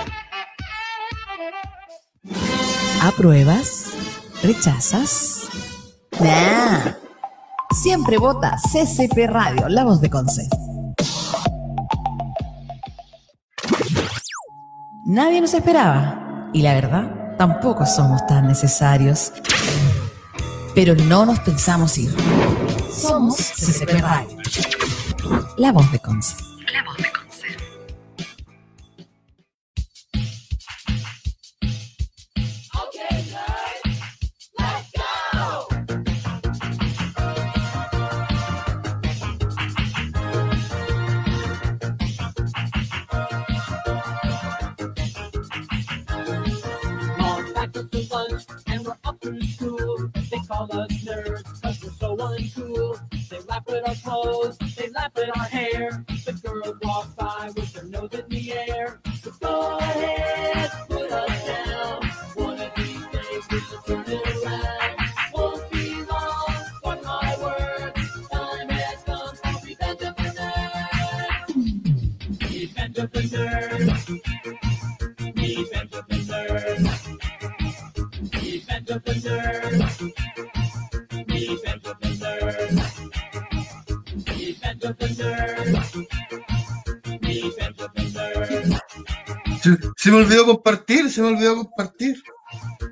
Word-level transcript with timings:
¿Apruebas? 3.02 3.92
¿Rechazas? 4.42 5.50
Nah. 6.20 6.94
Siempre 7.72 8.18
vota 8.18 8.56
CCP 8.72 9.28
Radio, 9.28 9.70
la 9.70 9.84
voz 9.84 10.02
de 10.02 10.10
Conce. 10.10 10.48
Nadie 15.06 15.42
nos 15.42 15.54
esperaba. 15.54 16.50
Y 16.54 16.62
la 16.62 16.74
verdad, 16.74 17.36
tampoco 17.38 17.86
somos 17.86 18.26
tan 18.28 18.48
necesarios. 18.48 19.34
Pero 20.76 20.96
no 20.96 21.26
nos 21.26 21.40
pensamos 21.40 21.98
ir. 21.98 22.16
Somos 22.92 23.38
CCP 23.38 24.02
Radio. 24.02 24.38
La 25.58 25.72
voz 25.72 25.92
de 25.92 26.00
Conce. 26.00 26.36
La 26.74 26.84
voz 26.84 26.98
de 26.98 27.13
Conce. 50.68 50.72
call 50.72 50.82
us 50.82 50.92
nerds 51.04 51.44
because 51.62 51.84
we're 51.84 51.92
so 51.92 52.18
uncool. 52.18 53.00
They 53.30 53.40
laugh 53.50 53.64
at 53.70 53.88
our 53.88 53.96
clothes, 53.96 54.58
they 54.78 54.90
laugh 54.90 55.12
at 55.18 55.38
our 55.38 55.44
hair. 55.46 56.06
The 56.26 56.34
girls 56.34 56.78
walk 56.84 57.16
by 57.16 57.52
with 57.56 57.74
their 57.74 57.84
nose 57.86 58.14
in 58.14 58.30
the 58.30 58.54
air. 58.54 59.00
So 59.22 59.32
go 59.42 59.78
ahead, 59.78 60.72
put 60.88 61.12
us 61.12 61.46
down. 61.46 62.04
One 62.36 62.60
of 62.62 62.72
these 62.76 63.08
days 63.08 63.44
we 63.52 63.60
should 63.60 63.86
turn 63.86 64.06
it 64.08 64.46
around. 64.46 64.98
Won't 65.34 65.72
be 65.72 66.04
long, 66.04 66.54
mark 66.84 67.04
my 67.04 67.36
word. 67.42 67.96
Time 68.32 68.70
has 68.70 69.04
come 69.04 69.36
for 69.36 69.66
Revenge 69.66 70.02
of 70.02 70.16
the 70.16 70.30
Nerds. 70.40 71.50
Revenge 72.50 72.98
of 73.00 73.12
the 73.12 73.22
Nerds. 73.22 74.08
Revenge 75.36 75.94
of 75.94 76.08
the 76.08 76.16
Nerds. 76.16 76.84
Revenge 78.34 78.90
of 78.90 79.04
the 79.04 79.14
Nerds. 79.14 79.63
Se, 89.96 90.12
me 90.12 90.18
olvidó 90.18 90.46
compartir, 90.46 91.10
se 91.10 91.22
me 91.22 91.30
olvidó 91.30 91.56
compartir. 91.56 92.22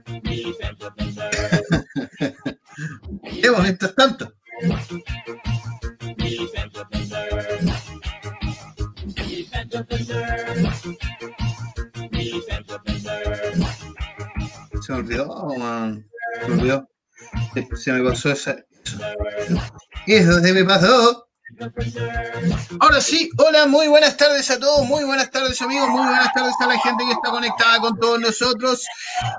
Llevo 3.42 3.58
mientras 3.58 3.94
tanto. 3.94 4.34
Se 14.82 14.94
me 14.94 15.00
olvidó, 15.00 15.58
man. 15.58 16.08
Se 16.40 16.48
me 16.48 16.54
olvidó. 16.54 16.90
Se 17.76 17.92
me 17.92 18.10
pasó 18.10 18.32
esa. 18.32 18.56
Eso 20.08 20.40
se 20.40 20.54
me 20.54 20.64
pasó. 20.64 21.28
Ahora 22.80 23.02
sí, 23.02 23.30
hola, 23.38 23.68
muy 23.68 23.88
buenas 23.88 24.16
tardes 24.18 24.50
a 24.52 24.60
todos, 24.60 24.86
muy 24.86 25.04
buenas 25.04 25.30
tardes 25.30 25.62
amigos, 25.62 25.90
muy 25.90 26.06
buenas 26.06 26.34
tardes 26.34 26.54
a 26.60 26.68
la 26.68 26.80
gente 26.80 27.06
que 27.06 27.12
está 27.12 27.30
conectada 27.30 27.80
con 27.80 28.00
todos 28.00 28.20
nosotros. 28.20 28.84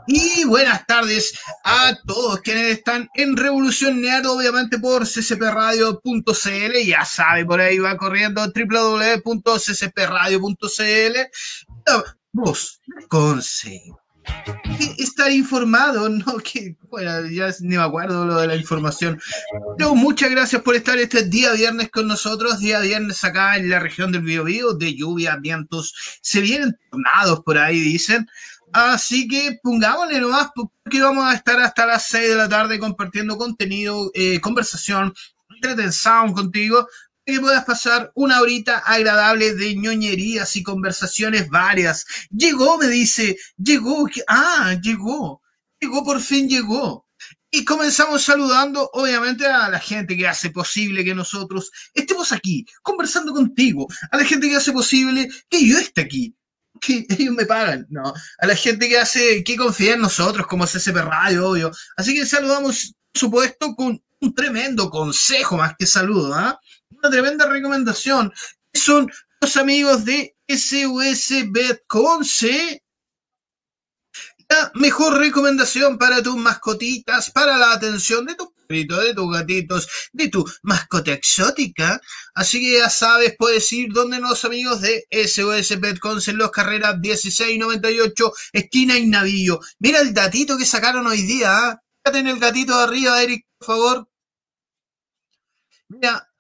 Y 0.07 0.45
buenas 0.45 0.87
tardes 0.87 1.33
a 1.65 1.97
todos 2.07 2.41
quienes 2.41 2.79
están 2.79 3.09
en 3.15 3.37
Revolución 3.37 4.03
obviamente 4.27 4.79
por 4.79 5.07
ccpradio.cl, 5.07 6.87
ya 6.87 7.05
sabe, 7.05 7.45
por 7.45 7.61
ahí 7.61 7.79
va 7.79 7.97
corriendo 7.97 8.43
www.ccpradio.cl. 8.43 9.27
Vos, 12.35 12.81
con 13.09 13.43
C 13.43 13.93
estar 14.99 15.31
informado, 15.31 16.09
¿no? 16.09 16.39
Que, 16.39 16.77
bueno, 16.89 17.29
ya 17.29 17.49
ni 17.61 17.77
me 17.77 17.83
acuerdo 17.83 18.25
lo 18.25 18.41
de 18.41 18.49
la 18.49 18.57
información. 18.57 19.21
Pero 19.77 19.95
muchas 19.95 20.31
gracias 20.31 20.63
por 20.63 20.75
estar 20.75 20.99
este 20.99 21.25
día 21.25 21.53
viernes 21.53 21.91
con 21.91 22.09
nosotros, 22.09 22.61
día 22.61 22.81
viernes 22.81 23.23
acá 23.25 23.57
en 23.57 23.71
la 23.71 23.79
región 23.79 24.13
del 24.13 24.23
Biobío, 24.23 24.75
de 24.75 24.95
lluvia, 24.95 25.37
vientos, 25.37 25.95
se 26.21 26.41
vienen 26.41 26.77
tornados 26.91 27.41
por 27.41 27.59
ahí, 27.59 27.81
dicen. 27.81 28.27
Así 28.73 29.29
que 29.29 29.59
pongámosle 29.63 30.21
nomás, 30.21 30.49
porque 30.55 31.03
vamos 31.03 31.27
a 31.27 31.35
estar 31.35 31.61
hasta 31.61 31.85
las 31.85 32.07
6 32.07 32.31
de 32.31 32.37
la 32.37 32.49
tarde 32.49 32.79
compartiendo 32.79 33.37
contenido, 33.37 34.11
eh, 34.15 34.41
conversación, 34.41 35.13
entretención 35.51 36.33
contigo, 36.33 36.89
que 37.25 37.41
puedas 37.41 37.65
pasar 37.65 38.11
una 38.15 38.41
horita 38.41 38.79
agradable 38.79 39.55
de 39.55 39.77
ñoñerías 39.77 40.57
y 40.57 40.63
conversaciones 40.63 41.49
varias. 41.49 42.05
Llegó, 42.31 42.79
me 42.79 42.89
dice, 42.89 43.37
llegó, 43.57 44.09
ah, 44.29 44.75
llegó, 44.83 45.43
llegó, 45.81 46.05
por 46.05 46.21
fin 46.21 46.49
llegó. 46.49 47.07
Y 47.55 47.65
comenzamos 47.65 48.23
saludando, 48.23 48.89
obviamente, 48.95 49.47
a 49.47 49.69
la 49.69 49.79
gente 49.79 50.17
que 50.17 50.27
hace 50.27 50.51
posible 50.51 51.05
que 51.05 51.15
nosotros 51.15 51.71
estemos 51.93 52.33
aquí, 52.33 52.65
conversando 52.83 53.33
contigo, 53.33 53.87
a 54.11 54.17
la 54.17 54.25
gente 54.25 54.49
que 54.49 54.57
hace 54.57 54.73
posible 54.73 55.29
que 55.51 55.69
yo 55.69 55.79
esté 55.79 56.01
aquí, 56.01 56.35
que 56.81 57.05
ellos 57.11 57.35
me 57.35 57.45
pagan, 57.45 57.87
¿no? 57.91 58.15
A 58.39 58.47
la 58.47 58.57
gente 58.57 58.89
que 58.89 58.99
hace, 58.99 59.45
que 59.45 59.57
confía 59.57 59.95
en 59.95 60.01
nosotros, 60.01 60.47
como 60.47 60.67
CCP 60.67 60.97
Radio, 60.97 61.51
obvio. 61.51 61.71
Así 61.97 62.15
que 62.15 62.25
saludamos, 62.25 62.95
supuesto, 63.13 63.75
con 63.77 64.03
un 64.21 64.35
tremendo 64.35 64.89
consejo 64.89 65.57
más 65.59 65.75
que 65.79 65.85
saludo, 65.85 66.33
¿ah? 66.35 66.59
Una 66.99 67.11
tremenda 67.11 67.47
recomendación. 67.47 68.33
Son 68.73 69.11
los 69.41 69.57
amigos 69.57 70.05
de 70.05 70.37
SUS 70.49 71.51
Betconce. 71.51 72.83
La 74.49 74.71
mejor 74.75 75.19
recomendación 75.19 75.97
para 75.97 76.23
tus 76.23 76.37
mascotitas, 76.37 77.31
para 77.31 77.57
la 77.57 77.73
atención 77.73 78.27
de 78.27 78.35
tu 78.35 78.53
perrito, 78.53 79.01
de 79.01 79.15
tus 79.15 79.33
gatitos, 79.33 79.89
de 80.13 80.29
tu 80.29 80.45
mascota 80.63 81.13
exótica. 81.13 82.01
Así 82.35 82.61
que 82.61 82.79
ya 82.79 82.91
sabes, 82.91 83.35
puedes 83.39 83.73
ir 83.73 83.93
donde 83.93 84.21
los 84.21 84.45
amigos 84.45 84.83
de 84.83 85.07
SOS 85.11 85.81
Betconce 85.81 86.33
en 86.33 86.39
los 86.39 86.51
carreras 86.51 86.99
1698, 86.99 88.33
esquina 88.53 88.99
y 88.99 89.07
navío. 89.07 89.59
Mira 89.79 90.01
el 90.01 90.13
datito 90.13 90.59
que 90.59 90.67
sacaron 90.67 91.07
hoy 91.07 91.23
día. 91.23 91.73
¿eh? 91.73 91.77
en 92.05 92.27
el 92.27 92.39
gatito 92.39 92.77
de 92.77 92.83
arriba, 92.83 93.23
Eric, 93.23 93.47
por 93.59 93.67
favor. 93.67 94.09
Mira, 95.89 96.32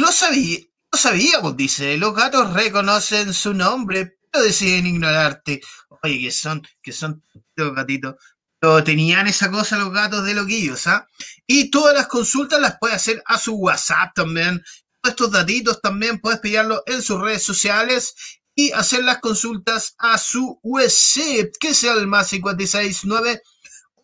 lo 0.00 0.10
sabía, 0.10 0.58
lo 0.92 0.98
sabíamos, 0.98 1.56
dice. 1.56 1.96
Los 1.96 2.14
gatos 2.14 2.52
reconocen 2.52 3.32
su 3.32 3.54
nombre, 3.54 4.18
pero 4.30 4.44
deciden 4.44 4.86
ignorarte. 4.86 5.60
Oye, 6.02 6.18
que 6.18 6.30
son, 6.30 6.62
que 6.82 6.92
son 6.92 7.22
los 7.56 7.74
gatitos. 7.74 8.16
Pero 8.58 8.84
tenían 8.84 9.26
esa 9.26 9.50
cosa 9.50 9.78
los 9.78 9.92
gatos 9.92 10.24
de 10.24 10.34
loquillos, 10.34 10.86
¿ah? 10.86 11.06
Y 11.46 11.70
todas 11.70 11.94
las 11.94 12.08
consultas 12.08 12.60
las 12.60 12.76
puede 12.78 12.94
hacer 12.94 13.22
a 13.26 13.38
su 13.38 13.54
WhatsApp 13.54 14.12
también. 14.14 14.62
Estos 15.02 15.30
datitos 15.30 15.80
también 15.80 16.18
puedes 16.18 16.40
pillarlos 16.40 16.82
en 16.86 17.00
sus 17.00 17.18
redes 17.20 17.42
sociales 17.42 18.14
y 18.54 18.70
hacer 18.72 19.04
las 19.04 19.20
consultas 19.20 19.94
a 19.98 20.18
su 20.18 20.60
WhatsApp, 20.62 21.52
que 21.58 21.74
sea 21.74 21.94
el 21.94 22.06
más 22.06 22.28
569 22.30 23.40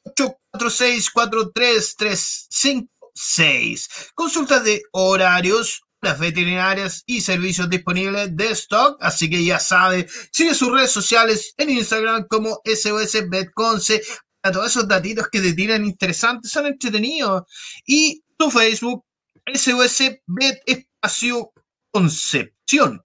846 0.05 1.11
4336 1.11 3.89
Consultas 4.15 4.65
de 4.65 4.83
horarios, 4.93 5.86
veterinarias 6.01 7.03
y 7.07 7.21
servicios 7.21 7.69
disponibles 7.69 8.37
de 8.37 8.51
stock. 8.53 8.97
Así 9.01 9.29
que 9.29 9.45
ya 9.45 9.59
sabe, 9.59 10.07
sigue 10.33 10.55
sus 10.55 10.71
redes 10.71 10.91
sociales 10.91 11.55
en 11.57 11.71
Instagram 11.71 12.27
como 12.29 12.61
SOS 12.65 13.29
Betconce 13.29 14.03
para 14.41 14.53
todos 14.53 14.71
esos 14.71 14.89
datitos 14.89 15.29
que 15.29 15.41
te 15.41 15.55
tiran 15.55 15.85
interesantes, 15.85 16.51
son 16.51 16.67
entretenidos. 16.67 17.45
Y 17.87 18.23
tu 18.37 18.51
Facebook, 18.51 19.05
SOS 19.53 20.03
Bet 20.27 20.61
Espacio 20.67 21.53
Concepción. 21.91 23.03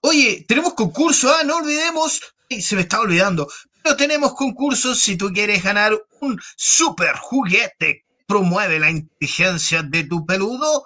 Oye, 0.00 0.44
tenemos 0.46 0.74
concurso, 0.74 1.34
ah, 1.34 1.42
no 1.44 1.56
olvidemos, 1.56 2.20
Ay, 2.50 2.62
se 2.62 2.76
me 2.76 2.82
está 2.82 3.00
olvidando, 3.00 3.48
pero 3.82 3.96
tenemos 3.96 4.34
concursos 4.34 5.00
si 5.00 5.16
tú 5.16 5.30
quieres 5.32 5.62
ganar 5.62 5.92
un 6.20 6.40
super 6.56 7.16
juguete 7.16 8.04
promueve 8.26 8.78
la 8.78 8.90
inteligencia 8.90 9.82
de 9.82 10.04
tu 10.04 10.24
peludo. 10.24 10.84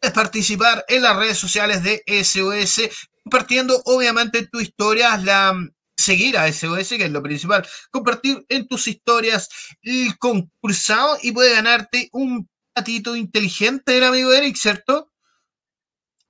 Puedes 0.00 0.14
participar 0.14 0.84
en 0.88 1.02
las 1.02 1.16
redes 1.16 1.38
sociales 1.38 1.82
de 1.82 2.02
SOS, 2.06 2.88
compartiendo 3.22 3.82
obviamente 3.84 4.46
tu 4.46 4.60
historia, 4.60 5.16
la 5.18 5.54
seguir 6.00 6.38
a 6.38 6.50
SOS, 6.50 6.88
que 6.88 7.04
es 7.04 7.10
lo 7.10 7.22
principal, 7.22 7.66
compartir 7.90 8.44
en 8.48 8.66
tus 8.66 8.88
historias 8.88 9.48
el 9.82 10.16
concursado 10.18 11.18
y 11.22 11.32
puedes 11.32 11.54
ganarte 11.54 12.08
un 12.12 12.48
patito 12.72 13.14
inteligente 13.14 13.92
del 13.92 14.04
amigo 14.04 14.32
Eric, 14.32 14.56
¿cierto? 14.56 15.12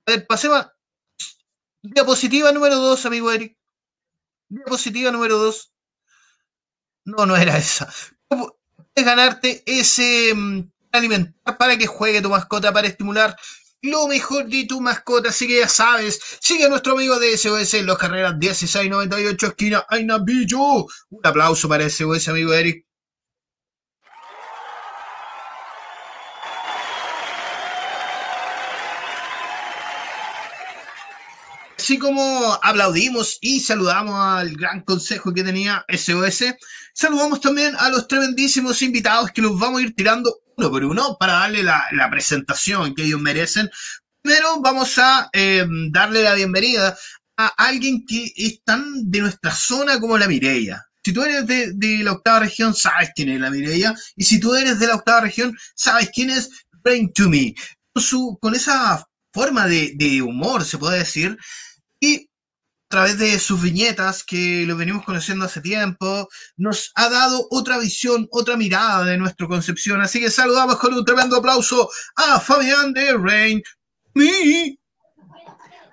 A 0.05 0.11
ver, 0.11 0.27
pasemos 0.27 0.67
diapositiva 1.81 2.51
número 2.51 2.75
2, 2.75 3.05
amigo 3.05 3.31
Eric. 3.31 3.57
Diapositiva 4.49 5.11
número 5.11 5.37
2. 5.37 5.71
No, 7.05 7.25
no 7.25 7.37
era 7.37 7.57
esa. 7.57 7.91
Puedes 8.27 8.55
ganarte 8.95 9.63
ese 9.65 10.33
mm, 10.35 10.69
alimentar 10.91 11.57
para 11.57 11.77
que 11.77 11.87
juegue 11.87 12.21
tu 12.21 12.29
mascota 12.29 12.73
para 12.73 12.87
estimular 12.87 13.37
lo 13.81 14.07
mejor 14.07 14.47
de 14.47 14.65
tu 14.65 14.81
mascota. 14.81 15.29
Así 15.29 15.47
que 15.47 15.59
ya 15.59 15.67
sabes, 15.67 16.19
sigue 16.39 16.65
a 16.65 16.69
nuestro 16.69 16.93
amigo 16.93 17.19
de 17.19 17.37
SOS 17.37 17.75
en 17.75 17.85
los 17.85 17.97
carreras 17.97 18.37
1698 18.37 19.47
esquina 19.47 19.85
Aina 19.89 20.19
Billo. 20.19 20.85
Un 21.09 21.21
aplauso 21.23 21.67
para 21.67 21.89
SOS, 21.89 22.27
amigo 22.27 22.53
Eric. 22.53 22.85
Así 31.77 31.97
como 31.97 32.59
aplaudimos 32.61 33.39
y 33.41 33.59
saludamos 33.59 34.13
al 34.15 34.55
gran 34.55 34.81
consejo 34.81 35.33
que 35.33 35.43
tenía 35.43 35.83
SOS, 35.89 36.53
saludamos 36.93 37.41
también 37.41 37.75
a 37.75 37.89
los 37.89 38.07
tremendísimos 38.07 38.83
invitados 38.83 39.31
que 39.31 39.41
los 39.41 39.59
vamos 39.59 39.81
a 39.81 39.83
ir 39.85 39.95
tirando 39.95 40.31
por 40.69 40.83
uno 40.83 41.17
para 41.19 41.33
darle 41.33 41.63
la, 41.63 42.09
presentación 42.11 42.93
que 42.93 43.03
ellos 43.03 43.21
merecen. 43.21 43.69
Primero 44.21 44.61
vamos 44.61 44.97
a 44.97 45.29
eh, 45.33 45.65
darle 45.89 46.23
la 46.23 46.35
bienvenida 46.35 46.95
a 47.37 47.47
alguien 47.57 48.05
que 48.05 48.31
es 48.35 48.61
tan 48.63 49.09
de 49.09 49.21
nuestra 49.21 49.51
zona 49.51 49.99
como 49.99 50.17
la 50.17 50.27
Mireia. 50.27 50.85
Si 51.03 51.13
tú 51.13 51.23
eres 51.23 51.47
de, 51.47 52.03
la 52.03 52.11
octava 52.11 52.41
región, 52.41 52.75
sabes 52.75 53.09
quién 53.15 53.29
es 53.29 53.39
la 53.39 53.49
Mireia. 53.49 53.95
Y 54.15 54.23
si 54.23 54.39
tú 54.39 54.53
eres 54.53 54.77
de 54.79 54.87
la 54.87 54.95
octava 54.95 55.21
región, 55.21 55.57
sabes 55.73 56.11
quién 56.13 56.29
es 56.29 56.49
Brain 56.83 57.11
to 57.13 57.29
Me. 57.29 57.55
Con, 58.39 58.53
esa 58.53 59.03
forma 59.33 59.67
de, 59.67 59.93
de 59.95 60.21
humor, 60.21 60.63
se 60.63 60.77
puede 60.77 60.99
decir, 60.99 61.37
y 61.99 62.29
través 62.91 63.17
de 63.17 63.39
sus 63.39 63.59
viñetas, 63.61 64.23
que 64.23 64.65
lo 64.67 64.77
venimos 64.77 65.03
conociendo 65.03 65.45
hace 65.45 65.61
tiempo, 65.61 66.29
nos 66.57 66.91
ha 66.93 67.09
dado 67.09 67.47
otra 67.49 67.79
visión, 67.79 68.27
otra 68.31 68.55
mirada 68.55 69.03
de 69.05 69.17
nuestra 69.17 69.47
concepción. 69.47 69.99
Así 70.01 70.19
que 70.19 70.29
saludamos 70.29 70.77
con 70.77 70.93
un 70.93 71.03
tremendo 71.03 71.37
aplauso 71.37 71.89
a 72.15 72.39
Fabián 72.39 72.93
de 72.93 73.13
Rain 73.17 73.63
Me. 74.13 74.77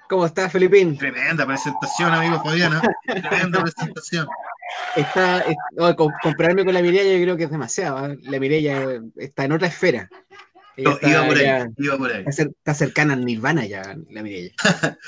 ¿Cómo 0.09 0.27
estás, 0.27 0.51
Felipín? 0.53 0.97
Tremenda 0.99 1.47
presentación, 1.47 2.13
amigo 2.13 2.43
Fabián. 2.43 2.75
¿eh? 3.07 3.21
Tremenda 3.23 3.63
presentación. 3.63 4.27
Está, 4.97 5.41
es- 5.41 5.57
no, 5.77 5.95
compararme 5.97 6.65
con 6.65 6.75
la 6.75 6.83
Mireia 6.83 7.17
yo 7.17 7.23
creo 7.23 7.37
que 7.37 7.45
es 7.45 7.51
demasiado. 7.51 8.07
¿eh? 8.13 8.19
La 8.23 8.39
Mireia 8.41 9.01
está 9.17 9.45
en 9.45 9.53
otra 9.53 9.69
esfera. 9.69 10.09
No, 10.79 10.93
está, 10.93 11.09
iba 11.11 11.27
por 11.27 11.37
ahí, 11.37 11.45
ya- 11.45 11.69
iba 11.77 11.99
por 11.99 12.13
ahí. 12.13 12.25
está 12.27 12.43
cer- 12.45 12.55
está 12.57 12.75
cercana 12.75 13.15
al 13.15 13.25
Nirvana 13.25 13.67
ya, 13.67 13.97
la 14.11 14.23
Mireia. 14.23 14.53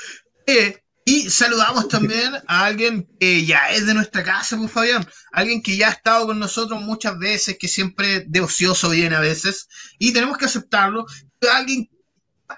Eh, 0.46 0.78
y 1.10 1.28
saludamos 1.28 1.88
también 1.88 2.34
a 2.46 2.66
alguien 2.66 3.04
que 3.18 3.44
ya 3.44 3.68
es 3.70 3.84
de 3.84 3.94
nuestra 3.94 4.22
casa, 4.22 4.56
pues 4.56 4.70
Fabián. 4.70 5.04
Alguien 5.32 5.60
que 5.60 5.76
ya 5.76 5.88
ha 5.88 5.90
estado 5.90 6.26
con 6.28 6.38
nosotros 6.38 6.80
muchas 6.80 7.18
veces, 7.18 7.56
que 7.58 7.66
siempre 7.66 8.26
de 8.28 8.40
ocioso 8.40 8.90
viene 8.90 9.16
a 9.16 9.20
veces. 9.20 9.66
Y 9.98 10.12
tenemos 10.12 10.38
que 10.38 10.44
aceptarlo. 10.44 11.04
Alguien 11.52 11.90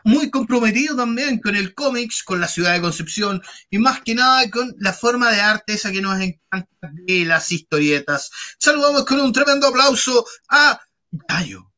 muy 0.05 0.31
comprometido 0.31 0.95
también 0.95 1.41
con 1.41 1.57
el 1.57 1.73
cómics, 1.73 2.23
con 2.23 2.43
la 2.43 2.47
ciudad 2.47 2.75
de 2.75 2.83
Concepción 2.83 3.41
y 3.71 3.79
más 3.79 4.03
que 4.03 4.15
nada 4.15 4.51
con 4.51 4.75
la 4.81 4.93
forma 4.93 5.31
de 5.31 5.41
arte 5.41 5.73
esa 5.73 5.91
que 5.91 6.03
nos 6.03 6.21
encanta 6.21 6.91
de 7.07 7.25
las 7.25 7.51
historietas. 7.53 8.31
Saludamos 8.59 9.07
con 9.07 9.19
un 9.19 9.33
tremendo 9.33 9.69
aplauso 9.69 10.27
a 10.51 10.79
Gallo 11.11 11.73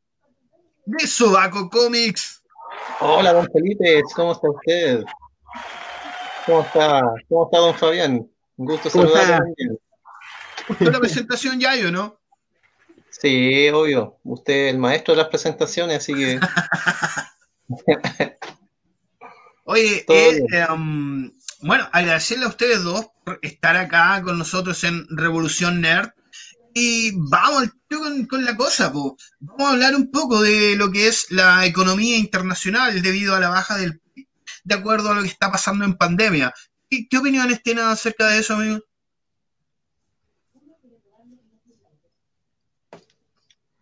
de 0.87 1.06
Sobaco 1.06 1.70
Comics. 1.70 2.43
Hola, 2.99 3.32
don 3.32 3.49
Felipe, 3.53 4.03
¿cómo 4.17 4.32
está 4.32 4.50
usted? 4.50 5.05
¿Cómo 6.46 6.62
está? 6.62 7.02
¿Cómo 7.29 7.44
está, 7.44 7.58
don 7.58 7.75
Fabián? 7.75 8.31
Un 8.56 8.67
gusto 8.67 8.91
¿Cómo 8.91 9.08
saludarlo. 9.08 9.55
Fue 10.79 10.91
la 10.91 11.00
presentación 11.00 11.61
Yayo, 11.61 11.91
¿no? 11.91 12.19
Sí, 13.11 13.69
obvio. 13.69 14.19
Usted 14.25 14.69
es 14.69 14.75
el 14.75 14.79
maestro 14.79 15.14
de 15.14 15.19
las 15.19 15.29
presentaciones, 15.29 15.99
así 15.99 16.14
que 16.14 16.41
Oye, 19.64 20.05
eh, 20.08 20.44
em, 20.52 21.32
bueno, 21.62 21.88
agradecerle 21.93 22.44
a 22.44 22.49
ustedes 22.49 22.82
dos 22.82 23.06
por 23.25 23.38
estar 23.43 23.76
acá 23.76 24.20
con 24.23 24.38
nosotros 24.38 24.85
en 24.85 25.06
Revolución 25.08 25.81
Nerd. 25.81 26.11
Y 26.76 27.12
vamos 27.31 27.70
con, 27.88 28.26
con 28.26 28.44
la 28.44 28.56
cosa, 28.56 28.93
po. 28.93 29.17
Vamos 29.38 29.69
a 29.69 29.73
hablar 29.73 29.94
un 29.94 30.11
poco 30.11 30.43
de 30.43 30.75
lo 30.76 30.91
que 30.91 31.06
es 31.06 31.31
la 31.31 31.64
economía 31.64 32.19
internacional 32.19 33.00
debido 33.00 33.35
a 33.35 33.41
la 33.41 33.49
baja 33.49 33.79
del 33.79 34.00
de 34.65 34.75
acuerdo 34.75 35.11
a 35.11 35.15
lo 35.15 35.23
que 35.23 35.29
está 35.29 35.51
pasando 35.53 35.85
en 35.85 35.95
pandemia. 35.95 36.53
¿Qué, 36.91 37.07
qué 37.09 37.19
opiniones 37.19 37.63
tienen 37.63 37.85
acerca 37.85 38.27
de 38.29 38.39
eso, 38.41 38.55
amigo? 38.55 38.81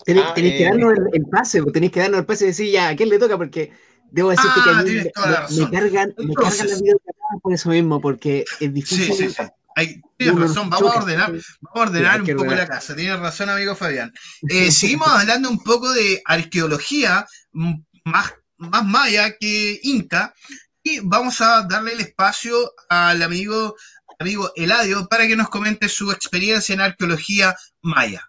Tenéis, 0.04 0.26
Ah, 0.28 0.34
que 0.34 0.62
eh. 0.62 0.64
darnos 0.64 0.92
el, 0.94 1.04
el 1.12 1.26
pase, 1.26 1.62
pues, 1.62 1.72
tenéis 1.72 1.92
que 1.92 2.00
darnos 2.00 2.20
el 2.20 2.26
pase 2.26 2.44
y 2.44 2.46
decir 2.48 2.70
ya, 2.72 2.88
¿a 2.88 2.96
quién 2.96 3.08
le 3.08 3.18
toca? 3.20 3.38
Porque 3.38 3.72
debo 4.10 4.30
decirte 4.30 4.58
Ah, 4.58 4.64
que 4.64 4.70
a 4.70 4.74
mí 4.74 4.84
tienes 4.84 5.04
me, 5.04 5.12
la 5.30 5.70
cargan, 5.70 6.14
me 6.18 6.34
cargan 6.34 6.66
las 6.68 6.82
videollamadas 6.82 7.40
por 7.40 7.52
eso 7.54 7.68
mismo, 7.68 8.00
porque 8.00 8.40
es 8.40 8.46
Sí, 8.58 8.68
difícil. 8.68 9.14
sí, 9.14 9.30
sí. 9.30 9.42
Hay- 9.76 10.02
tienes 10.18 10.36
uno 10.36 10.46
razón, 10.48 10.68
vamos 10.70 10.92
a 10.94 10.98
ordenar. 10.98 11.30
Vamos 11.30 11.48
a 11.76 11.80
ordenar 11.80 12.14
Sí, 12.16 12.20
un 12.32 12.36
poco 12.36 12.48
ordenar. 12.48 12.68
la 12.68 12.74
casa. 12.74 12.96
Tienes 12.96 13.18
razón, 13.20 13.48
amigo 13.48 13.74
Fabián. 13.76 14.12
Eh, 14.50 14.72
seguimos 14.72 15.06
hablando 15.08 15.48
un 15.48 15.62
poco 15.62 15.90
de 15.92 16.20
arqueología, 16.24 17.24
más, 17.52 18.34
más 18.56 18.84
maya 18.84 19.36
que 19.38 19.78
inca. 19.84 20.34
Y 20.82 21.00
vamos 21.00 21.40
a 21.40 21.62
darle 21.62 21.92
el 21.92 22.00
espacio 22.00 22.54
al 22.88 23.22
amigo, 23.22 23.76
amigo 24.18 24.50
Eladio 24.56 25.06
para 25.08 25.26
que 25.26 25.36
nos 25.36 25.48
comente 25.48 25.88
su 25.88 26.10
experiencia 26.10 26.74
en 26.74 26.80
arqueología 26.80 27.54
maya. 27.82 28.28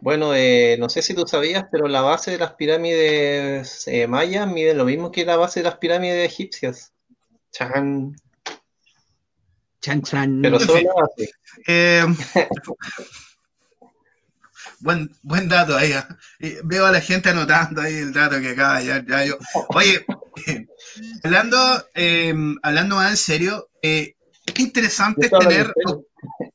bueno, 0.00 0.34
eh, 0.34 0.76
no 0.78 0.88
sé 0.88 1.02
si 1.02 1.14
tú 1.14 1.26
sabías, 1.26 1.64
pero 1.72 1.88
la 1.88 2.02
base 2.02 2.30
de 2.30 2.38
las 2.38 2.54
pirámides 2.54 3.88
eh, 3.88 4.06
mayas 4.06 4.46
mide 4.46 4.74
lo 4.74 4.84
mismo 4.84 5.10
que 5.10 5.24
la 5.24 5.36
base 5.36 5.60
de 5.60 5.64
las 5.64 5.78
pirámides 5.78 6.24
egipcias. 6.24 6.92
Chan. 7.50 8.14
Chan, 9.80 10.02
chan. 10.02 10.42
Pero 10.42 10.60
solo 10.60 10.80
la 10.82 10.94
base. 10.94 11.30
Eh, 11.68 12.04
buen, 14.80 15.10
buen 15.22 15.48
dato 15.48 15.76
ahí. 15.76 15.92
¿ah? 15.92 16.06
Eh, 16.38 16.60
Veo 16.64 16.86
a 16.86 16.92
la 16.92 17.00
gente 17.00 17.30
anotando 17.30 17.80
ahí 17.80 17.94
el 17.94 18.12
dato 18.12 18.40
que 18.40 18.50
acaba 18.50 18.82
ya, 18.82 19.04
ya 19.06 19.24
yo. 19.24 19.38
Oye, 19.68 20.04
hablando, 21.24 21.88
eh, 21.94 22.34
hablando 22.62 22.96
más 22.96 23.10
en 23.10 23.16
serio, 23.16 23.68
eh, 23.82 24.14
qué 24.54 24.62
interesante 24.62 25.26
es 25.26 25.32
tener. 25.32 25.72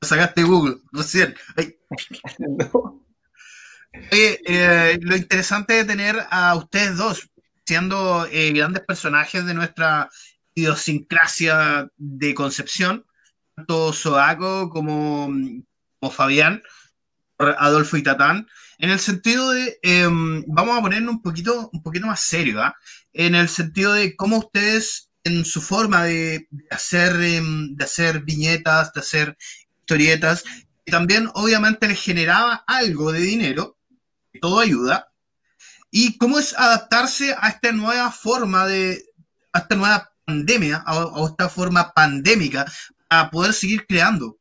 Sacaste 0.00 0.42
Google, 0.44 0.76
No. 2.38 3.04
Oye, 4.12 4.40
eh, 4.46 4.98
lo 5.00 5.16
interesante 5.16 5.74
de 5.74 5.84
tener 5.84 6.16
a 6.30 6.54
ustedes 6.54 6.96
dos 6.96 7.28
siendo 7.66 8.26
eh, 8.30 8.52
grandes 8.52 8.84
personajes 8.84 9.44
de 9.44 9.54
nuestra 9.54 10.08
idiosincrasia 10.54 11.90
de 11.96 12.34
Concepción, 12.34 13.04
tanto 13.54 13.92
Soaco 13.92 14.70
como, 14.70 15.28
como 15.98 16.12
Fabián, 16.12 16.62
Adolfo 17.38 17.96
y 17.96 18.02
Tatán, 18.02 18.46
en 18.78 18.90
el 18.90 19.00
sentido 19.00 19.50
de, 19.50 19.78
eh, 19.82 20.08
vamos 20.46 20.78
a 20.78 20.80
ponernos 20.80 21.14
un 21.14 21.22
poquito, 21.22 21.68
un 21.72 21.82
poquito 21.82 22.06
más 22.06 22.20
serio, 22.20 22.62
¿ah? 22.62 22.76
en 23.12 23.34
el 23.34 23.48
sentido 23.48 23.92
de 23.92 24.14
cómo 24.16 24.38
ustedes, 24.38 25.10
en 25.24 25.44
su 25.44 25.60
forma 25.60 26.04
de, 26.04 26.48
hacer, 26.70 27.16
eh, 27.20 27.42
de 27.42 27.84
hacer 27.84 28.22
viñetas, 28.22 28.92
de 28.92 29.00
hacer 29.00 29.36
historietas, 29.80 30.44
también 30.86 31.28
obviamente 31.34 31.88
les 31.88 32.00
generaba 32.00 32.64
algo 32.66 33.12
de 33.12 33.20
dinero, 33.20 33.76
todo 34.40 34.60
ayuda, 34.60 35.08
y 35.90 36.16
cómo 36.18 36.38
es 36.38 36.56
adaptarse 36.56 37.34
a 37.38 37.48
esta 37.48 37.72
nueva 37.72 38.12
forma 38.12 38.66
de, 38.66 39.04
a 39.52 39.58
esta 39.60 39.74
nueva 39.74 40.12
pandemia, 40.24 40.84
a, 40.86 41.26
esta 41.28 41.48
forma 41.48 41.92
pandémica, 41.92 42.70
a 43.08 43.30
poder 43.30 43.52
seguir 43.52 43.86
creando. 43.86 44.38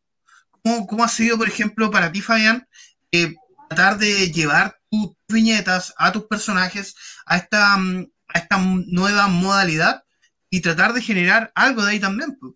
¿Cómo, 0.61 1.03
ha 1.03 1.07
sido, 1.07 1.37
por 1.37 1.47
ejemplo, 1.47 1.89
para 1.89 2.11
ti, 2.11 2.21
Fabián, 2.21 2.67
eh, 3.11 3.33
tratar 3.67 3.97
de 3.97 4.31
llevar 4.31 4.77
tus 4.89 5.11
viñetas 5.27 5.93
a 5.97 6.11
tus 6.11 6.25
personajes 6.25 6.95
a 7.25 7.37
esta, 7.37 7.77
mm, 7.77 8.07
a 8.29 8.39
esta 8.39 8.57
nueva 8.57 9.27
modalidad 9.27 10.03
y 10.49 10.61
tratar 10.61 10.93
de 10.93 11.01
generar 11.01 11.51
algo 11.55 11.83
de 11.83 11.91
ahí 11.91 11.99
también. 11.99 12.37
pues. 12.39 12.53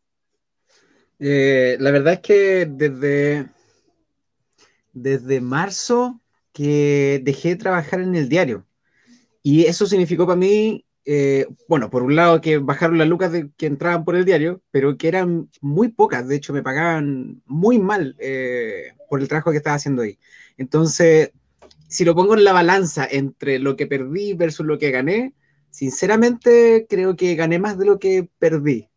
Eh, 1.20 1.78
la 1.80 1.92
verdad 1.92 2.14
es 2.14 2.20
que 2.22 2.66
desde, 2.66 3.48
desde 4.94 5.42
marzo 5.42 6.20
que 6.54 7.22
dejé 7.24 7.50
de 7.50 7.56
trabajar 7.58 8.02
en 8.02 8.16
el 8.16 8.28
diario. 8.28 8.66
Y 9.44 9.66
eso 9.66 9.86
significó 9.86 10.26
para 10.26 10.38
mí, 10.38 10.86
eh, 11.06 11.48
bueno, 11.68 11.90
por 11.90 12.04
un 12.04 12.16
lado 12.16 12.42
que 12.42 12.58
bajaron 12.58 12.98
las 12.98 13.08
lucas 13.08 13.32
de, 13.32 13.50
que 13.58 13.66
entraban 13.66 14.04
por 14.04 14.16
el 14.16 14.26
diario, 14.26 14.62
pero 14.72 14.98
que 14.98 15.08
eran 15.08 15.50
muy 15.62 15.90
pocas, 15.90 16.28
de 16.28 16.36
hecho 16.36 16.54
me 16.54 16.64
pagaban 16.64 17.42
muy 17.46 17.80
mal 17.80 18.16
eh, 18.20 18.94
por 19.10 19.22
el 19.22 19.28
trabajo 19.28 19.52
que 19.52 19.58
estaba 19.58 19.76
haciendo 19.76 20.04
ahí. 20.04 20.20
Entonces, 20.62 21.32
si 21.88 22.06
lo 22.06 22.14
pongo 22.14 22.36
en 22.36 22.44
la 22.44 22.54
balanza 22.54 23.08
entre 23.10 23.58
lo 23.58 23.76
que 23.76 23.88
perdí 23.88 24.34
versus 24.34 24.64
lo 24.64 24.78
que 24.78 24.92
gané, 24.92 25.34
sinceramente 25.72 26.86
creo 26.88 27.16
que 27.16 27.34
gané 27.34 27.58
más 27.58 27.80
de 27.80 27.86
lo 27.86 27.98
que 27.98 28.30
perdí. 28.38 28.88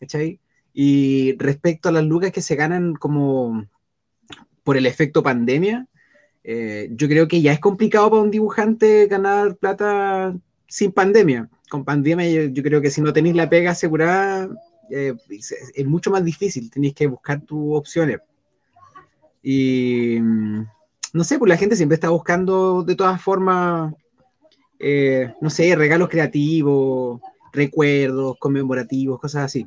¿Cachai? 0.00 0.40
Y 0.72 1.36
respecto 1.38 1.88
a 1.88 1.92
las 1.92 2.02
lucas 2.02 2.32
que 2.32 2.42
se 2.42 2.56
ganan 2.56 2.94
como 2.94 3.64
por 4.64 4.76
el 4.76 4.86
efecto 4.86 5.22
pandemia, 5.22 5.86
eh, 6.42 6.88
yo 6.90 7.06
creo 7.06 7.28
que 7.28 7.40
ya 7.40 7.52
es 7.52 7.60
complicado 7.60 8.10
para 8.10 8.22
un 8.22 8.32
dibujante 8.32 9.06
ganar 9.06 9.56
plata 9.56 10.36
sin 10.66 10.90
pandemia. 10.90 11.48
Con 11.70 11.84
pandemia 11.84 12.48
yo, 12.48 12.62
creo 12.64 12.80
que 12.80 12.90
si 12.90 13.02
no 13.02 13.12
tenéis 13.12 13.36
la 13.36 13.48
pega 13.48 13.70
asegurada, 13.70 14.48
eh, 14.90 15.14
es, 15.30 15.52
es 15.52 15.86
mucho 15.86 16.10
más 16.10 16.24
difícil, 16.24 16.72
tenéis 16.72 16.94
que 16.94 17.06
buscar 17.06 17.40
tus 17.40 17.76
opciones. 17.76 18.18
Y 19.44 20.18
no 21.14 21.24
sé, 21.24 21.38
pues 21.38 21.48
la 21.48 21.56
gente 21.56 21.76
siempre 21.76 21.94
está 21.94 22.10
buscando 22.10 22.82
de 22.82 22.96
todas 22.96 23.22
formas, 23.22 23.94
eh, 24.78 25.32
no 25.40 25.48
sé, 25.50 25.74
regalos 25.76 26.08
creativos, 26.08 27.20
recuerdos 27.52 28.36
conmemorativos, 28.38 29.20
cosas 29.20 29.44
así. 29.44 29.66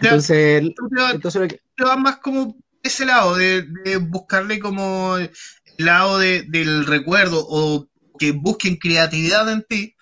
Entonces, 0.00 0.62
Tú 0.76 0.88
te 0.88 1.00
vas- 1.02 1.14
entonces 1.14 1.42
lo 1.42 1.48
que- 1.48 1.60
te 1.76 1.84
vas 1.84 1.98
más 1.98 2.18
como 2.18 2.56
ese 2.82 3.06
lado, 3.06 3.36
de, 3.36 3.62
de 3.84 3.96
buscarle 3.96 4.58
como 4.60 5.16
el 5.16 5.30
lado 5.78 6.18
de- 6.18 6.42
del 6.48 6.86
recuerdo 6.86 7.44
o 7.48 7.88
que 8.18 8.32
busquen 8.32 8.76
creatividad 8.76 9.50
en 9.50 9.62
ti 9.62 9.94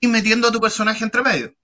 y 0.00 0.08
metiendo 0.08 0.48
a 0.48 0.52
tu 0.52 0.60
personaje 0.60 1.04
entre 1.04 1.22
medio. 1.22 1.54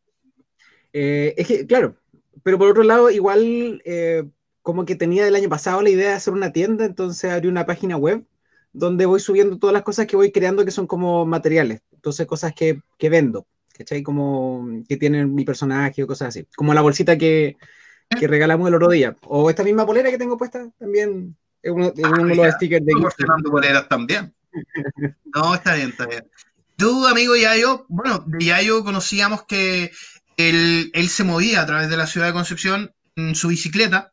Eh, 0.93 1.35
es 1.37 1.47
que, 1.47 1.67
claro, 1.67 1.97
pero 2.43 2.59
por 2.59 2.69
otro 2.69 2.83
lado, 2.83 3.11
igual 3.11 3.83
eh, 3.85 4.25
como 4.63 4.85
que 4.85 4.97
tenía 4.97 5.25
del 5.25 5.37
año 5.37 5.49
pasado 5.49 5.83
la 5.83 5.91
idea 5.91 6.11
de 6.11 6.15
hacer 6.15 6.33
una 6.33 6.53
tienda, 6.53 6.85
entonces 6.85 7.31
abrí 7.31 7.49
una 7.49 7.67
página 7.67 7.97
web 7.97 8.25
donde 8.73 9.07
voy 9.07 9.21
subiendo 9.21 9.59
todas 9.59 9.75
las 9.75 9.83
cosas 9.83 10.07
que 10.07 10.17
voy 10.17 10.31
creando 10.31 10.65
que 10.65 10.71
son 10.71 10.87
como 10.87 11.27
materiales, 11.27 11.83
entonces 11.93 12.27
cosas 12.27 12.55
que, 12.55 12.81
que 12.99 13.09
vendo, 13.09 13.47
¿cachai? 13.77 14.03
Como 14.03 14.67
que 14.89 14.97
tienen 14.97 15.35
mi 15.35 15.45
personaje 15.45 16.03
o 16.03 16.07
cosas 16.07 16.29
así, 16.29 16.47
como 16.57 16.75
la 16.75 16.83
bolsita 16.83 17.19
que, 17.19 17.57
que 18.19 18.29
regalamos 18.29 18.69
el 18.69 18.75
otro 18.75 18.91
día, 18.91 19.17
o 19.23 19.51
esta 19.51 19.65
misma 19.65 19.87
polera 19.87 20.11
que 20.11 20.19
tengo 20.19 20.39
puesta 20.39 20.69
también, 20.79 21.37
es 21.63 21.71
uno, 21.71 21.93
uno 21.97 22.27
de 22.27 22.35
los 22.37 22.55
stickers 22.55 22.85
de 22.85 22.93
poleras 23.51 23.89
también. 23.89 24.35
No, 25.35 25.55
está 25.55 25.75
bien, 25.75 25.91
está 25.91 26.07
bien. 26.07 26.29
Tú, 26.77 27.07
amigo 27.07 27.37
Yayo, 27.37 27.85
bueno, 27.89 28.25
de 28.27 28.45
Yayo 28.47 28.83
conocíamos 28.83 29.45
que 29.45 29.91
él, 30.37 30.91
él 30.95 31.09
se 31.09 31.25
movía 31.25 31.61
a 31.61 31.67
través 31.67 31.91
de 31.91 31.97
la 31.97 32.07
ciudad 32.07 32.29
de 32.29 32.33
Concepción 32.33 32.93
en 33.17 33.35
su 33.35 33.49
bicicleta 33.49 34.13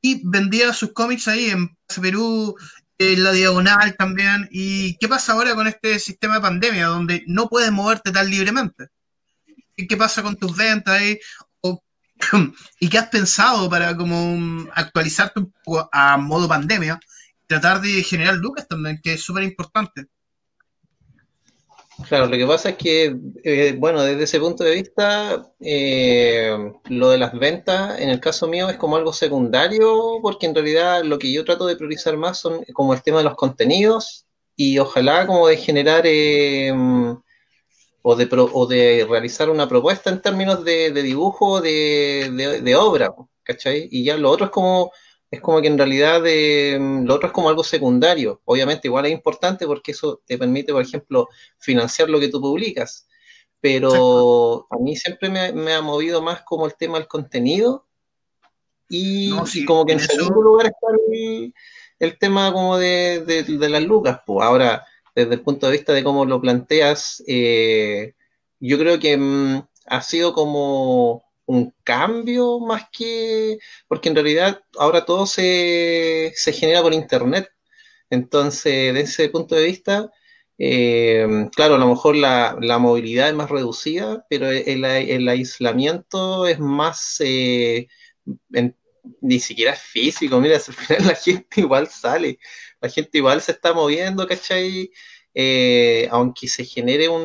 y 0.00 0.20
vendía 0.24 0.72
sus 0.72 0.92
cómics 0.92 1.28
ahí 1.28 1.50
en 1.50 1.76
Perú, 2.02 2.56
en 2.98 3.24
la 3.24 3.32
Diagonal 3.32 3.96
también. 3.96 4.48
¿Y 4.50 4.96
qué 4.98 5.08
pasa 5.08 5.32
ahora 5.32 5.54
con 5.54 5.66
este 5.66 5.98
sistema 5.98 6.36
de 6.36 6.40
pandemia 6.40 6.86
donde 6.86 7.24
no 7.26 7.48
puedes 7.48 7.72
moverte 7.72 8.12
tan 8.12 8.30
libremente? 8.30 8.88
¿Y 9.76 9.86
¿Qué 9.86 9.96
pasa 9.96 10.22
con 10.22 10.36
tus 10.36 10.56
ventas 10.56 10.94
ahí? 10.94 11.18
¿Y 12.80 12.88
qué 12.88 12.98
has 12.98 13.08
pensado 13.08 13.68
para 13.68 13.96
como 13.96 14.68
actualizarte 14.74 15.40
un 15.40 15.52
poco 15.64 15.88
a 15.92 16.16
modo 16.16 16.48
pandemia? 16.48 16.98
tratar 17.46 17.80
de 17.80 18.02
generar 18.02 18.36
lucas 18.36 18.66
también, 18.68 19.00
que 19.02 19.14
es 19.14 19.22
súper 19.22 19.42
importante. 19.42 20.06
Claro, 22.08 22.26
lo 22.26 22.36
que 22.36 22.46
pasa 22.46 22.70
es 22.70 22.76
que, 22.76 23.16
eh, 23.44 23.76
bueno, 23.78 24.02
desde 24.02 24.24
ese 24.24 24.40
punto 24.40 24.64
de 24.64 24.74
vista, 24.74 25.52
eh, 25.60 26.50
lo 26.88 27.10
de 27.10 27.18
las 27.18 27.32
ventas, 27.38 28.00
en 28.00 28.10
el 28.10 28.18
caso 28.20 28.48
mío, 28.48 28.68
es 28.68 28.76
como 28.76 28.96
algo 28.96 29.12
secundario, 29.12 30.18
porque 30.20 30.46
en 30.46 30.54
realidad 30.56 31.04
lo 31.04 31.18
que 31.20 31.32
yo 31.32 31.44
trato 31.44 31.66
de 31.66 31.76
priorizar 31.76 32.16
más 32.16 32.38
son 32.40 32.64
como 32.72 32.94
el 32.94 33.02
tema 33.02 33.18
de 33.18 33.24
los 33.24 33.36
contenidos 33.36 34.26
y 34.56 34.78
ojalá 34.80 35.24
como 35.26 35.46
de 35.46 35.56
generar 35.56 36.02
eh, 36.06 36.72
o, 38.02 38.16
de 38.16 38.26
pro- 38.26 38.50
o 38.52 38.66
de 38.66 39.06
realizar 39.08 39.48
una 39.50 39.68
propuesta 39.68 40.10
en 40.10 40.20
términos 40.20 40.64
de, 40.64 40.90
de 40.92 41.02
dibujo, 41.02 41.60
de, 41.60 42.30
de, 42.32 42.60
de 42.60 42.76
obra, 42.76 43.14
¿cachai? 43.42 43.88
Y 43.90 44.04
ya 44.04 44.16
lo 44.16 44.30
otro 44.30 44.46
es 44.46 44.52
como 44.52 44.92
es 45.30 45.40
como 45.40 45.60
que 45.60 45.66
en 45.68 45.78
realidad 45.78 46.22
eh, 46.26 46.78
lo 46.80 47.14
otro 47.14 47.28
es 47.28 47.32
como 47.32 47.48
algo 47.48 47.64
secundario. 47.64 48.40
Obviamente 48.44 48.88
igual 48.88 49.06
es 49.06 49.12
importante 49.12 49.66
porque 49.66 49.92
eso 49.92 50.22
te 50.26 50.38
permite, 50.38 50.72
por 50.72 50.82
ejemplo, 50.82 51.28
financiar 51.58 52.08
lo 52.08 52.20
que 52.20 52.28
tú 52.28 52.40
publicas. 52.40 53.08
Pero 53.60 54.66
a 54.70 54.76
mí 54.78 54.94
siempre 54.96 55.30
me, 55.30 55.52
me 55.52 55.72
ha 55.74 55.80
movido 55.82 56.22
más 56.22 56.42
como 56.42 56.66
el 56.66 56.74
tema 56.76 56.98
del 56.98 57.08
contenido 57.08 57.86
y, 58.88 59.30
No, 59.30 59.46
sí, 59.46 59.62
y 59.62 59.64
como 59.64 59.84
que 59.86 59.94
en 59.94 60.00
segundo 60.00 60.42
lugar 60.42 60.66
está 60.66 60.86
el, 61.12 61.54
el 61.98 62.18
tema 62.18 62.52
como 62.52 62.76
de, 62.78 63.24
de- 63.26 63.42
de 63.44 63.68
las 63.68 63.82
lucas. 63.82 64.20
Pues 64.26 64.44
ahora, 64.46 64.84
desde 65.14 65.34
el 65.34 65.40
punto 65.42 65.66
de 65.66 65.72
vista 65.72 65.92
de 65.92 66.04
cómo 66.04 66.24
lo 66.26 66.40
planteas, 66.40 67.22
eh, 67.26 68.14
yo 68.60 68.78
creo 68.78 68.98
que 68.98 69.16
mm, 69.16 69.62
ha 69.86 70.02
sido 70.02 70.32
como 70.34 71.24
un 71.46 71.74
cambio 71.84 72.60
más 72.60 72.88
que, 72.92 73.58
porque 73.88 74.08
en 74.08 74.14
realidad 74.16 74.62
ahora 74.78 75.04
todo 75.04 75.26
se, 75.26 76.32
se 76.36 76.52
genera 76.52 76.82
por 76.82 76.94
internet. 76.94 77.48
Entonces, 78.10 78.94
desde 78.94 79.00
ese 79.24 79.28
punto 79.30 79.54
de 79.56 79.64
vista, 79.66 80.10
eh, 80.58 81.26
claro, 81.54 81.74
a 81.76 81.78
lo 81.78 81.88
mejor 81.88 82.16
la, 82.16 82.56
la 82.60 82.78
movilidad 82.78 83.28
es 83.28 83.34
más 83.34 83.50
reducida, 83.50 84.24
pero 84.30 84.50
el, 84.50 84.84
el 84.84 85.28
aislamiento 85.28 86.46
es 86.46 86.58
más, 86.60 87.16
eh, 87.20 87.88
en- 88.52 88.76
ni 89.20 89.38
siquiera 89.40 89.72
es 89.72 89.80
físico, 89.80 90.40
mira, 90.40 90.56
al 90.58 90.62
final 90.62 91.06
la 91.08 91.14
gente 91.14 91.60
igual 91.60 91.88
sale, 91.88 92.38
la 92.80 92.88
gente 92.88 93.18
igual 93.18 93.40
se 93.42 93.52
está 93.52 93.72
moviendo, 93.72 94.26
¿cachai? 94.26 94.90
Eh, 95.36 96.08
aunque 96.12 96.46
se 96.48 96.64
genere 96.64 97.08
un, 97.08 97.22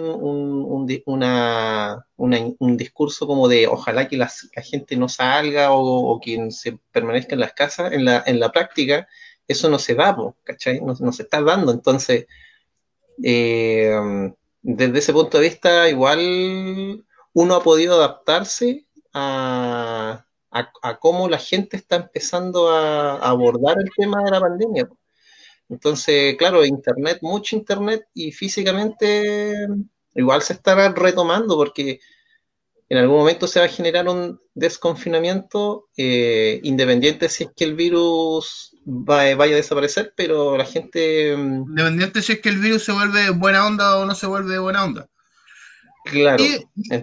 una- 2.17 2.45
un 2.59 2.77
discurso 2.77 3.27
como 3.27 3.47
de 3.47 3.67
ojalá 3.67 4.07
que 4.07 4.17
la 4.17 4.29
gente 4.63 4.95
no 4.97 5.09
salga 5.09 5.71
o, 5.71 6.11
o 6.13 6.19
que 6.19 6.51
se 6.51 6.79
permanezca 6.91 7.35
en 7.35 7.41
las 7.41 7.53
casas, 7.53 7.91
en 7.93 8.05
la, 8.05 8.23
en 8.25 8.39
la 8.39 8.51
práctica, 8.51 9.07
eso 9.47 9.69
no 9.69 9.79
se 9.79 9.95
da, 9.95 10.15
¿cachai? 10.43 10.81
No, 10.81 10.95
se 11.11 11.23
está 11.23 11.41
dando. 11.41 11.71
Entonces, 11.71 12.27
eh, 13.23 13.95
desde 14.61 14.99
ese 14.99 15.13
punto 15.13 15.37
de 15.39 15.49
vista, 15.49 15.89
igual 15.89 17.03
uno 17.33 17.55
ha 17.55 17.63
podido 17.63 17.95
adaptarse 17.95 18.85
a, 19.13 20.25
a- 20.51 20.99
cómo 20.99 21.29
la 21.29 21.37
gente 21.37 21.77
está 21.77 21.95
empezando 21.97 22.69
a 22.69 23.15
abordar 23.17 23.77
el 23.79 23.89
tema 23.97 24.23
de 24.23 24.31
la 24.31 24.39
pandemia. 24.41 24.89
Entonces, 25.69 26.35
claro, 26.37 26.65
internet, 26.65 27.19
mucho 27.21 27.55
internet 27.55 28.03
y 28.13 28.31
físicamente 28.31 29.53
igual 30.15 30.41
se 30.41 30.53
estará 30.53 30.89
retomando 30.93 31.55
porque 31.55 31.99
en 32.89 32.97
algún 32.97 33.17
momento 33.17 33.47
se 33.47 33.59
va 33.59 33.65
a 33.65 33.69
generar 33.69 34.07
un 34.09 34.39
desconfinamiento 34.55 35.89
eh, 35.97 36.59
independiente 36.63 37.29
si 37.29 37.43
es 37.45 37.51
que 37.55 37.65
el 37.65 37.75
virus 37.75 38.75
va- 38.87 39.35
vaya 39.35 39.53
a 39.53 39.57
desaparecer, 39.57 40.13
pero 40.17 40.57
la 40.57 40.65
gente, 40.65 41.35
mm, 41.37 41.69
Independiente 41.69 42.21
si 42.21 42.33
es 42.33 42.41
que 42.41 42.49
el 42.49 42.59
virus 42.59 42.83
se 42.85 42.91
vuelve 42.91 43.29
buena 43.31 43.65
onda 43.67 43.97
o 43.97 44.05
no 44.05 44.15
se 44.15 44.27
vuelve 44.27 44.57
buena 44.59 44.83
onda. 44.83 45.07
claro, 46.03 46.43
Y 46.43 46.57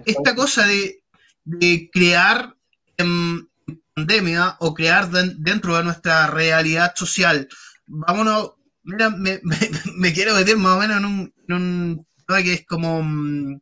esta 0.05 0.35
cosa 0.35 0.65
de, 0.67 1.03
de 1.45 1.89
crear 1.91 2.55
en 2.97 3.47
pandemia 3.95 4.57
o 4.59 4.73
crear 4.73 5.09
den- 5.09 5.35
dentro 5.39 5.77
de 5.77 5.83
nuestra 5.83 6.27
realidad 6.27 6.93
social, 6.95 7.47
vámonos, 7.87 8.53
mira, 8.87 9.09
me, 9.95 10.13
quiero 10.13 10.33
meter 10.33 10.57
más 10.57 10.77
o 10.77 10.79
menos 10.79 10.97
en 10.97 11.05
un, 11.05 11.33
en 11.47 11.55
un 11.55 12.07
tema 12.25 12.41
que 12.41 12.53
es 12.53 12.65
como, 12.65 13.03
mm, 13.03 13.59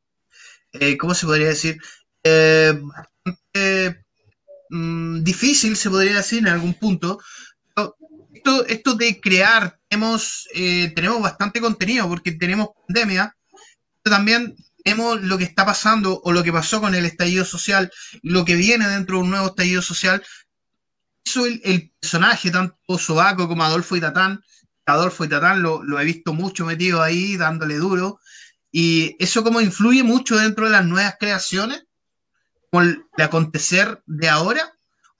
eh, 0.73 0.97
¿cómo 0.97 1.13
se 1.13 1.25
podría 1.25 1.47
decir? 1.47 1.77
Eh, 2.23 2.79
bastante 2.81 4.05
mm, 4.69 5.23
difícil, 5.23 5.75
se 5.75 5.89
podría 5.89 6.17
decir 6.17 6.39
en 6.39 6.47
algún 6.47 6.73
punto. 6.75 7.19
Pero 7.75 7.95
Esto, 8.33 8.65
esto 8.67 8.93
de 8.95 9.19
crear, 9.19 9.79
tenemos, 9.89 10.47
eh, 10.53 10.91
tenemos 10.95 11.21
bastante 11.21 11.59
contenido 11.61 12.07
porque 12.07 12.31
tenemos 12.33 12.69
pandemia, 12.87 13.35
pero 14.03 14.15
también 14.15 14.55
tenemos 14.83 15.21
lo 15.21 15.37
que 15.37 15.45
está 15.45 15.65
pasando 15.65 16.21
o 16.23 16.31
lo 16.31 16.43
que 16.43 16.53
pasó 16.53 16.79
con 16.79 16.93
el 16.93 17.05
estallido 17.05 17.43
social, 17.43 17.91
lo 18.21 18.45
que 18.45 18.55
viene 18.55 18.87
dentro 18.87 19.17
de 19.17 19.23
un 19.23 19.31
nuevo 19.31 19.47
estallido 19.47 19.81
social. 19.81 20.23
El 21.63 21.91
personaje, 21.99 22.51
tanto 22.51 22.97
Sobaco 22.99 23.47
como 23.47 23.63
Adolfo 23.63 23.95
y 23.95 24.01
Tatán, 24.01 24.41
Adolfo 24.85 25.25
y 25.25 25.29
Tatán 25.29 25.61
lo, 25.61 25.83
lo 25.83 25.99
he 25.99 26.05
visto 26.05 26.33
mucho 26.33 26.65
metido 26.65 27.01
ahí, 27.01 27.37
dándole 27.37 27.75
duro, 27.75 28.19
y 28.71 29.15
eso 29.19 29.43
como 29.43 29.61
influye 29.61 30.03
mucho 30.03 30.37
dentro 30.37 30.65
de 30.65 30.71
las 30.71 30.85
nuevas 30.85 31.15
creaciones, 31.19 31.85
como 32.71 32.83
el, 32.83 33.03
el 33.17 33.23
acontecer 33.23 34.01
de 34.05 34.29
ahora 34.29 34.73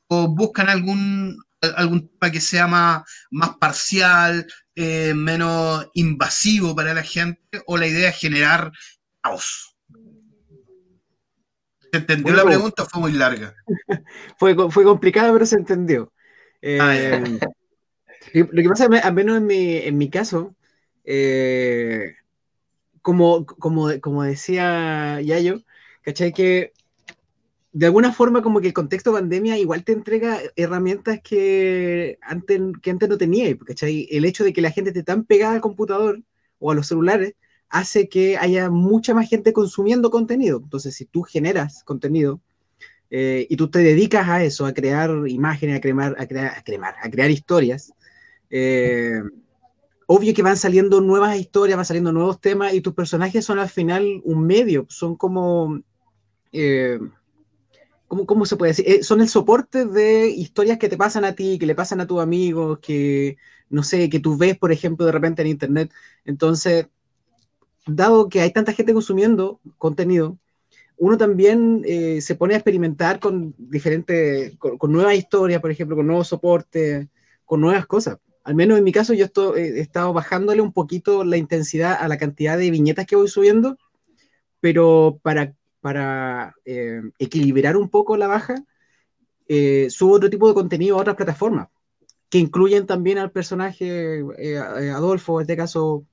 o 0.07 0.27
buscan 0.27 0.69
algún 0.69 1.37
algún 1.75 2.09
tema 2.09 2.31
que 2.31 2.41
sea 2.41 2.67
más, 2.67 3.03
más 3.31 3.57
parcial, 3.57 4.45
eh, 4.75 5.13
menos 5.15 5.87
invasivo 5.93 6.75
para 6.75 6.93
la 6.93 7.03
gente, 7.03 7.63
o 7.65 7.77
la 7.77 7.87
idea 7.87 8.09
es 8.09 8.19
generar 8.19 8.71
caos. 9.21 9.75
¿Se 11.91 11.97
entendió 11.99 12.33
Bueno, 12.33 12.37
la 12.37 12.45
pregunta 12.45 12.85
fue 12.85 13.01
muy 13.01 13.11
larga? 13.13 13.55
Fue, 14.37 14.53
fue 14.69 14.83
complicado, 14.83 15.31
pero 15.33 15.45
se 15.45 15.55
entendió. 15.55 16.11
Eh, 16.61 16.77
Ah, 16.81 17.47
lo 18.39 18.61
que 18.61 18.69
pasa, 18.69 18.85
al 18.85 19.13
menos 19.13 19.37
en 19.37 19.45
mi, 19.45 19.77
en 19.77 19.97
mi 19.97 20.09
caso, 20.09 20.55
eh, 21.03 22.15
como, 23.01 23.45
como, 23.45 23.89
como 24.01 24.23
decía 24.23 25.21
Yayo, 25.21 25.61
¿cachai? 26.01 26.33
Que 26.33 26.73
de 27.71 27.85
alguna 27.85 28.13
forma 28.13 28.41
como 28.41 28.61
que 28.61 28.67
el 28.67 28.73
contexto 28.73 29.11
pandemia 29.11 29.57
igual 29.57 29.83
te 29.83 29.91
entrega 29.91 30.39
herramientas 30.55 31.19
que 31.21 32.17
antes, 32.21 32.61
que 32.81 32.91
antes 32.91 33.09
no 33.09 33.17
tenía, 33.17 33.55
¿cachai? 33.57 34.07
El 34.11 34.25
hecho 34.25 34.43
de 34.43 34.53
que 34.53 34.61
la 34.61 34.71
gente 34.71 34.91
esté 34.91 35.03
tan 35.03 35.25
pegada 35.25 35.55
al 35.55 35.61
computador 35.61 36.21
o 36.59 36.71
a 36.71 36.75
los 36.75 36.87
celulares 36.87 37.33
hace 37.69 38.07
que 38.07 38.37
haya 38.37 38.69
mucha 38.69 39.13
más 39.13 39.29
gente 39.29 39.53
consumiendo 39.53 40.09
contenido. 40.09 40.61
Entonces, 40.63 40.95
si 40.95 41.05
tú 41.05 41.23
generas 41.23 41.83
contenido 41.83 42.39
eh, 43.09 43.45
y 43.49 43.57
tú 43.57 43.69
te 43.69 43.79
dedicas 43.79 44.27
a 44.29 44.43
eso, 44.43 44.65
a 44.65 44.73
crear 44.73 45.11
imágenes, 45.27 45.77
a 45.77 45.81
crear, 45.81 46.15
a 46.17 46.27
crear, 46.27 46.57
a 46.57 46.63
crear, 46.63 46.95
a 47.01 47.09
crear 47.09 47.29
historias, 47.29 47.93
eh, 48.49 49.21
obvio 50.07 50.33
que 50.33 50.43
van 50.43 50.57
saliendo 50.57 51.01
nuevas 51.01 51.37
historias, 51.37 51.77
van 51.77 51.85
saliendo 51.85 52.11
nuevos 52.11 52.39
temas 52.39 52.73
y 52.73 52.81
tus 52.81 52.93
personajes 52.93 53.45
son 53.45 53.59
al 53.59 53.69
final 53.69 54.21
un 54.23 54.45
medio, 54.45 54.85
son 54.89 55.15
como... 55.15 55.81
eh, 56.51 56.99
¿Cómo, 58.07 58.45
se 58.45 58.55
puede 58.55 58.71
decir? 58.71 58.85
Eh, 58.87 59.03
son 59.03 59.19
el 59.19 59.27
soporte 59.27 59.85
de 59.85 60.29
historias 60.29 60.77
que 60.77 60.87
te 60.87 60.95
pasan 60.95 61.25
a 61.25 61.33
ti, 61.33 61.57
que 61.57 61.65
le 61.65 61.75
pasan 61.75 61.99
a 61.99 62.07
tus 62.07 62.21
amigos, 62.21 62.79
que, 62.79 63.35
no 63.69 63.83
sé, 63.83 64.09
que 64.09 64.19
tú 64.19 64.37
ves, 64.37 64.57
por 64.57 64.71
ejemplo, 64.71 65.05
de 65.05 65.11
repente 65.11 65.41
en 65.41 65.49
Internet. 65.49 65.91
Entonces, 66.23 66.87
dado 67.87 68.29
que 68.29 68.41
hay 68.41 68.51
tanta 68.53 68.73
gente 68.73 68.93
consumiendo 68.93 69.59
contenido, 69.77 70.37
uno 70.97 71.17
también 71.17 71.83
se 72.21 72.35
pone 72.35 72.53
a 72.53 72.57
experimentar 72.57 73.19
con 73.19 73.53
diferentes, 73.57 74.55
con 74.57 74.91
nuevas 74.93 75.15
historias, 75.15 75.59
por 75.59 75.71
ejemplo, 75.71 75.97
con 75.97 76.07
nuevos 76.07 76.27
soportes, 76.27 77.07
con 77.43 77.61
nuevas 77.61 77.85
cosas. 77.85 78.17
Al 78.45 78.55
menos 78.55 78.77
en 78.77 78.83
mi 78.83 78.91
caso, 78.91 79.13
yo 79.13 79.25
eh, 79.25 79.73
he 79.75 79.79
estado 79.81 80.13
bajándole 80.13 80.61
un 80.61 80.71
poquito 80.71 81.23
la 81.25 81.35
intensidad 81.37 81.97
a 81.99 82.07
la 82.07 82.17
cantidad 82.17 82.57
de 82.57 82.71
viñetas 82.71 83.05
que 83.05 83.15
voy 83.17 83.27
subiendo, 83.27 83.77
pero 84.61 85.19
para, 85.21 85.53
para 85.81 86.53
eh, 86.63 87.01
equilibrar 87.19 87.75
un 87.75 87.89
poco 87.89 88.15
la 88.17 88.27
baja, 88.27 88.55
eh, 89.47 89.87
subo 89.89 90.13
otro 90.13 90.29
tipo 90.29 90.47
de 90.47 90.53
contenido 90.53 90.97
a 90.97 91.01
otras 91.01 91.15
plataformas, 91.15 91.67
que 92.29 92.37
incluyen 92.37 92.85
también 92.85 93.17
al 93.17 93.31
personaje 93.31 94.23
eh, 94.37 94.57
Adolfo, 94.57 95.39
en 95.39 95.43
este 95.43 95.57
caso 95.57 96.05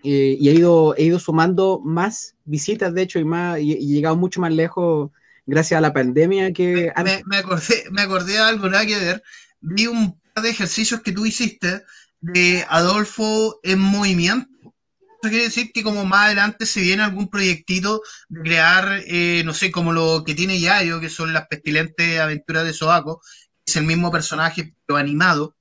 y 0.00 0.48
he 0.48 0.52
ido, 0.54 0.94
he 0.96 1.04
ido 1.04 1.18
sumando 1.18 1.80
más 1.84 2.36
visitas, 2.44 2.94
de 2.94 3.02
hecho, 3.02 3.18
y, 3.18 3.24
más, 3.24 3.58
y, 3.58 3.72
y 3.72 3.92
he 3.92 3.94
llegado 3.96 4.16
mucho 4.16 4.40
más 4.40 4.52
lejos 4.52 5.10
gracias 5.44 5.78
a 5.78 5.80
la 5.80 5.92
pandemia 5.92 6.52
que 6.52 6.92
Me, 6.96 7.04
me- 7.04 7.22
me 7.26 7.36
acordé, 7.38 7.84
me 7.90 8.02
acordé 8.02 8.34
de 8.34 8.38
algo, 8.38 8.68
nada 8.68 8.86
que 8.86 8.96
ver. 8.96 9.22
Vi 9.60 9.88
un 9.88 10.16
de 10.42 10.50
ejercicios 10.50 11.00
que 11.02 11.12
tú 11.12 11.26
hiciste 11.26 11.82
de 12.20 12.64
Adolfo 12.68 13.60
en 13.62 13.78
movimiento. 13.78 14.48
Eso 15.20 15.30
quiere 15.30 15.44
decir 15.44 15.72
que 15.72 15.82
como 15.82 16.04
más 16.04 16.26
adelante 16.26 16.64
se 16.64 16.80
viene 16.80 17.02
algún 17.02 17.28
proyectito 17.28 18.02
de 18.28 18.40
crear, 18.42 19.02
eh, 19.06 19.42
no 19.44 19.52
sé, 19.52 19.72
como 19.72 19.92
lo 19.92 20.22
que 20.24 20.34
tiene 20.34 20.60
Yayo, 20.60 21.00
que 21.00 21.08
son 21.10 21.32
las 21.32 21.48
pestilentes 21.48 22.20
aventuras 22.20 22.64
de 22.64 22.72
Sobaco, 22.72 23.20
es 23.66 23.76
el 23.76 23.84
mismo 23.84 24.10
personaje, 24.12 24.74
pero 24.86 24.96
animado. 24.96 25.56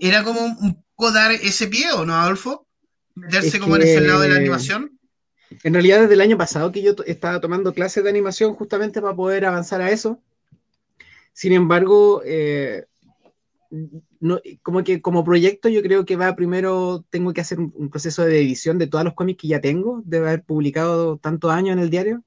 Era 0.00 0.24
como 0.24 0.40
un 0.40 0.84
poco 0.96 1.12
dar 1.12 1.30
ese 1.32 1.68
pie, 1.68 1.92
¿o 1.92 2.04
no, 2.04 2.16
Adolfo? 2.16 2.66
Meterse 3.14 3.56
Es 3.56 3.58
como 3.62 3.76
en 3.76 3.82
ese 3.82 4.00
que- 4.00 4.06
lado 4.08 4.20
de 4.20 4.28
la 4.28 4.36
animación. 4.36 4.98
En 5.62 5.74
realidad, 5.74 6.00
desde 6.00 6.14
el 6.14 6.20
año 6.22 6.38
pasado 6.38 6.72
que 6.72 6.82
yo 6.82 6.94
estaba 7.06 7.38
tomando 7.40 7.74
clases 7.74 8.02
de 8.02 8.10
animación 8.10 8.54
justamente 8.54 9.00
para 9.02 9.14
poder 9.14 9.44
avanzar 9.44 9.82
a 9.82 9.90
eso. 9.90 10.20
Sin 11.34 11.52
embargo, 11.52 12.22
eh, 12.24 12.86
no- 14.20 14.40
como 14.62 14.84
que 14.84 15.00
como 15.02 15.24
proyecto 15.24 15.68
yo 15.68 15.82
creo 15.82 16.04
que 16.04 16.16
va 16.16 16.36
primero, 16.36 17.04
tengo 17.10 17.32
que 17.32 17.40
hacer 17.40 17.58
un, 17.60 17.72
un 17.76 17.90
proceso 17.90 18.24
de 18.24 18.38
edición 18.40 18.78
de 18.78 18.86
todos 18.86 19.04
los 19.04 19.14
cómics 19.14 19.40
que 19.42 19.48
ya 19.48 19.60
tengo, 19.60 20.02
de 20.04 20.18
haber 20.18 20.44
publicado 20.44 21.18
tantos 21.18 21.50
años 21.52 21.72
en 21.74 21.78
el 21.80 21.90
diario. 21.90 22.22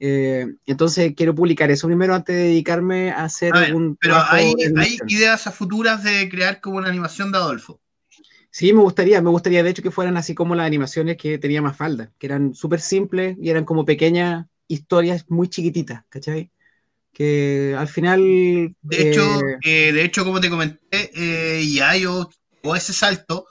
Eh, 0.00 0.46
entonces 0.66 1.14
quiero 1.16 1.34
publicar 1.34 1.70
eso 1.70 1.88
primero 1.88 2.14
antes 2.14 2.36
de 2.36 2.42
dedicarme 2.44 3.10
a 3.10 3.24
hacer 3.24 3.56
A 3.56 3.60
ver, 3.60 3.68
algún 3.68 3.96
pero 4.00 4.16
hay, 4.16 4.54
hay 4.76 4.98
ideas 5.08 5.46
a 5.46 5.52
futuras 5.52 6.04
de 6.04 6.28
crear 6.28 6.60
como 6.60 6.78
una 6.78 6.88
animación 6.88 7.32
de 7.32 7.38
Adolfo. 7.38 7.80
Sí, 8.50 8.72
me 8.72 8.80
gustaría, 8.82 9.20
me 9.22 9.30
gustaría 9.30 9.62
de 9.62 9.70
hecho 9.70 9.82
que 9.82 9.90
fueran 9.90 10.16
así 10.16 10.34
como 10.34 10.54
las 10.54 10.66
animaciones 10.66 11.16
que 11.16 11.38
tenía 11.38 11.62
Mafalda, 11.62 12.12
que 12.18 12.26
eran 12.26 12.54
súper 12.54 12.80
simples 12.80 13.36
y 13.40 13.50
eran 13.50 13.64
como 13.64 13.84
pequeñas 13.84 14.46
historias 14.68 15.24
muy 15.28 15.48
chiquititas, 15.48 16.04
¿cachai? 16.08 16.50
Que 17.12 17.74
al 17.76 17.88
final... 17.88 18.20
De 18.20 19.10
hecho, 19.10 19.40
eh, 19.40 19.58
eh, 19.64 19.92
de 19.92 20.04
hecho, 20.04 20.24
como 20.24 20.40
te 20.40 20.50
comenté, 20.50 21.10
eh, 21.14 21.66
ya 21.66 21.96
yo 21.96 22.30
o 22.62 22.76
ese 22.76 22.92
salto 22.92 23.46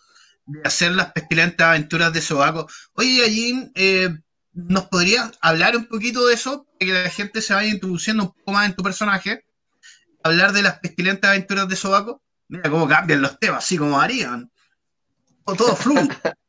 de 0.46 0.62
hacer 0.63 0.93
las 0.93 1.12
pestilentes 1.12 1.65
aventuras 1.65 2.13
de 2.13 2.22
Sobaco. 2.22 2.67
Oye, 2.93 3.17
Yajin, 3.17 3.72
eh, 3.76 4.10
¿nos 4.54 4.86
podrías 4.86 5.32
hablar 5.41 5.76
un 5.76 5.86
poquito 5.86 6.26
de 6.26 6.34
eso? 6.34 6.65
Para 6.80 6.91
que 6.91 7.04
la 7.04 7.10
gente 7.10 7.41
se 7.41 7.54
vaya 7.54 7.70
introduciendo 7.70 8.24
un 8.24 8.30
poco 8.30 8.52
más 8.54 8.65
en 8.67 8.76
tu 8.76 8.84
personaje. 8.84 9.46
Hablar 10.24 10.54
de 10.54 10.62
las 10.62 10.80
pestilentes 10.80 11.30
aventuras 11.30 11.67
de 11.67 11.76
Sobaco. 11.76 12.22
Mira 12.48 12.70
cómo 12.70 12.88
cambian 12.88 13.22
los 13.22 13.39
temas, 13.39 13.63
así 13.65 13.78
como 13.78 14.00
harían. 14.00 14.50
O 15.43 15.56
todo 15.56 15.76
fluye. 15.76 16.08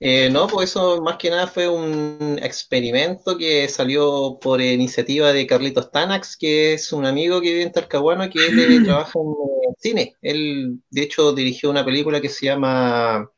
Eh, 0.00 0.30
no, 0.30 0.46
pues 0.46 0.70
eso 0.70 1.02
más 1.02 1.16
que 1.16 1.28
nada 1.28 1.48
fue 1.48 1.68
un 1.68 2.38
experimento 2.40 3.36
que 3.36 3.68
salió 3.68 4.38
por 4.40 4.60
iniciativa 4.60 5.32
de 5.32 5.46
Carlitos 5.46 5.90
Tanax, 5.90 6.36
que 6.36 6.74
es 6.74 6.92
un 6.92 7.04
amigo 7.04 7.40
que 7.40 7.50
vive 7.50 7.62
en 7.64 7.72
Talcahuano, 7.72 8.30
que 8.30 8.46
él 8.46 8.58
eh, 8.60 8.80
trabaja 8.84 9.18
en 9.18 9.72
eh, 9.72 9.74
cine. 9.78 10.16
Él, 10.22 10.80
de 10.90 11.02
hecho, 11.02 11.32
dirigió 11.32 11.70
una 11.70 11.84
película 11.84 12.20
que 12.20 12.28
se 12.28 12.46
llama 12.46 13.28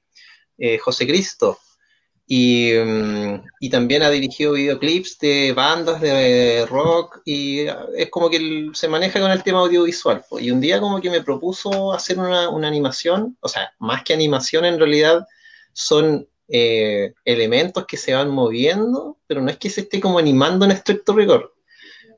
eh, 0.59 0.79
José 0.79 1.07
Cristo. 1.07 1.59
Y, 2.27 2.73
mm, 2.75 3.43
y 3.61 3.71
también 3.71 4.03
ha 4.03 4.11
dirigido 4.11 4.53
videoclips 4.53 5.19
de 5.19 5.53
bandas 5.53 6.01
de 6.01 6.65
rock 6.67 7.23
y 7.25 7.67
es 7.97 8.09
como 8.11 8.31
que 8.31 8.37
él 8.37 8.71
se 8.75 8.87
maneja 8.87 9.19
con 9.21 9.31
el 9.33 9.43
tema 9.43 9.61
audiovisual. 9.61 10.25
po. 10.29 10.39
Y 10.39 10.51
un 10.51 10.61
día 10.61 10.79
como 10.81 11.01
que 11.01 11.11
me 11.11 11.23
propuso 11.23 11.93
hacer 11.93 12.19
una, 12.19 12.49
una 12.51 12.69
animación, 12.69 13.37
o 13.41 13.49
sea, 13.49 13.73
más 13.81 14.05
que 14.05 14.15
animación 14.15 14.65
en 14.65 14.79
realidad 14.79 15.27
son 15.73 16.29
eh, 16.51 17.15
elementos 17.25 17.87
que 17.87 17.97
se 17.97 18.15
van 18.15 18.31
moviendo, 18.31 19.19
pero 19.27 19.43
no 19.43 19.51
es 19.51 19.59
que 19.59 19.71
se 19.71 19.83
esté 19.83 20.01
como 20.01 20.19
animando 20.19 20.65
en 20.65 20.73
estricto 20.73 21.15
rigor. 21.15 21.55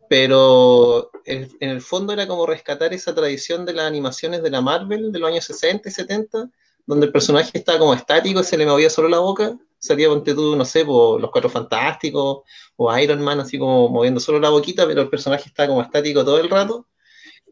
Pero 0.09 1.11
el- 1.25 1.51
en 1.61 1.71
el 1.71 1.81
fondo 1.81 2.13
era 2.13 2.27
como 2.27 2.47
rescatar 2.47 2.93
esa 2.93 3.15
tradición 3.15 3.65
de 3.65 3.73
las 3.75 3.87
animaciones 3.87 4.43
de 4.43 4.51
la 4.51 4.61
Marvel 4.61 5.13
de 5.13 5.19
los 5.19 5.31
años 5.31 5.45
60 5.45 5.89
y 5.89 5.93
70, 5.93 6.51
donde 6.87 7.07
el 7.07 7.13
personaje 7.13 7.51
estaba 7.59 7.79
como 7.79 7.95
estático, 7.95 8.43
se 8.43 8.59
le 8.59 8.67
movía 8.67 8.91
solo 8.91 9.09
la 9.09 9.19
boca, 9.21 9.57
salía 9.79 10.09
ponte 10.09 10.35
tú, 10.35 10.57
no 10.57 10.65
sé, 10.65 10.85
por 10.85 11.21
los 11.21 11.31
Cuatro 11.31 11.49
Fantásticos 11.51 12.41
o 12.77 12.99
Iron 12.99 13.23
Man, 13.23 13.41
así 13.41 13.59
como 13.59 13.89
moviendo 13.89 14.21
solo 14.21 14.41
la 14.41 14.51
boquita, 14.51 14.87
pero 14.87 15.03
el 15.03 15.09
personaje 15.11 15.49
estaba 15.49 15.69
como 15.69 15.83
estático 15.83 16.25
todo 16.25 16.39
el 16.41 16.51
rato. 16.51 16.87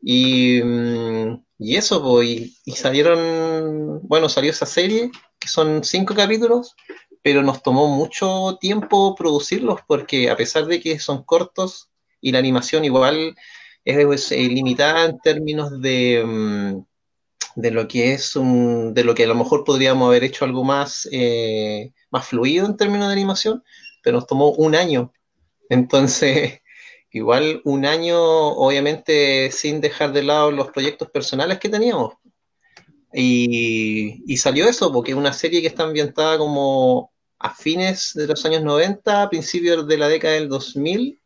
Y, 0.02 0.62
mm, 0.62 1.44
y 1.60 1.76
eso, 1.76 2.02
pues, 2.02 2.28
y, 2.28 2.56
y 2.64 2.72
salieron, 2.72 4.00
bueno, 4.08 4.28
salió 4.28 4.50
esa 4.50 4.66
serie, 4.66 5.10
que 5.38 5.48
son 5.48 5.84
cinco 5.84 6.14
capítulos, 6.14 6.74
pero 7.22 7.42
nos 7.42 7.62
tomó 7.62 7.86
mucho 7.88 8.58
tiempo 8.60 9.14
producirlos, 9.14 9.80
porque 9.86 10.30
a 10.30 10.36
pesar 10.36 10.66
de 10.66 10.80
que 10.80 10.98
son 10.98 11.22
cortos 11.24 11.90
y 12.20 12.32
la 12.32 12.38
animación 12.38 12.84
igual 12.84 13.36
es, 13.84 14.32
eh, 14.32 14.38
limitada 14.48 15.04
en 15.06 15.18
términos 15.20 15.80
de, 15.82 16.24
mm, 16.26 16.84
de 17.56 17.70
lo 17.70 17.88
que 17.88 18.14
es 18.14 18.36
un, 18.36 18.94
de 18.94 19.04
lo 19.04 19.14
que 19.14 19.24
a 19.24 19.26
lo 19.28 19.34
mejor 19.34 19.64
podríamos 19.64 20.08
haber 20.08 20.24
hecho 20.24 20.44
algo 20.44 20.64
más, 20.64 21.08
eh, 21.12 21.92
más 22.10 22.26
fluido 22.28 22.66
en 22.66 22.76
términos 22.76 23.08
de 23.08 23.12
animación, 23.14 23.62
pero 24.02 24.16
nos 24.16 24.26
tomó 24.26 24.50
un 24.52 24.74
año. 24.74 25.12
Entonces, 25.68 26.59
igual 27.12 27.60
un 27.64 27.86
año, 27.86 28.18
obviamente, 28.18 29.50
sin 29.50 29.80
dejar 29.80 30.12
de 30.12 30.22
lado 30.22 30.50
los 30.50 30.70
proyectos 30.70 31.10
personales 31.10 31.58
que 31.58 31.68
teníamos. 31.68 32.14
Y, 33.12 34.22
y 34.26 34.36
salió 34.36 34.68
eso, 34.68 34.92
porque 34.92 35.12
es 35.12 35.16
una 35.16 35.32
serie 35.32 35.60
que 35.60 35.66
está 35.66 35.84
ambientada 35.84 36.38
como 36.38 37.12
a 37.38 37.54
fines 37.54 38.12
de 38.14 38.26
los 38.26 38.44
años 38.44 38.62
90, 38.62 39.22
a 39.22 39.30
principios 39.30 39.86
de 39.88 39.98
la 39.98 40.08
década 40.08 40.34
del 40.34 40.48
2000, 40.48 41.20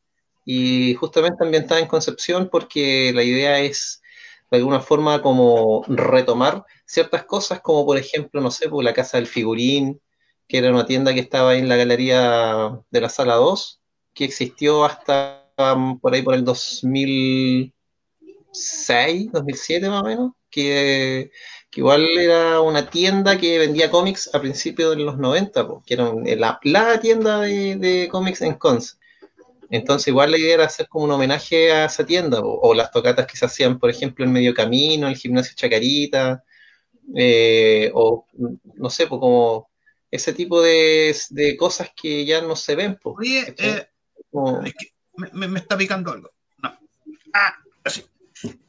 y 0.44 0.94
justamente 0.94 1.44
ambientada 1.44 1.80
en 1.80 1.88
Concepción, 1.88 2.48
porque 2.50 3.12
la 3.14 3.22
idea 3.22 3.60
es 3.60 4.02
de 4.50 4.58
alguna 4.58 4.80
forma 4.80 5.20
como 5.22 5.84
retomar 5.88 6.64
ciertas 6.86 7.24
cosas, 7.24 7.60
como 7.60 7.84
por 7.84 7.98
ejemplo, 7.98 8.40
no 8.40 8.50
sé, 8.50 8.68
por 8.68 8.84
la 8.84 8.94
Casa 8.94 9.16
del 9.16 9.26
Figurín, 9.26 10.00
que 10.46 10.58
era 10.58 10.70
una 10.70 10.86
tienda 10.86 11.14
que 11.14 11.20
estaba 11.20 11.50
ahí 11.50 11.58
en 11.58 11.68
la 11.68 11.76
galería 11.76 12.78
de 12.90 13.00
la 13.00 13.08
sala 13.08 13.34
2, 13.34 13.80
que 14.12 14.24
existió 14.24 14.84
hasta 14.84 15.43
por 15.56 16.14
ahí 16.14 16.22
por 16.22 16.34
el 16.34 16.44
2006, 16.44 17.72
2007 19.32 19.88
más 19.88 20.02
o 20.02 20.06
menos, 20.06 20.32
que, 20.50 21.30
que 21.70 21.80
igual 21.80 22.02
era 22.18 22.60
una 22.60 22.88
tienda 22.90 23.38
que 23.38 23.58
vendía 23.58 23.90
cómics 23.90 24.30
a 24.34 24.40
principios 24.40 24.96
de 24.96 25.02
los 25.02 25.18
90, 25.18 25.66
po, 25.66 25.82
que 25.86 25.94
era 25.94 26.10
un- 26.10 26.24
la, 26.40 26.58
la 26.62 27.00
tienda 27.00 27.40
de, 27.40 27.76
de 27.76 28.08
cómics 28.08 28.42
en 28.42 28.54
Conce. 28.54 28.96
Entonces 29.70 30.08
igual 30.08 30.30
la 30.32 30.38
idea 30.38 30.54
era 30.54 30.66
hacer 30.66 30.88
como 30.88 31.04
un 31.06 31.12
homenaje 31.12 31.72
a 31.72 31.86
esa 31.86 32.06
tienda, 32.06 32.40
po, 32.42 32.60
o 32.62 32.74
las 32.74 32.90
tocatas 32.92 33.26
que 33.26 33.36
se 33.36 33.46
hacían, 33.46 33.78
por 33.78 33.90
ejemplo, 33.90 34.24
en 34.24 34.32
Medio 34.32 34.54
Camino, 34.54 35.08
el 35.08 35.16
gimnasio 35.16 35.54
Chacarita, 35.56 36.44
eh, 37.16 37.90
o 37.94 38.26
no 38.76 38.90
sé, 38.90 39.06
pues 39.06 39.20
como 39.20 39.70
ese 40.10 40.32
tipo 40.32 40.62
de, 40.62 41.14
de 41.30 41.56
cosas 41.56 41.90
que 41.96 42.24
ya 42.24 42.40
no 42.42 42.56
se 42.56 42.76
ven, 42.76 42.98
pues. 43.02 43.16
Oye, 43.18 43.54
eh, 43.58 43.86
Como- 44.30 44.62
es 44.64 44.74
que 44.74 44.93
me, 45.16 45.48
me- 45.48 45.58
está 45.58 45.76
picando 45.76 46.12
algo. 46.12 46.30
No. 46.62 46.76
Ah, 47.32 47.54
así. 47.84 48.04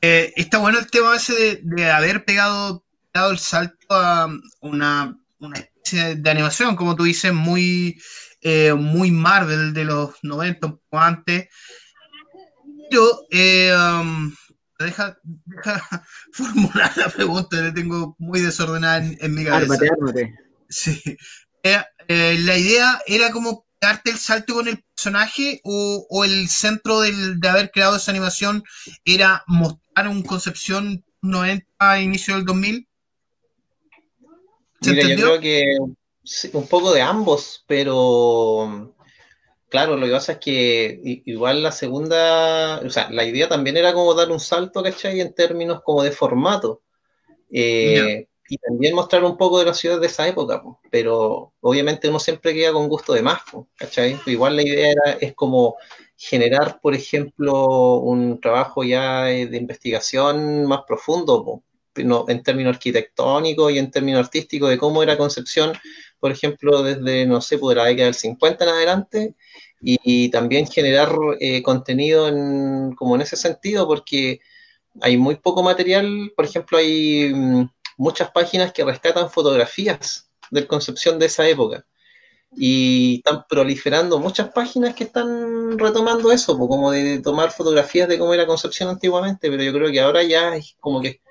Eh, 0.01 0.33
está 0.35 0.57
bueno 0.59 0.79
el 0.79 0.89
tema 0.89 1.15
ese 1.15 1.33
de, 1.33 1.59
de 1.63 1.91
haber 1.91 2.23
pegado, 2.25 2.85
dado 3.13 3.31
el 3.31 3.39
salto 3.39 3.87
a 3.89 4.29
una, 4.61 5.17
una 5.39 5.57
especie 5.59 6.15
de 6.15 6.29
animación, 6.29 6.75
como 6.75 6.95
tú 6.95 7.03
dices, 7.03 7.33
muy, 7.33 7.99
eh, 8.41 8.73
muy 8.73 9.11
Marvel 9.11 9.73
de 9.73 9.85
los 9.85 10.15
90, 10.23 10.67
un 10.67 10.77
poco 10.77 10.99
antes. 10.99 11.49
Pero, 12.89 13.25
eh, 13.31 13.73
um, 13.75 14.33
deja, 14.79 15.17
deja 15.23 15.81
formular 16.33 16.91
la 16.97 17.09
pregunta, 17.09 17.57
la 17.61 17.73
tengo 17.73 18.15
muy 18.19 18.41
desordenada 18.41 18.97
en, 18.97 19.17
en 19.19 19.33
mi 19.33 19.43
cabeza. 19.43 19.73
Ármate, 19.73 19.89
ármate. 19.89 20.35
Sí. 20.69 21.01
Eh, 21.63 21.83
eh, 22.07 22.37
la 22.39 22.57
idea 22.57 23.01
era 23.07 23.31
como 23.31 23.64
darte 23.81 24.11
el 24.11 24.17
salto 24.17 24.53
con 24.55 24.67
el 24.67 24.83
personaje 24.95 25.61
o, 25.63 26.05
o 26.09 26.23
el 26.23 26.47
centro 26.49 27.01
del- 27.01 27.39
de 27.39 27.49
haber 27.49 27.71
creado 27.71 27.97
esa 27.97 28.11
animación 28.11 28.63
era 29.03 29.43
mostrar 29.47 30.07
un 30.07 30.23
Concepción 30.23 31.03
90 31.21 31.65
a 31.79 31.99
inicio 32.01 32.35
del 32.35 32.45
2000. 32.45 32.87
¿Se 34.81 34.91
Mira, 34.91 35.07
yo 35.09 35.15
creo 35.15 35.39
que 35.39 35.77
un 36.53 36.67
poco 36.67 36.93
de 36.93 37.01
ambos, 37.01 37.63
pero 37.67 38.93
claro, 39.69 39.97
lo 39.97 40.05
que 40.05 40.11
pasa 40.11 40.33
es 40.33 40.37
que 40.39 40.99
igual 41.25 41.63
la 41.63 41.71
segunda, 41.71 42.79
o 42.79 42.89
sea, 42.89 43.09
la 43.09 43.25
idea 43.25 43.47
también 43.47 43.77
era 43.77 43.93
como 43.93 44.13
dar 44.13 44.31
un 44.31 44.39
salto, 44.39 44.83
¿cachai? 44.83 45.21
En 45.21 45.33
términos 45.33 45.81
como 45.83 46.03
de 46.03 46.11
formato. 46.11 46.81
Eh, 47.51 48.27
y 48.47 48.57
también 48.57 48.95
mostrar 48.95 49.23
un 49.23 49.37
poco 49.37 49.59
de 49.59 49.65
la 49.65 49.73
ciudad 49.73 49.99
de 49.99 50.07
esa 50.07 50.27
época, 50.27 50.61
po. 50.61 50.79
pero 50.91 51.53
obviamente 51.61 52.09
uno 52.09 52.19
siempre 52.19 52.53
queda 52.53 52.73
con 52.73 52.87
gusto 52.87 53.13
de 53.13 53.21
más, 53.23 53.41
po, 53.51 53.67
¿cachai? 53.77 54.19
Igual 54.25 54.55
la 54.57 54.63
idea 54.63 54.91
era, 54.91 55.11
es 55.19 55.33
como 55.33 55.77
generar, 56.17 56.79
por 56.81 56.93
ejemplo, 56.95 57.95
un 57.97 58.39
trabajo 58.39 58.83
ya 58.83 59.31
eh, 59.31 59.47
de 59.47 59.57
investigación 59.57 60.65
más 60.65 60.81
profundo, 60.87 61.63
no, 62.03 62.25
en 62.27 62.43
términos 62.43 62.75
arquitectónicos 62.75 63.71
y 63.71 63.79
en 63.79 63.89
términos 63.91 64.25
artísticos 64.25 64.69
de 64.69 64.77
cómo 64.77 65.01
era 65.01 65.17
Concepción, 65.17 65.73
por 66.19 66.31
ejemplo, 66.31 66.83
desde, 66.83 67.25
no 67.25 67.41
sé, 67.41 67.57
por 67.57 67.75
la 67.77 67.85
década 67.85 68.05
del 68.05 68.15
50 68.15 68.63
en 68.65 68.69
adelante, 68.69 69.35
y, 69.81 69.97
y 70.03 70.29
también 70.29 70.67
generar 70.67 71.15
eh, 71.39 71.61
contenido 71.63 72.27
en, 72.27 72.93
como 72.95 73.15
en 73.15 73.21
ese 73.21 73.35
sentido, 73.37 73.87
porque 73.87 74.39
hay 75.01 75.17
muy 75.17 75.35
poco 75.35 75.63
material, 75.63 76.31
por 76.35 76.45
ejemplo, 76.45 76.77
hay 76.77 77.31
mm, 77.33 77.69
muchas 77.97 78.31
páginas 78.31 78.73
que 78.73 78.83
rescatan 78.83 79.29
fotografías 79.29 80.29
del 80.51 80.67
Concepción 80.67 81.19
de 81.19 81.27
esa 81.27 81.47
época. 81.47 81.85
Y 82.57 83.17
están 83.17 83.45
proliferando 83.49 84.19
muchas 84.19 84.49
páginas 84.49 84.95
que 84.95 85.03
están 85.05 85.77
retomando 85.77 86.31
eso, 86.31 86.57
como 86.57 86.91
de 86.91 87.19
tomar 87.19 87.51
fotografías 87.51 88.07
de 88.07 88.17
cómo 88.17 88.33
era 88.33 88.45
Concepción 88.45 88.89
antiguamente, 88.89 89.49
pero 89.49 89.61
yo 89.63 89.73
creo 89.73 89.91
que 89.91 89.99
ahora 89.99 90.23
ya 90.23 90.55
es 90.55 90.75
como 90.79 91.01
que 91.01 91.21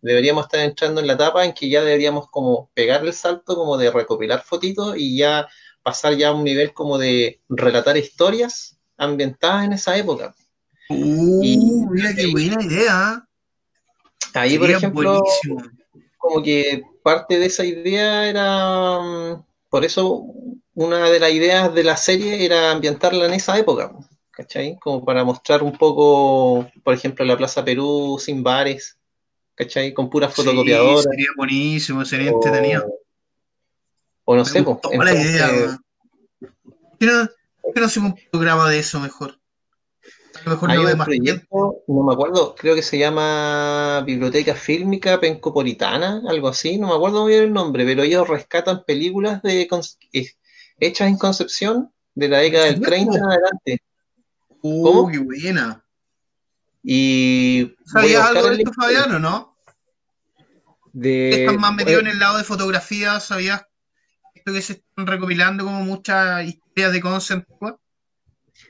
deberíamos 0.00 0.44
estar 0.44 0.60
entrando 0.60 1.00
en 1.00 1.08
la 1.08 1.14
etapa 1.14 1.44
en 1.44 1.52
que 1.52 1.68
ya 1.68 1.82
deberíamos 1.82 2.28
como 2.30 2.70
pegar 2.74 3.04
el 3.04 3.12
salto, 3.12 3.56
como 3.56 3.76
de 3.76 3.90
recopilar 3.90 4.42
fotitos 4.42 4.94
y 4.96 5.16
ya 5.16 5.48
pasar 5.82 6.14
ya 6.16 6.28
a 6.28 6.34
un 6.34 6.44
nivel 6.44 6.72
como 6.72 6.98
de 6.98 7.40
relatar 7.48 7.96
historias 7.96 8.78
ambientadas 8.96 9.64
en 9.64 9.72
esa 9.72 9.96
época. 9.96 10.34
Uh, 10.90 11.42
Y- 11.42 11.86
mira 11.90 12.14
qué 12.14 12.26
buena 12.28 12.62
idea. 12.62 13.24
Ahí, 14.34 14.58
por 14.58 14.70
ejemplo, 14.70 15.12
buenísimo. 15.12 15.77
Como 16.18 16.42
que 16.42 16.82
parte 17.02 17.38
de 17.38 17.46
esa 17.46 17.64
idea 17.64 18.28
era, 18.28 18.98
mm, 19.00 19.44
por 19.70 19.84
eso 19.84 20.24
una 20.74 21.08
de 21.10 21.18
las 21.20 21.30
ideas 21.32 21.74
de 21.74 21.84
la 21.84 21.96
serie 21.96 22.44
era 22.44 22.70
ambientarla 22.72 23.26
en 23.26 23.34
esa 23.34 23.58
época, 23.58 23.92
¿cachai? 24.30 24.76
Como 24.80 25.04
para 25.04 25.24
mostrar 25.24 25.62
un 25.62 25.72
poco, 25.76 26.70
por 26.84 26.94
ejemplo, 26.94 27.24
la 27.24 27.36
Plaza 27.36 27.64
Perú 27.64 28.18
sin 28.20 28.42
bares, 28.42 28.96
¿cachai? 29.54 29.92
Con 29.94 30.10
puras 30.10 30.34
Sí, 30.34 30.42
fotocopiadoras. 30.42 31.04
sería 31.04 31.28
buenísimo, 31.36 32.04
sería 32.04 32.30
o, 32.30 32.34
entretenido. 32.34 32.86
o 34.24 34.34
no 34.36 34.42
Me 34.42 34.48
sé, 34.48 34.62
pues, 34.62 34.78
la 34.98 35.12
idea. 35.14 35.48
weón. 35.48 35.84
¿Por 36.40 36.98
qué 36.98 37.06
no, 37.06 37.28
por 37.62 37.74
qué 37.74 37.80
no 37.80 37.86
hacemos 37.86 38.12
un 38.12 38.18
programa 38.30 38.68
de 38.70 38.78
eso 38.78 39.00
mejor? 39.00 39.37
Lo 40.48 40.54
mejor 40.54 40.70
Hay 40.70 40.78
lo 40.78 40.84
ve 40.84 40.92
un 40.92 40.98
más 40.98 41.06
proyecto, 41.06 41.84
no 41.88 42.02
me 42.02 42.14
acuerdo, 42.14 42.54
creo 42.54 42.74
que 42.74 42.80
se 42.80 42.98
llama 42.98 44.02
Biblioteca 44.06 44.54
Fílmica 44.54 45.20
Pencopolitana, 45.20 46.22
algo 46.26 46.48
así, 46.48 46.78
no 46.78 46.88
me 46.88 46.94
acuerdo 46.94 47.22
muy 47.22 47.32
bien 47.32 47.44
el 47.44 47.52
nombre, 47.52 47.84
pero 47.84 48.02
ellos 48.02 48.26
rescatan 48.26 48.82
películas 48.86 49.42
de 49.42 49.68
eh, 50.12 50.26
hechas 50.80 51.08
en 51.08 51.18
Concepción 51.18 51.92
de 52.14 52.28
la 52.28 52.38
década 52.38 52.64
del 52.64 52.76
¿En 52.76 52.82
30 52.82 53.18
en 53.18 53.24
adelante. 53.24 53.82
Uh, 54.62 54.82
¿Cómo? 54.82 55.10
qué 55.10 55.18
buena. 55.18 55.84
Y 56.82 57.74
¿Sabías 57.84 58.24
algo 58.24 58.44
de 58.44 58.48
esto, 58.52 58.56
link. 58.56 58.74
Fabián, 58.74 59.14
o 59.16 59.18
no? 59.18 59.58
De, 60.94 61.42
Estás 61.44 61.58
más 61.58 61.74
metido 61.74 62.00
en 62.00 62.06
el 62.06 62.18
lado 62.18 62.38
de 62.38 62.44
fotografía, 62.44 63.20
¿sabías? 63.20 63.66
Esto 64.34 64.52
que 64.52 64.62
se 64.62 64.72
están 64.74 65.06
recopilando 65.06 65.64
como 65.64 65.82
muchas 65.82 66.46
historias 66.46 66.92
de 66.92 67.00
concept. 67.02 67.46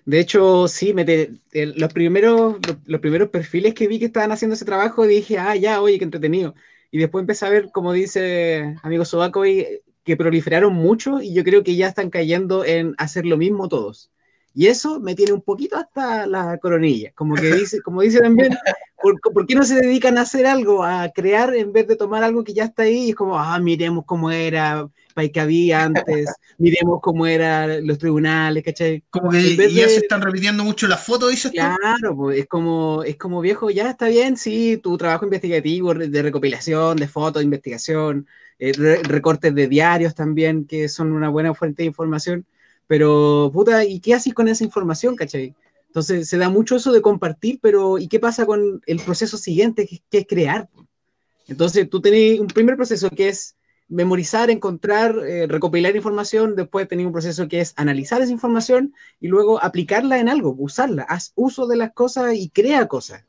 De 0.05 0.21
hecho, 0.21 0.69
sí, 0.69 0.95
me 0.95 1.05
los, 1.53 1.93
primeros, 1.93 2.57
los 2.87 3.01
primeros 3.01 3.29
perfiles 3.29 3.75
que 3.75 3.89
vi 3.89 3.99
que 3.99 4.07
estaban 4.07 4.33
haciendo 4.33 4.55
ese 4.55 4.65
trabajo, 4.65 5.07
dije, 5.07 5.39
ah, 5.39 5.55
ya, 5.57 5.81
oye, 5.83 5.99
qué 5.99 6.05
entretenido. 6.05 6.55
Y 6.91 6.99
después 6.99 7.23
empecé 7.23 7.47
a 7.47 7.51
ver, 7.51 7.71
como 7.73 7.93
dice 7.93 8.77
amigo 8.83 9.05
Sobaco, 9.05 9.43
que 9.43 10.17
proliferaron 10.17 10.73
mucho 10.73 11.21
y 11.21 11.35
yo 11.35 11.45
creo 11.45 11.63
que 11.63 11.77
ya 11.77 11.89
están 11.89 12.11
cayendo 12.11 12.65
en 12.65 12.95
hacer 12.99 13.27
lo 13.27 13.37
mismo 13.37 13.69
todos. 13.69 14.11
Y 14.55 14.67
eso 14.67 15.01
me 15.01 15.15
tiene 15.15 15.33
un 15.33 15.43
poquito 15.43 15.77
hasta 15.77 16.27
la 16.27 16.59
coronilla. 16.59 17.13
Como 17.15 17.35
que 17.37 17.53
dice, 17.53 17.81
como 17.83 18.03
dice 18.03 18.21
también, 18.21 18.57
¿por, 19.01 19.21
por 19.21 19.47
qué 19.47 19.55
no 19.55 19.63
se 19.65 19.77
dedican 19.77 20.19
a 20.19 20.23
hacer 20.23 20.47
algo, 20.47 20.83
a 20.85 21.09
crear 21.11 21.55
en 21.55 21.73
vez 21.73 21.87
de 21.87 21.97
tomar 21.97 22.23
algo 22.25 22.43
que 22.45 22.55
ya 22.55 22.65
está 22.65 22.83
ahí? 22.83 23.07
Y 23.07 23.11
es 23.11 23.15
como, 23.15 23.39
ah, 23.39 23.59
miremos 23.61 24.05
cómo 24.05 24.31
era, 24.31 24.89
que 25.33 25.41
había 25.41 25.83
antes, 25.85 26.37
miremos 26.59 27.01
cómo 27.03 27.27
eran 27.27 27.87
los 27.87 27.99
tribunales, 27.99 28.63
¿cachai? 28.65 29.03
Como 29.11 29.31
que 29.31 29.57
vez 29.57 29.75
ya 29.75 29.83
de- 29.83 29.89
se 29.89 29.97
están 30.01 30.23
repitiendo 30.23 30.63
mucho 30.65 30.87
las 30.87 31.05
fotos, 31.05 31.31
dices. 31.31 31.51
Claro, 31.51 32.17
pues 32.17 32.39
es 32.39 32.47
como, 32.47 33.03
es 33.03 33.17
como 33.17 33.41
viejo, 33.41 33.71
ya 33.71 33.91
está 33.91 34.09
bien, 34.09 34.37
sí, 34.37 34.77
tu 34.77 34.97
trabajo 34.97 35.25
investigativo 35.25 35.93
de 35.95 36.23
recopilación, 36.23 36.97
de 36.97 37.09
fotos, 37.09 37.41
de 37.41 37.45
investigación, 37.45 38.27
eh, 38.61 38.73
re- 38.77 39.03
recortes 39.03 39.55
de 39.55 39.67
diarios 39.67 40.15
también, 40.15 40.67
que 40.67 40.89
son 40.89 41.13
una 41.13 41.29
buena 41.29 41.55
fuente 41.55 41.83
de 41.83 41.87
información, 41.89 42.47
pero 42.89 43.51
puta, 43.55 43.85
¿y 43.85 44.01
qué 44.01 44.15
haces 44.15 44.35
con 44.35 44.49
esa 44.49 44.65
información, 44.65 45.15
cachai? 45.15 45.55
Entonces 45.87 46.29
se 46.29 46.37
da 46.39 46.49
mucho 46.49 46.75
eso 46.77 46.91
de 46.93 47.01
compartir, 47.03 47.61
pero 47.63 47.99
¿y 47.99 48.09
qué 48.09 48.19
pasa 48.19 48.45
con 48.45 48.83
el 48.87 48.99
proceso 49.01 49.37
siguiente, 49.39 49.87
que, 49.87 50.03
que 50.11 50.19
es 50.19 50.27
crear? 50.27 50.69
Entonces 51.47 51.89
tú 51.89 52.01
tenés 52.01 52.41
un 52.41 52.47
primer 52.49 52.77
proceso 52.77 53.09
que 53.11 53.29
es 53.29 53.55
memorizar, 53.89 54.51
encontrar, 54.51 55.17
eh, 55.27 55.47
recopilar 55.47 55.97
información, 55.97 56.55
después 56.57 56.87
tenés 56.89 57.07
un 57.07 57.13
proceso 57.13 57.49
que 57.49 57.61
es 57.61 57.73
analizar 57.77 58.21
esa 58.21 58.33
información 58.33 58.93
y 59.19 59.29
luego 59.29 59.63
aplicarla 59.63 60.19
en 60.19 60.29
algo, 60.29 60.55
usarla, 60.59 61.05
haz 61.05 61.33
uso 61.37 61.67
de 61.67 61.77
las 61.77 61.93
cosas 61.93 62.35
y 62.35 62.51
crea 62.51 62.87
cosas. 62.87 63.25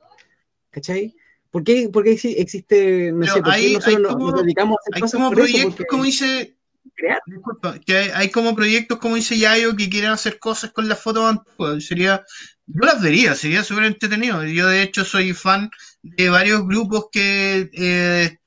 ¿Cachai? 0.71 1.15
¿Por 1.49 1.63
qué, 1.63 1.89
por 1.89 2.03
qué 2.03 2.11
exi- 2.11 2.35
existe, 2.37 3.11
no 3.13 3.21
Pero 3.21 3.33
sé, 3.33 3.41
por 3.41 3.55
qué 3.55 3.73
nosotros 3.73 3.99
nos, 4.01 4.13
como- 4.13 4.31
nos 4.31 4.41
dedicamos 4.43 4.77
a 4.77 4.81
hacer 4.91 5.01
cosas 5.01 5.17
como 5.17 5.29
por 5.29 5.39
eso? 5.39 5.45
proyectos, 5.47 5.75
Porque 5.75 5.87
como 5.87 6.03
dice. 6.03 6.55
Crear. 6.95 7.21
Disculpa, 7.25 7.79
que 7.79 7.97
hay, 7.97 8.11
hay 8.13 8.29
como 8.29 8.55
proyectos, 8.55 8.99
como 8.99 9.15
dice 9.15 9.37
Yayo, 9.37 9.75
que 9.75 9.89
quieren 9.89 10.11
hacer 10.11 10.39
cosas 10.39 10.71
con 10.71 10.87
las 10.87 10.99
fotos 10.99 11.29
antiguas. 11.29 11.83
Sería, 11.83 12.23
yo 12.65 12.81
las 12.81 13.01
vería, 13.01 13.35
sería 13.35 13.63
súper 13.63 13.85
entretenido. 13.85 14.43
Yo, 14.45 14.67
de 14.67 14.81
hecho, 14.81 15.05
soy 15.05 15.33
fan 15.33 15.69
de 16.01 16.29
varios 16.29 16.65
grupos 16.65 17.05
que 17.11 17.69
eh, 17.73 18.37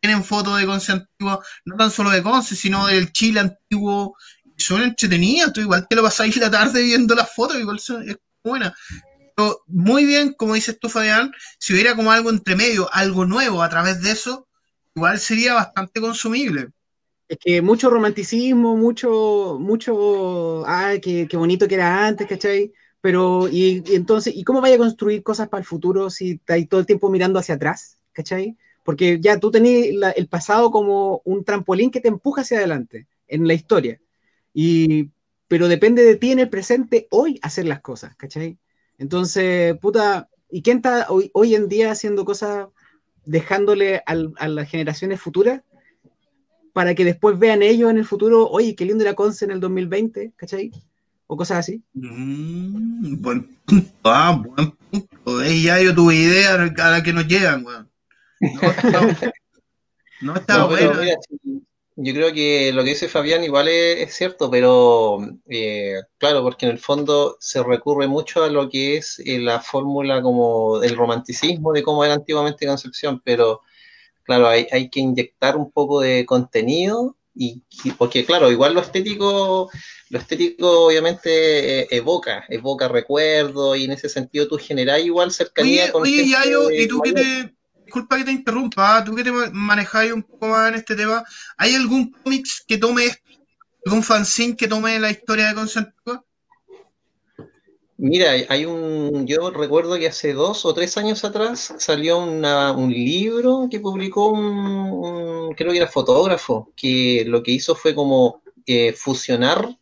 tienen 0.00 0.24
fotos 0.24 0.58
de 0.58 0.66
Conce 0.66 0.92
antiguo, 0.92 1.42
no 1.64 1.76
tan 1.76 1.90
solo 1.90 2.10
de 2.10 2.22
Conce, 2.22 2.56
sino 2.56 2.86
del 2.86 3.12
Chile 3.12 3.40
antiguo. 3.40 4.16
Son 4.56 4.82
entretenidas, 4.82 5.52
tú 5.52 5.60
igual 5.60 5.86
te 5.88 5.96
lo 5.96 6.02
pasáis 6.02 6.36
la 6.36 6.50
tarde 6.50 6.82
viendo 6.82 7.14
las 7.14 7.34
fotos, 7.34 7.58
igual 7.58 7.80
son, 7.80 8.08
es 8.08 8.16
buena. 8.44 8.74
Muy 9.66 10.04
bien, 10.04 10.34
como 10.34 10.54
dices 10.54 10.78
tú, 10.78 10.88
Fabián, 10.88 11.32
si 11.58 11.72
hubiera 11.72 11.96
como 11.96 12.12
algo 12.12 12.30
entre 12.30 12.54
medio, 12.54 12.92
algo 12.92 13.24
nuevo 13.24 13.62
a 13.62 13.68
través 13.68 14.02
de 14.02 14.12
eso, 14.12 14.46
igual 14.94 15.18
sería 15.18 15.54
bastante 15.54 16.00
consumible. 16.00 16.68
Es 17.32 17.38
que 17.38 17.62
mucho 17.62 17.88
romanticismo, 17.88 18.76
mucho, 18.76 19.56
mucho, 19.58 20.66
ay, 20.66 21.00
qué, 21.00 21.26
bonito 21.34 21.66
que 21.66 21.76
era 21.76 22.06
antes, 22.06 22.26
¿cachai? 22.26 22.72
Pero, 23.00 23.48
y, 23.48 23.82
entonces, 23.94 24.34
¿y 24.36 24.44
cómo 24.44 24.60
vaya 24.60 24.74
a 24.74 24.78
construir 24.78 25.22
cosas 25.22 25.48
para 25.48 25.60
el 25.62 25.66
futuro 25.66 26.10
si 26.10 26.32
estáis 26.32 26.68
todo 26.68 26.80
el 26.80 26.86
tiempo 26.86 27.08
mirando 27.08 27.38
hacia 27.38 27.54
atrás, 27.54 27.96
¿cachai? 28.12 28.58
Porque 28.84 29.18
ya 29.18 29.40
tú 29.40 29.50
tenés 29.50 29.94
el 30.14 30.28
pasado 30.28 30.70
como 30.70 31.22
un 31.24 31.42
trampolín 31.42 31.90
que 31.90 32.02
te 32.02 32.08
empuja 32.08 32.42
hacia 32.42 32.58
adelante 32.58 33.06
en 33.28 33.46
la 33.48 33.54
historia. 33.54 33.98
Y, 34.52 35.08
pero 35.48 35.68
depende 35.68 36.02
de 36.04 36.16
ti 36.16 36.32
en 36.32 36.40
el 36.40 36.50
presente 36.50 37.06
hoy 37.10 37.38
hacer 37.42 37.64
las 37.66 37.80
cosas, 37.80 38.14
¿cachai? 38.16 38.58
Entonces, 38.98 39.74
puta, 39.78 40.28
¿y 40.50 40.60
quién 40.62 40.78
está 40.78 41.06
hoy, 41.08 41.30
hoy 41.32 41.54
en 41.54 41.68
día 41.68 41.92
haciendo 41.92 42.26
cosas 42.26 42.68
dejándole 43.24 44.02
al- 44.06 44.34
a 44.38 44.48
las 44.48 44.68
generaciones 44.68 45.20
futuras 45.20 45.62
para 46.72 46.94
que 46.94 47.04
después 47.04 47.38
vean 47.38 47.62
ellos 47.62 47.90
en 47.90 47.98
el 47.98 48.04
futuro, 48.04 48.48
oye, 48.48 48.74
qué 48.74 48.84
lindo 48.84 49.04
era 49.04 49.14
Conce 49.14 49.44
en 49.44 49.50
el 49.50 49.60
2020, 49.60 50.32
¿cachai? 50.36 50.70
O 51.26 51.36
cosas 51.36 51.58
así. 51.58 51.82
Mm, 51.94 53.20
buen 53.20 53.56
punto, 53.64 53.92
ah, 54.04 54.42
buen 54.42 54.70
punto. 54.70 55.44
Ya 55.44 55.80
yo 55.80 55.94
tuve 55.94 56.14
idea 56.14 56.54
a 56.54 56.90
la 56.90 57.02
que 57.02 57.12
nos 57.12 57.26
llegan, 57.26 57.64
weón. 57.64 57.90
No, 58.40 58.70
está, 58.70 59.00
no 60.20 60.34
está 60.36 60.58
No, 60.58 60.68
pero 60.68 60.94
bueno. 60.94 61.00
mira, 61.00 61.16
yo 61.96 62.14
creo 62.14 62.32
que 62.32 62.72
lo 62.72 62.82
que 62.82 62.90
dice 62.90 63.08
Fabián 63.08 63.44
igual 63.44 63.68
es, 63.68 63.98
es 63.98 64.14
cierto, 64.14 64.50
pero 64.50 65.18
eh, 65.48 65.96
claro, 66.18 66.42
porque 66.42 66.66
en 66.66 66.72
el 66.72 66.78
fondo 66.78 67.36
se 67.38 67.62
recurre 67.62 68.08
mucho 68.08 68.42
a 68.42 68.48
lo 68.48 68.70
que 68.70 68.96
es 68.96 69.20
eh, 69.24 69.38
la 69.38 69.60
fórmula 69.60 70.22
como 70.22 70.78
del 70.80 70.96
romanticismo 70.96 71.72
de 71.72 71.82
cómo 71.82 72.04
era 72.04 72.14
antiguamente 72.14 72.66
Concepción, 72.66 73.20
pero 73.22 73.60
claro, 74.24 74.48
hay, 74.48 74.66
hay 74.72 74.88
que 74.90 75.00
inyectar 75.00 75.56
un 75.56 75.70
poco 75.70 76.00
de 76.00 76.24
contenido 76.26 77.16
y 77.34 77.62
y- 77.84 77.90
porque 77.92 78.24
claro, 78.24 78.50
igual 78.50 78.74
lo 78.74 78.80
estético, 78.80 79.70
lo 80.10 80.18
estético 80.18 80.86
obviamente 80.86 81.80
eh, 81.82 81.88
evoca, 81.90 82.44
evoca 82.48 82.88
recuerdos 82.88 83.76
y 83.78 83.84
en 83.84 83.92
ese 83.92 84.08
sentido 84.08 84.48
tú 84.48 84.58
generás 84.58 85.00
igual 85.02 85.30
cercanía 85.32 85.84
Oye, 85.84 85.92
con 85.92 86.02
oye, 86.02 86.28
Yayo, 86.28 86.70
¿y 86.70 86.86
tú 86.86 87.00
que 87.02 87.12
te... 87.12 87.54
Disculpa 87.84 88.16
que 88.16 88.24
te 88.24 88.32
interrumpa, 88.32 88.96
ah, 88.96 89.04
tú 89.04 89.14
que 89.14 89.22
te 89.24 89.30
ma- 89.32 89.50
manejáis 89.52 90.12
un 90.12 90.22
poco 90.22 90.48
más 90.48 90.68
en 90.70 90.76
este 90.76 90.94
tema, 90.96 91.22
¿hay 91.58 91.74
algún 91.74 92.10
cómics 92.10 92.64
que 92.66 92.78
tome? 92.78 93.08
¿Algún 93.84 94.02
fanzine 94.02 94.56
que 94.56 94.68
tome 94.68 94.98
la 94.98 95.10
historia 95.10 95.48
de 95.48 95.54
Concepción? 95.54 96.24
Mira, 98.04 98.32
hay 98.48 98.64
un, 98.64 99.28
yo 99.28 99.50
recuerdo 99.50 99.96
que 99.96 100.08
hace 100.08 100.32
dos 100.32 100.64
o 100.64 100.74
tres 100.74 100.96
años 100.96 101.24
atrás 101.24 101.72
salió 101.78 102.18
una- 102.18 102.72
un 102.72 102.90
libro 102.92 103.68
que 103.70 103.78
publicó 103.78 104.26
un, 104.30 104.44
un- 104.44 105.54
creo 105.54 105.70
que 105.70 105.78
era 105.78 105.86
fotógrafo, 105.86 106.72
que 106.74 107.24
lo 107.28 107.44
que 107.44 107.52
hizo 107.52 107.76
fue 107.76 107.94
como 107.94 108.42
eh, 108.66 108.92
fusionar 108.92 109.78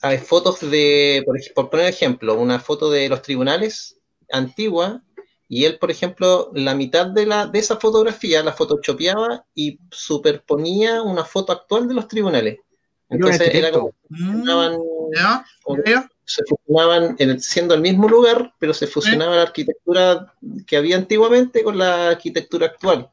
a 0.00 0.16
fotos 0.16 0.60
de, 0.60 1.22
por, 1.26 1.36
por 1.54 1.70
poner 1.70 1.88
ejemplo, 1.88 2.40
una 2.40 2.58
foto 2.58 2.88
de 2.90 3.06
los 3.10 3.20
tribunales 3.20 3.98
antigua, 4.32 5.02
y 5.46 5.66
él, 5.66 5.78
por 5.78 5.90
ejemplo, 5.90 6.50
la 6.54 6.74
mitad 6.74 7.06
de, 7.06 7.26
la, 7.26 7.46
de 7.46 7.58
esa 7.58 7.76
fotografía 7.76 8.42
la 8.42 8.54
photoshopeaba 8.54 9.44
y 9.54 9.78
superponía 9.90 11.02
una 11.02 11.24
foto 11.26 11.52
actual 11.52 11.86
de 11.86 11.94
los 11.94 12.08
tribunales. 12.08 12.60
Entonces 13.10 13.54
era 13.54 13.70
como 13.70 13.92
Mm, 14.08 14.42
¿Ya? 15.84 16.08
Se 16.26 16.42
fusionaban 16.44 17.16
en 17.18 17.30
el- 17.30 17.40
siendo 17.40 17.74
el 17.74 17.80
mismo 17.80 18.08
lugar, 18.08 18.52
pero 18.58 18.74
se 18.74 18.86
fusionaba 18.86 19.36
la 19.36 19.42
arquitectura 19.42 20.34
que 20.66 20.76
había 20.76 20.96
antiguamente 20.96 21.62
con 21.62 21.78
la 21.78 22.08
arquitectura 22.08 22.66
actual. 22.66 23.08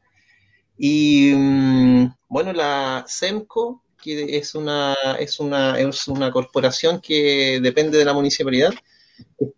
Y 0.78 1.32
mm, 1.36 2.14
bueno, 2.28 2.52
la 2.54 3.06
SEMCO, 3.08 3.84
que 4.02 4.38
es 4.38 4.56
una, 4.56 4.96
es 5.20 5.40
una, 5.40 5.80
es 5.80 6.08
una 6.08 6.32
corporación 6.32 7.00
que 7.00 7.60
depende 7.62 7.98
de 7.98 8.06
la 8.06 8.14
municipalidad, 8.14 8.74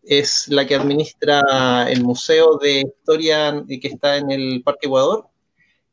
es 0.03 0.47
la 0.49 0.67
que 0.67 0.75
administra 0.75 1.89
el 1.89 2.03
Museo 2.03 2.57
de 2.57 2.81
Historia 2.81 3.63
que 3.67 3.87
está 3.87 4.17
en 4.17 4.29
el 4.31 4.61
Parque 4.63 4.87
Ecuador 4.87 5.27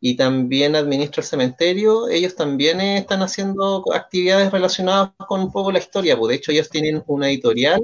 y 0.04 0.16
también 0.16 0.74
administra 0.74 1.22
el 1.22 1.28
cementerio. 1.28 2.08
Ellos 2.08 2.34
también 2.34 2.80
eh, 2.80 2.98
están 2.98 3.22
haciendo 3.22 3.84
actividades 3.94 4.50
relacionadas 4.50 5.12
con 5.28 5.40
un 5.40 5.52
poco 5.52 5.70
la 5.70 5.78
historia. 5.78 6.18
Pues 6.18 6.30
de 6.30 6.34
hecho, 6.34 6.50
ellos 6.50 6.68
tienen 6.68 7.04
una 7.06 7.28
editorial 7.28 7.80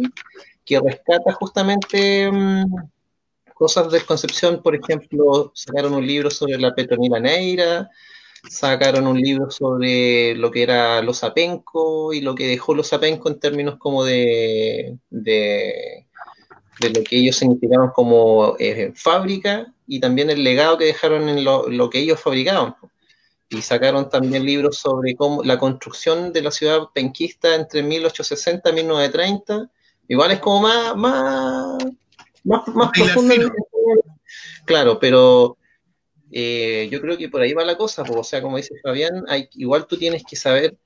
que 0.65 0.81
rescata 0.81 1.33
justamente 1.35 2.29
mm, 2.29 2.75
cosas 3.55 3.93
de 3.93 4.01
Concepción. 4.01 4.61
Por 4.65 4.75
ejemplo, 4.75 5.53
sacaron 5.55 5.95
un 5.95 6.05
libro 6.05 6.29
sobre 6.29 6.59
la 6.59 6.75
Petronila 6.75 7.21
Neira, 7.21 7.89
sacaron 8.51 9.07
un 9.07 9.21
libro 9.21 9.49
sobre 9.53 10.35
lo 10.35 10.51
que 10.51 10.65
era 10.65 11.01
los 11.03 11.23
Apenco 11.23 12.13
y 12.13 12.21
lo 12.21 12.35
que 12.35 12.49
dejó 12.49 12.75
los 12.75 12.93
Apenco 12.93 13.29
en 13.29 13.39
términos 13.39 13.77
como 13.79 14.03
de, 14.03 14.99
de 16.81 16.91
lo 16.91 17.03
que 17.03 17.19
ellos 17.19 17.37
significaban 17.37 17.91
como 17.91 18.57
eh, 18.59 18.93
fábrica 18.95 19.73
y 19.87 20.01
también 20.01 20.31
el 20.31 20.45
legado 20.45 20.79
que 20.79 20.87
dejaron 20.87 21.29
en 21.29 21.45
lo, 21.45 21.69
lo 21.69 21.91
que 21.91 22.01
ellos 22.01 22.21
fabricaban. 22.21 22.75
Y 23.51 23.63
sacaron 23.63 24.11
también 24.11 24.45
libros 24.45 24.79
sobre 24.79 25.17
cómo 25.17 25.43
la 25.43 25.59
construcción 25.59 26.33
de 26.33 26.43
la 26.43 26.51
ciudad 26.51 26.89
penquista 26.93 27.55
entre 27.55 27.83
1860 27.83 28.69
y 28.69 28.73
1930. 28.75 29.71
Igual 30.09 30.33
es 30.33 30.41
como 30.41 30.63
más, 30.63 30.97
más, 30.97 31.85
más, 32.45 32.69
más 32.69 32.91
profundo. 32.91 33.35
Claro, 34.67 34.99
pero 35.01 35.57
eh, 36.31 36.89
yo 36.93 37.01
creo 37.01 37.17
que 37.17 37.29
por 37.29 37.41
ahí 37.41 37.55
va 37.55 37.65
la 37.65 37.79
cosa, 37.79 38.05
pues, 38.05 38.19
o 38.19 38.25
sea, 38.25 38.43
como 38.43 38.59
dice 38.59 38.75
Fabián, 38.83 39.25
hay, 39.29 39.49
igual 39.55 39.87
tú 39.87 39.97
tienes 39.97 40.23
que 40.29 40.37
saber 40.37 40.77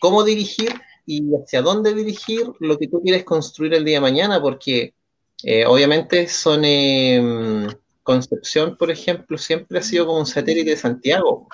cómo 0.00 0.24
dirigir 0.24 0.72
y 1.04 1.22
hacia 1.34 1.62
dónde 1.62 1.94
dirigir 1.94 2.46
lo 2.60 2.78
que 2.78 2.88
tú 2.88 3.02
quieres 3.02 3.24
construir 3.24 3.74
el 3.74 3.84
día 3.84 3.96
de 3.96 4.00
mañana, 4.00 4.40
porque 4.40 4.94
eh, 5.42 5.64
obviamente 5.66 6.28
son 6.28 6.64
eh, 6.64 7.66
Concepción, 8.02 8.76
por 8.76 8.92
ejemplo, 8.92 9.36
siempre 9.36 9.80
ha 9.80 9.82
sido 9.82 10.06
como 10.06 10.20
un 10.20 10.26
satélite 10.26 10.70
de 10.70 10.76
Santiago. 10.76 11.48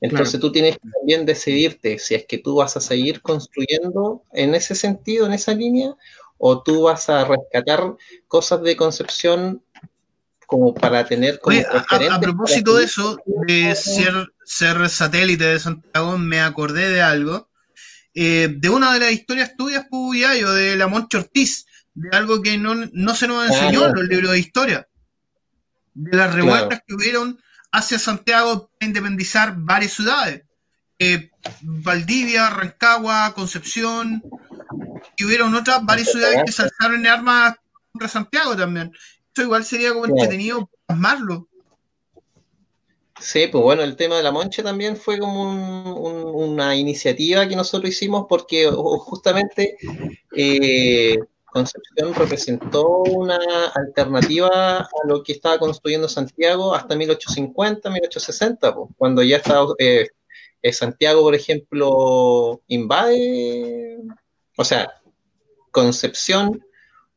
Entonces 0.00 0.30
Claro. 0.30 0.46
tú 0.46 0.52
tienes 0.52 0.78
que 0.78 0.88
también 0.98 1.26
decidirte 1.26 1.98
si 1.98 2.14
es 2.14 2.24
que 2.24 2.38
tú 2.38 2.56
vas 2.56 2.76
a 2.76 2.80
seguir 2.80 3.20
construyendo 3.20 4.22
en 4.32 4.54
ese 4.54 4.74
sentido, 4.74 5.26
en 5.26 5.34
esa 5.34 5.52
línea, 5.52 5.94
o 6.38 6.62
tú 6.62 6.84
vas 6.84 7.10
a 7.10 7.24
rescatar 7.24 7.96
cosas 8.28 8.62
de 8.62 8.76
Concepción 8.76 9.62
como 10.46 10.72
para 10.72 11.04
tener 11.04 11.38
como 11.40 11.58
Oye, 11.58 11.66
a, 11.68 12.18
propósito 12.18 12.76
de 12.76 12.84
eso, 12.84 13.18
de 13.26 13.74
ser, 13.74 14.14
ser 14.46 14.88
satélite 14.88 15.44
de 15.44 15.60
Santiago, 15.60 16.16
me 16.16 16.40
acordé 16.40 16.88
de 16.88 17.02
algo, 17.02 17.50
eh, 18.14 18.48
de 18.50 18.68
una 18.70 18.94
de 18.94 19.00
las 19.00 19.12
historias 19.12 19.54
tuyas, 19.58 19.84
Puyayo, 19.90 20.50
de 20.52 20.76
la 20.76 20.86
Moncho 20.86 21.18
Ortiz, 21.18 21.66
de 22.00 22.16
algo 22.16 22.40
que 22.42 22.56
no, 22.58 22.74
no 22.92 23.14
se 23.14 23.26
nos 23.26 23.46
enseñó 23.50 23.86
en 23.86 23.94
los 23.94 24.04
libros 24.04 24.30
de 24.32 24.38
historia, 24.38 24.88
de 25.94 26.16
las 26.16 26.32
revueltas 26.34 26.80
que 26.86 26.94
hubieron 26.94 27.38
hacia 27.72 27.98
Santiago 27.98 28.70
para 28.78 28.86
independizar 28.88 29.54
varias 29.56 29.92
ciudades, 29.92 30.42
eh, 30.98 31.30
Valdivia, 31.62 32.50
Rancagua, 32.50 33.32
Concepción, 33.34 34.22
y 35.16 35.24
hubieron 35.24 35.54
otras 35.54 35.84
varias 35.84 36.10
ciudades 36.12 36.42
que 36.46 36.52
se 36.52 36.62
alzaron 36.62 37.00
en 37.00 37.06
armas 37.08 37.54
contra 37.92 38.08
Santiago 38.08 38.56
también. 38.56 38.92
Eso 39.34 39.42
igual 39.42 39.64
sería 39.64 39.92
como 39.92 40.06
entretenido 40.06 40.70
plasmarlo. 40.86 41.48
Sí, 43.20 43.48
pues 43.50 43.64
bueno, 43.64 43.82
el 43.82 43.96
tema 43.96 44.16
de 44.16 44.22
la 44.22 44.30
Monche 44.30 44.62
también 44.62 44.96
fue 44.96 45.18
como 45.18 45.42
un- 45.42 45.86
un- 45.88 46.50
una 46.52 46.76
iniciativa 46.76 47.48
que 47.48 47.56
nosotros 47.56 47.90
hicimos 47.90 48.26
porque 48.28 48.70
justamente 48.70 49.76
eh, 50.36 51.18
Concepción 51.50 52.14
representó 52.14 52.88
una 53.04 53.38
alternativa 53.74 54.80
a 54.80 54.88
lo 55.06 55.22
que 55.22 55.32
estaba 55.32 55.58
construyendo 55.58 56.08
Santiago 56.08 56.74
hasta 56.74 56.96
1850, 56.96 57.90
1860, 57.90 58.74
pues, 58.74 58.88
cuando 58.96 59.22
ya 59.22 59.38
estaba 59.38 59.74
eh, 59.78 60.08
eh, 60.62 60.72
Santiago, 60.72 61.22
por 61.22 61.34
ejemplo, 61.34 62.62
invade, 62.66 63.98
o 64.56 64.64
sea, 64.64 64.92
Concepción, 65.70 66.64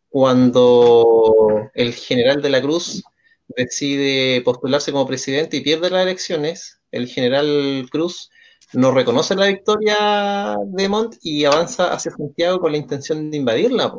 cuando 0.09 1.69
el 1.73 1.93
general 1.93 2.41
de 2.41 2.49
la 2.49 2.61
Cruz 2.61 3.03
decide 3.47 4.41
postularse 4.43 4.91
como 4.91 5.07
presidente 5.07 5.57
y 5.57 5.61
pierde 5.61 5.89
las 5.89 6.03
elecciones, 6.03 6.79
el 6.91 7.07
general 7.07 7.87
Cruz 7.91 8.29
no 8.73 8.91
reconoce 8.91 9.35
la 9.35 9.47
victoria 9.47 10.55
de 10.65 10.89
Montt 10.89 11.15
y 11.21 11.45
avanza 11.45 11.91
hacia 11.91 12.11
Santiago 12.11 12.59
con 12.59 12.71
la 12.71 12.77
intención 12.77 13.29
de 13.31 13.37
invadirla. 13.37 13.93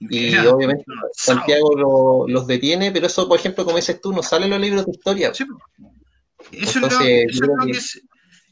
Y 0.10 0.34
obviamente 0.46 0.84
Santiago 1.12 1.76
lo- 1.76 2.26
los 2.28 2.46
detiene, 2.46 2.90
pero 2.90 3.06
eso, 3.06 3.28
por 3.28 3.38
ejemplo, 3.38 3.64
como 3.64 3.76
dices 3.76 4.00
tú, 4.00 4.12
no 4.12 4.22
sale 4.22 4.46
en 4.46 4.50
los 4.52 4.60
libros 4.60 4.86
de 4.86 4.92
historia. 4.92 5.34
Sí. 5.34 5.44
Eso, 6.52 6.62
es, 6.62 6.74
lo, 6.76 6.82
Entonces, 6.86 7.24
eso 7.28 7.28
es 7.34 7.40
creo 7.40 7.56
lo 7.56 7.66
que- 7.66 7.72
que 7.72 7.78
es- 7.78 8.02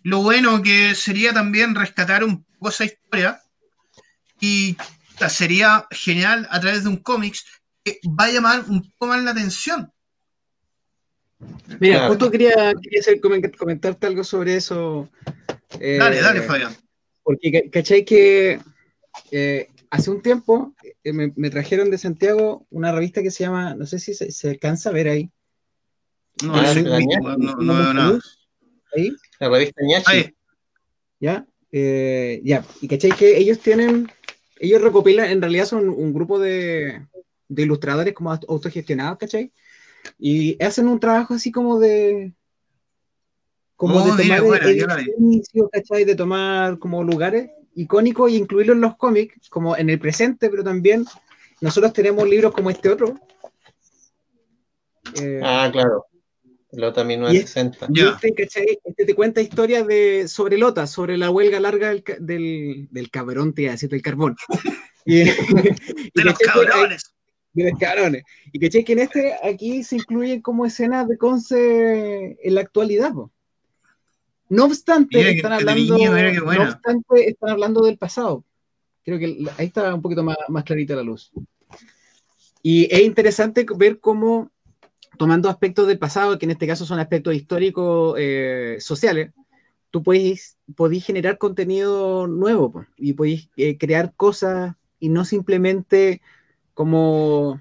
lo 0.02 0.22
bueno 0.22 0.62
que 0.62 0.94
sería 0.94 1.32
también 1.32 1.74
rescatar 1.74 2.22
un 2.22 2.44
poco 2.44 2.68
esa 2.68 2.84
historia 2.84 3.40
y 4.40 4.76
sería 5.28 5.86
genial 5.90 6.46
a 6.50 6.60
través 6.60 6.84
de 6.84 6.90
un 6.90 6.98
cómics 6.98 7.44
que 7.84 7.98
va 8.08 8.24
a 8.24 8.30
llamar 8.30 8.64
un 8.68 8.82
poco 8.92 9.06
más 9.08 9.22
la 9.24 9.32
atención. 9.32 9.90
Mira, 11.80 11.96
Claro. 11.98 12.08
justo 12.08 12.30
quería, 12.30 12.72
quería 12.82 13.00
hacer- 13.00 13.20
comentarte 13.56 14.06
algo 14.06 14.24
sobre 14.24 14.56
eso. 14.56 15.08
Eh, 15.80 15.96
Dale, 15.98 16.20
dale, 16.20 16.42
Fabián. 16.42 16.76
Porque, 17.22 17.52
ca- 17.52 17.70
¿cachai 17.70 18.04
que 18.04 18.60
eh, 19.30 19.68
hace 19.90 20.10
un 20.10 20.22
tiempo 20.22 20.74
eh, 21.04 21.12
me, 21.12 21.32
me 21.36 21.50
trajeron 21.50 21.90
de 21.90 21.98
Santiago 21.98 22.66
una 22.70 22.92
revista 22.92 23.22
que 23.22 23.30
se 23.30 23.44
llama, 23.44 23.74
no 23.74 23.86
sé 23.86 23.98
si 23.98 24.14
se, 24.14 24.30
se 24.30 24.50
alcanza 24.50 24.90
a 24.90 24.92
ver 24.92 25.08
ahí. 25.08 25.30
No, 26.42 26.54
Ah, 26.54 26.62
no, 26.62 26.74
sí, 26.74 26.82
no, 26.82 26.90
no, 26.90 27.36
no, 27.36 27.56
no 27.56 27.74
veo 27.76 27.94
nada. 27.94 28.18
Ahí, 28.94 29.10
La 29.40 29.48
revista 29.48 29.80
Ñachi. 29.84 30.04
Ahí. 30.06 30.34
¿ya? 31.20 31.46
Eh, 31.72 32.40
ya, 32.44 32.64
y 32.80 32.88
cachai 32.88 33.12
que 33.12 33.36
ellos 33.36 33.58
tienen, 33.58 34.08
ellos 34.58 34.80
recopilan, 34.80 35.30
en 35.30 35.42
realidad 35.42 35.66
son 35.66 35.88
un 35.88 36.14
grupo 36.14 36.38
de, 36.38 37.06
de 37.48 37.62
ilustradores 37.62 38.14
como 38.14 38.32
aut- 38.32 38.46
autogestionados, 38.48 39.18
¿cachai? 39.18 39.52
Y 40.18 40.62
hacen 40.62 40.88
un 40.88 41.00
trabajo 41.00 41.34
así 41.34 41.50
como 41.52 41.78
de, 41.78 42.32
como 43.76 43.98
Oh, 43.98 44.04
de 44.16 44.22
tomar 44.22 44.42
¿cachai? 45.72 46.04
De 46.04 46.14
tomar 46.14 46.78
como 46.78 47.02
lugares 47.04 47.50
icónicos 47.82 48.30
y 48.30 48.36
incluirlos 48.36 48.74
en 48.76 48.80
los 48.82 48.96
cómics, 48.96 49.48
como 49.48 49.76
en 49.76 49.88
el 49.90 49.98
presente, 49.98 50.50
pero 50.50 50.64
también 50.64 51.04
nosotros 51.60 51.92
tenemos 51.92 52.28
libros 52.28 52.52
como 52.52 52.70
este 52.70 52.88
otro. 52.88 53.18
Eh, 55.20 55.40
Ah, 55.42 55.68
claro. 55.72 56.04
Es- 56.70 57.06
1960. 57.06 57.86
y 57.94 58.00
este, 58.00 58.34
¿cachai? 58.34 58.78
Este 58.84 59.04
te 59.06 59.14
cuenta 59.14 59.40
historias 59.40 59.86
de, 59.86 60.28
sobre 60.28 60.58
Lota, 60.58 60.86
sobre 60.86 61.16
la 61.16 61.30
huelga 61.30 61.60
larga 61.60 61.88
del, 61.88 62.04
del, 62.20 62.88
del 62.90 63.10
cabrón, 63.10 63.54
te 63.54 63.62
iba 63.62 63.70
a 63.70 63.74
decir, 63.74 63.88
del 63.88 64.02
carbón. 64.02 64.36
Y, 65.06 65.22
y 65.22 66.10
De 66.14 66.24
los 66.24 66.38
cabrones. 66.38 67.14
de 67.54 67.70
los 67.70 67.78
cabrones. 67.80 68.22
Y 68.52 68.58
que 68.58 68.84
que 68.84 68.92
en 68.92 68.98
este, 68.98 69.34
aquí 69.42 69.82
se 69.82 69.96
incluyen 69.96 70.42
como 70.42 70.66
escenas 70.66 71.08
de 71.08 71.16
Conce 71.16 72.36
en 72.42 72.54
la 72.54 72.60
actualidad. 72.60 73.12
po. 73.14 73.32
No 74.48 74.64
obstante, 74.64 75.18
Mira 75.18 75.30
están 75.30 75.52
hablando, 75.52 75.98
no 75.98 76.62
obstante, 76.62 77.28
están 77.28 77.50
hablando 77.50 77.82
del 77.82 77.98
pasado. 77.98 78.44
Creo 79.04 79.18
que 79.18 79.46
ahí 79.56 79.66
está 79.66 79.94
un 79.94 80.02
poquito 80.02 80.22
más, 80.22 80.36
más 80.48 80.64
clarita 80.64 80.94
la 80.94 81.02
luz. 81.02 81.30
Y 82.62 82.92
es 82.94 83.02
interesante 83.02 83.66
ver 83.76 84.00
cómo, 84.00 84.50
tomando 85.16 85.48
aspectos 85.48 85.86
del 85.86 85.98
pasado, 85.98 86.38
que 86.38 86.46
en 86.46 86.52
este 86.52 86.66
caso 86.66 86.84
son 86.86 86.98
aspectos 86.98 87.34
históricos 87.34 88.16
eh, 88.18 88.76
sociales, 88.80 89.32
tú 89.90 90.02
podés, 90.02 90.56
podés 90.76 91.04
generar 91.04 91.38
contenido 91.38 92.26
nuevo 92.26 92.86
y 92.96 93.14
podés 93.14 93.48
eh, 93.56 93.78
crear 93.78 94.14
cosas 94.14 94.74
y 95.00 95.08
no 95.08 95.24
simplemente 95.24 96.20
como 96.74 97.60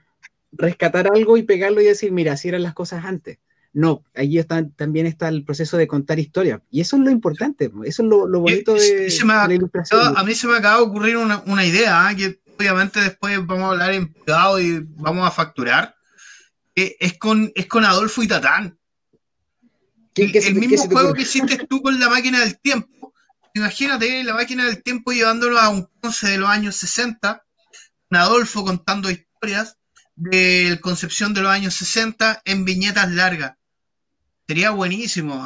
rescatar 0.51 1.07
algo 1.07 1.37
y 1.37 1.43
pegarlo 1.43 1.81
y 1.81 1.85
decir, 1.85 2.11
mira, 2.11 2.33
así 2.33 2.49
eran 2.49 2.63
las 2.63 2.73
cosas 2.73 3.05
antes. 3.05 3.39
No, 3.79 4.03
allí 4.15 4.39
está, 4.39 4.67
también 4.69 5.05
está 5.05 5.27
el 5.27 5.43
proceso 5.45 5.77
de 5.77 5.85
contar 5.87 6.17
historias. 6.17 6.61
Y 6.71 6.81
eso 6.81 6.95
es 6.97 7.03
lo 7.03 7.11
importante, 7.11 7.69
po, 7.69 7.83
eso 7.83 8.01
es 8.01 8.09
lo, 8.09 8.27
lo 8.27 8.39
bonito 8.39 8.75
Y- 8.75 8.79
de, 8.79 9.07
y 9.07 9.11
se 9.11 9.23
me 9.23 9.33
de 9.33 9.39
ha- 9.39 9.47
la 9.47 9.53
ilustración. 9.53 10.17
A 10.17 10.23
mí 10.23 10.33
se 10.33 10.47
me 10.47 10.57
acaba 10.57 10.77
de 10.77 10.83
ocurrir 10.83 11.17
una, 11.17 11.43
una 11.45 11.63
idea, 11.63 12.07
¿ah? 12.07 12.15
que 12.15 12.39
obviamente 12.57 12.99
después 13.01 13.37
vamos 13.45 13.65
a 13.65 13.71
hablar 13.73 13.93
en 13.93 14.11
privado 14.11 14.59
y 14.59 14.83
vamos 14.95 15.27
a 15.27 15.31
facturar. 15.31 15.95
es, 16.73 17.17
con, 17.19 17.51
es 17.55 17.67
con 17.67 17.85
Adolfo 17.85 18.23
y 18.23 18.27
Tatán. 18.27 18.79
¿Qué- 20.15 20.31
El, 20.33 20.55
mismo 20.55 20.77
juego 20.87 21.13
que 21.13 21.21
hiciste 21.21 21.65
tú 21.69 21.81
con 21.83 21.99
la 21.99 22.09
máquina 22.09 22.39
del 22.39 22.59
tiempo. 22.59 23.13
Imagínate 23.53 24.23
la 24.23 24.33
máquina 24.33 24.65
del 24.65 24.81
tiempo 24.81 25.11
llevándolo 25.11 25.59
a 25.59 25.69
un 25.69 25.87
Conce 26.01 26.27
de 26.29 26.37
los 26.39 26.49
años 26.49 26.75
60, 26.77 27.43
con 28.09 28.17
Adolfo 28.17 28.63
contando 28.65 29.09
historias 29.11 29.77
de 30.15 30.79
Concepción 30.81 31.35
de 31.35 31.41
los 31.41 31.51
años 31.51 31.75
60 31.75 32.41
en 32.45 32.65
viñetas 32.65 33.11
largas. 33.11 33.53
Sería 34.47 34.71
buenísimo. 34.71 35.43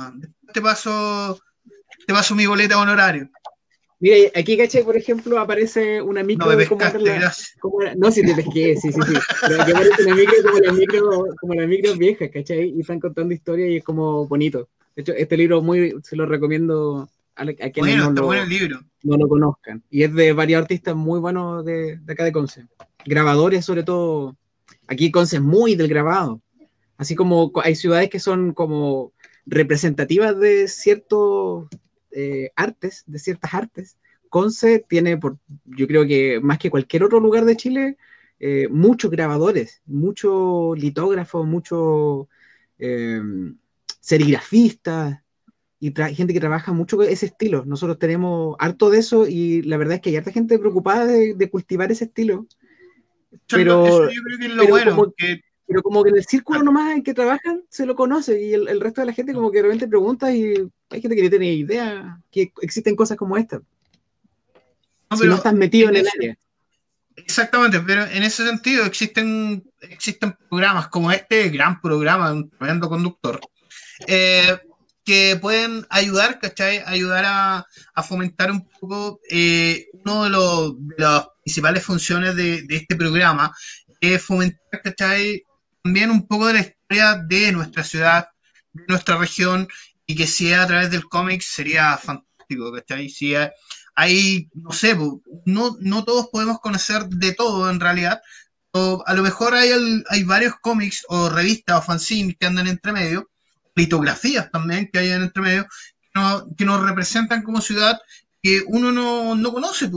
te 0.54 0.62
paso, 0.62 1.40
te 2.06 2.14
paso 2.14 2.36
mi 2.36 2.46
boleta 2.46 2.80
honorario. 2.80 3.30
Mira, 4.00 4.16
aquí, 4.36 4.58
¿cachai? 4.58 4.84
Por 4.84 4.98
ejemplo, 4.98 5.40
aparece 5.40 6.02
una 6.02 6.24
micro 6.24 6.46
No 6.48 6.52
me 6.58 6.66
pescaste, 6.66 7.04
era 7.04 7.32
la- 7.84 7.96
No, 7.96 8.12
si 8.12 8.24
te 8.26 8.34
pesqué, 8.34 8.76
sí, 8.76 8.92
sí, 8.92 9.00
sí. 9.08 9.14
Pero 9.48 9.62
aquí 9.62 9.72
aparece 9.72 10.04
una 10.06 10.16
micro 10.16 10.34
como 10.44 10.60
las 10.60 10.74
micro, 10.74 11.26
como 11.40 11.54
las 11.54 11.68
micros 11.68 11.98
viejas, 11.98 12.30
¿cachai? 12.34 12.70
Y 12.76 12.82
están 12.82 13.00
contando 13.00 13.34
historias 13.34 13.70
y 13.70 13.78
es 13.78 13.84
como 13.84 14.28
bonito. 14.28 14.70
De 14.96 15.04
hecho, 15.04 15.14
este 15.14 15.38
libro 15.38 15.62
muy, 15.62 15.96
se 16.04 16.16
lo 16.16 16.26
recomiendo 16.26 17.08
a, 17.36 17.46
la- 17.46 17.52
a 17.52 17.70
quienes 17.70 17.96
Bueno, 17.96 18.06
no, 18.12 18.22
lo, 18.22 18.26
bueno 18.26 18.44
el 18.44 18.50
libro. 18.50 18.80
no 19.04 19.18
lo 19.18 19.28
conozcan. 19.28 19.84
Y 19.92 20.02
es 20.04 20.14
de 20.16 20.34
varios 20.34 20.62
artistas 20.62 20.96
muy 20.96 21.20
buenos 21.20 21.64
de, 21.64 21.98
de 21.98 22.14
acá 22.14 22.24
de 22.24 22.32
Conce. 22.32 22.66
Grabadores, 23.06 23.66
sobre 23.66 23.84
todo. 23.84 24.36
Aquí 24.88 25.12
Conce 25.12 25.36
es 25.38 25.42
muy 25.44 25.76
del 25.76 25.88
grabado. 25.88 26.42
Así 27.02 27.16
como 27.16 27.52
co- 27.52 27.62
hay 27.64 27.74
ciudades 27.74 28.12
que 28.12 28.20
son 28.20 28.54
como 28.54 29.12
representativas 29.48 30.38
de 30.40 30.68
ciertos 30.68 31.68
eh, 32.12 32.52
artes, 32.56 33.04
de 33.08 33.18
ciertas 33.18 33.52
artes. 33.56 33.98
Conce 34.30 34.86
tiene, 34.88 35.18
por, 35.18 35.40
yo 35.66 35.88
creo 35.88 36.06
que 36.06 36.40
más 36.42 36.60
que 36.60 36.70
cualquier 36.70 37.04
otro 37.04 37.20
lugar 37.20 37.44
de 37.46 37.58
Chile, 37.58 37.98
eh, 38.40 38.68
muchos 38.70 39.10
grabadores, 39.10 39.82
muchos 39.88 40.78
litógrafos, 40.78 41.48
muchos 41.48 42.28
eh, 42.78 43.20
serigrafistas 44.00 45.22
y 45.80 45.92
gente 46.14 46.34
que 46.34 46.40
trabaja 46.40 46.72
mucho 46.72 46.98
con 46.98 47.08
ese 47.08 47.26
estilo. 47.26 47.66
Nosotros 47.66 47.98
tenemos 47.98 48.56
harto 48.60 48.92
de 48.92 49.00
eso 49.00 49.26
y 49.28 49.64
la 49.64 49.78
verdad 49.78 49.96
es 49.96 50.02
que 50.02 50.12
hay 50.12 50.18
harta 50.18 50.32
gente 50.32 50.60
preocupada 50.60 51.08
de, 51.08 51.34
de 51.34 51.50
cultivar 51.50 51.92
ese 51.92 52.04
estilo. 52.06 52.46
Pero- 53.50 53.88
eso 53.88 54.12
yo 54.12 54.22
creo 54.24 54.38
que 54.38 54.46
es 54.46 54.54
lo 54.54 54.68
bueno. 54.68 54.92
como- 54.96 55.14
que 55.18 55.42
Pero 55.72 55.84
como 55.84 56.04
que 56.04 56.10
en 56.10 56.18
el 56.18 56.26
círculo 56.26 56.62
nomás 56.64 56.92
en 56.94 57.02
que 57.02 57.14
trabajan 57.14 57.64
se 57.70 57.86
lo 57.86 57.96
conoce 57.96 58.42
y 58.44 58.54
el, 58.54 58.68
el 58.68 58.82
resto 58.82 59.00
de 59.00 59.08
la 59.08 59.14
gente 59.14 59.34
como 59.34 59.50
que 59.52 59.60
de 59.60 59.64
repente 59.64 59.88
pregunta 59.88 60.30
y 60.34 60.54
hay 60.90 61.02
gente 61.02 61.16
que 61.16 61.24
no 61.24 61.30
tiene 61.30 61.54
idea 61.54 62.20
que 62.30 62.52
existen 62.62 62.94
cosas 62.98 63.18
como 63.18 63.38
esta. 63.38 63.62
no, 65.10 65.18
si 65.18 65.28
no 65.28 65.36
estás 65.36 65.54
metido 65.54 65.88
en 65.90 65.96
el 65.96 66.02
ese- 66.08 66.18
área. 66.18 66.38
Exactamente, 67.16 67.80
pero 67.82 68.04
en 68.06 68.24
ese 68.24 68.46
sentido 68.46 68.84
existen, 68.86 69.64
existen 69.82 70.36
programas 70.50 70.88
como 70.90 71.12
este, 71.12 71.50
gran 71.50 71.80
programa, 71.80 72.34
un 72.34 72.50
tremendo 72.50 72.90
conductor, 72.90 73.40
eh, 74.08 74.58
que 75.06 75.38
pueden 75.42 75.86
ayudar, 75.90 76.40
¿cachai? 76.40 76.82
Ayudar 76.86 77.24
a, 77.28 77.66
a 77.94 78.04
fomentar 78.04 78.52
un 78.52 78.68
poco 78.68 79.20
eh, 79.30 79.88
uno 80.06 80.24
de, 80.26 80.30
los, 80.32 80.74
de 80.88 80.96
las 80.98 81.28
principales 81.44 81.84
funciones 81.84 82.36
de, 82.36 82.64
de 82.64 82.76
este 82.78 82.96
programa, 82.96 83.54
es 84.00 84.22
fomentar, 84.24 84.82
¿cachai? 84.84 85.44
También 85.84 86.12
un 86.12 86.28
poco 86.28 86.48
de 86.48 86.54
la 86.54 86.60
historia 86.62 87.16
de 87.28 87.52
nuestra 87.52 87.84
ciudad, 87.84 88.28
de 88.74 88.84
nuestra 88.88 89.18
región, 89.18 89.68
y 90.06 90.16
que 90.16 90.28
si 90.28 90.52
es 90.52 90.60
a 90.60 90.68
través 90.68 90.92
del 90.92 91.08
cómic 91.08 91.42
sería 91.42 91.98
fantástico, 91.98 92.72
¿cachai? 92.74 93.10
Si 93.10 93.34
hay, 93.96 94.50
no 94.54 94.72
sé, 94.72 94.96
no, 95.46 95.78
no 95.80 96.04
todos 96.04 96.28
podemos 96.32 96.60
conocer 96.60 97.06
de 97.08 97.34
todo 97.34 97.70
en 97.70 97.80
realidad. 97.80 98.22
O 98.74 99.04
a 99.06 99.14
lo 99.14 99.24
mejor 99.24 99.54
hay, 99.56 99.72
al- 99.72 100.06
hay 100.10 100.24
varios 100.24 100.54
cómics 100.62 101.06
o 101.10 101.30
revistas 101.30 101.78
o 101.80 101.82
fanzines 101.82 102.36
que 102.40 102.46
andan 102.46 102.68
entre 102.68 102.94
medio, 102.94 103.30
litografías 103.76 104.50
también 104.52 104.90
que 104.92 105.00
hay 105.00 105.10
en 105.10 105.24
entre 105.24 105.42
medio, 105.42 105.64
que, 106.02 106.10
no- 106.16 106.48
que 106.58 106.66
nos 106.66 106.82
representan 106.82 107.44
como 107.44 107.62
ciudad 107.62 108.00
que 108.42 108.64
uno 108.68 108.92
no, 108.92 109.36
no 109.36 109.52
conoce. 109.54 109.90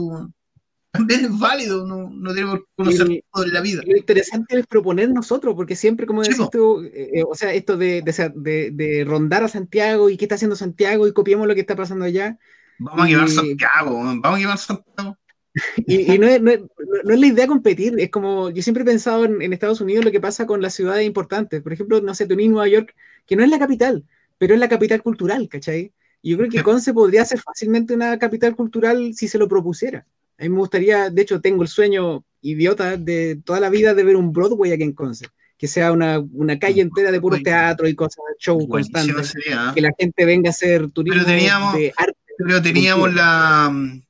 También 0.97 1.25
es 1.25 1.39
válido, 1.39 1.85
no, 1.85 2.09
no 2.09 2.33
tenemos 2.33 2.59
que 2.59 2.65
conocer 2.75 3.09
Y- 3.11 3.23
todo 3.33 3.43
en 3.43 3.53
la 3.53 3.61
vida. 3.61 3.81
Lo 3.85 3.97
interesante 3.97 4.59
es 4.59 4.67
proponer 4.67 5.09
nosotros, 5.09 5.53
porque 5.55 5.75
siempre, 5.75 6.05
como 6.05 6.21
decís 6.21 6.37
tú, 6.51 6.81
eh, 6.83 7.11
eh, 7.13 7.23
o 7.27 7.35
sea, 7.35 7.53
esto 7.53 7.77
de, 7.77 8.01
de, 8.01 8.31
de- 8.35 8.71
de 8.71 9.05
rondar 9.05 9.43
a 9.43 9.47
Santiago 9.47 10.09
y 10.09 10.17
qué 10.17 10.25
está 10.25 10.35
haciendo 10.35 10.55
Santiago 10.55 11.07
y 11.07 11.13
copiamos 11.13 11.47
lo 11.47 11.53
que 11.55 11.61
está 11.61 11.75
pasando 11.75 12.05
allá. 12.05 12.37
Vamos 12.79 13.05
a 13.05 13.09
y- 13.09 13.27
Santiago, 13.29 13.93
vamos 13.95 14.25
a 14.25 14.37
quemar 14.37 14.57
Santiago. 14.57 15.17
Y, 15.87 16.13
y 16.13 16.19
no, 16.19 16.27
es, 16.27 16.41
no, 16.41 16.51
es, 16.51 16.59
no 17.05 17.13
es 17.13 17.19
la 17.19 17.27
idea 17.27 17.47
competir, 17.47 17.95
es 17.97 18.09
como, 18.09 18.49
yo 18.49 18.61
siempre 18.61 18.83
he 18.83 18.85
pensado 18.85 19.23
en, 19.23 19.41
en 19.41 19.53
Estados 19.53 19.79
Unidos 19.79 20.03
lo 20.03 20.11
que 20.11 20.19
pasa 20.19 20.45
con 20.45 20.61
las 20.61 20.73
ciudades 20.73 21.07
importantes. 21.07 21.61
Por 21.61 21.71
ejemplo, 21.71 22.01
no 22.01 22.13
sé, 22.13 22.27
en 22.29 22.51
Nueva 22.51 22.67
York, 22.67 22.93
que 23.25 23.37
no 23.37 23.43
es 23.43 23.49
la 23.49 23.57
capital, 23.57 24.03
pero 24.37 24.53
es 24.53 24.59
la 24.59 24.67
capital 24.67 25.01
cultural, 25.01 25.47
¿cachai? 25.47 25.93
Y 26.21 26.31
yo 26.31 26.37
creo 26.37 26.49
que. 26.49 26.61
Conce 26.63 26.93
podría 26.93 27.23
ser 27.23 27.39
fácilmente 27.39 27.93
una 27.93 28.19
capital 28.19 28.53
cultural 28.55 29.13
si 29.13 29.27
se 29.29 29.37
lo 29.37 29.47
propusiera. 29.47 30.05
A 30.37 30.43
mí 30.43 30.49
me 30.49 30.57
gustaría, 30.57 31.09
de 31.09 31.21
hecho, 31.21 31.39
tengo 31.41 31.61
el 31.63 31.69
sueño 31.69 32.25
idiota 32.41 32.97
de 32.97 33.41
toda 33.43 33.59
la 33.59 33.69
vida 33.69 33.93
de 33.93 34.03
ver 34.03 34.15
un 34.15 34.31
Broadway 34.33 34.71
aquí 34.73 34.83
en 34.83 34.93
Conce, 34.93 35.27
que 35.57 35.67
sea 35.67 35.91
una, 35.91 36.19
una 36.33 36.59
calle 36.59 36.81
entera 36.81 37.11
de 37.11 37.21
puros 37.21 37.39
Broadway. 37.41 37.67
teatros 37.67 37.89
y 37.89 37.95
cosas, 37.95 38.23
show 38.39 38.67
constantes, 38.67 39.33
¿eh? 39.35 39.55
que 39.73 39.81
la 39.81 39.91
gente 39.97 40.25
venga 40.25 40.49
a 40.49 40.51
hacer 40.51 40.89
turismo 40.91 41.23
teníamos- 41.25 41.73
de 41.75 41.93
arte. 41.97 42.17
Pero 42.37 42.61
teníamos 42.61 43.05
Cultura. 43.05 43.23
la. 43.25 43.69
mm, 43.71 44.03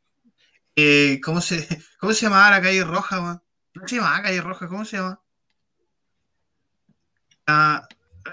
eh, 0.78 1.22
¿cómo, 1.24 1.42
se, 1.42 1.58
¿Cómo 2.00 2.12
se 2.14 2.26
llamaba 2.26 2.50
la 2.52 2.62
calle 2.62 2.84
roja? 2.84 3.22
man? 3.22 3.42
¿Cómo 3.76 3.88
se 3.88 3.96
llamaba 3.98 4.24
calle 4.24 4.42
roja? 4.42 4.68
¿Cómo 4.68 4.84
se 4.84 4.98
llama? 4.98 5.22
Ah, 7.48 7.88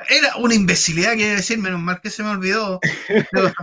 era 0.08 0.36
una 0.36 0.54
imbecilidad, 0.54 1.12
quiero 1.14 1.36
decir, 1.36 1.58
menos 1.58 1.80
mal 1.80 2.00
que 2.00 2.08
se 2.10 2.22
me 2.22 2.30
olvidó. 2.30 2.80
Pero, 3.06 3.52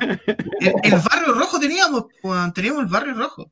el, 0.59 0.73
el 0.83 0.91
barrio 1.09 1.33
rojo 1.33 1.59
teníamos, 1.59 2.05
weón, 2.21 2.53
teníamos 2.53 2.83
el 2.83 2.87
barrio 2.89 3.15
rojo. 3.15 3.51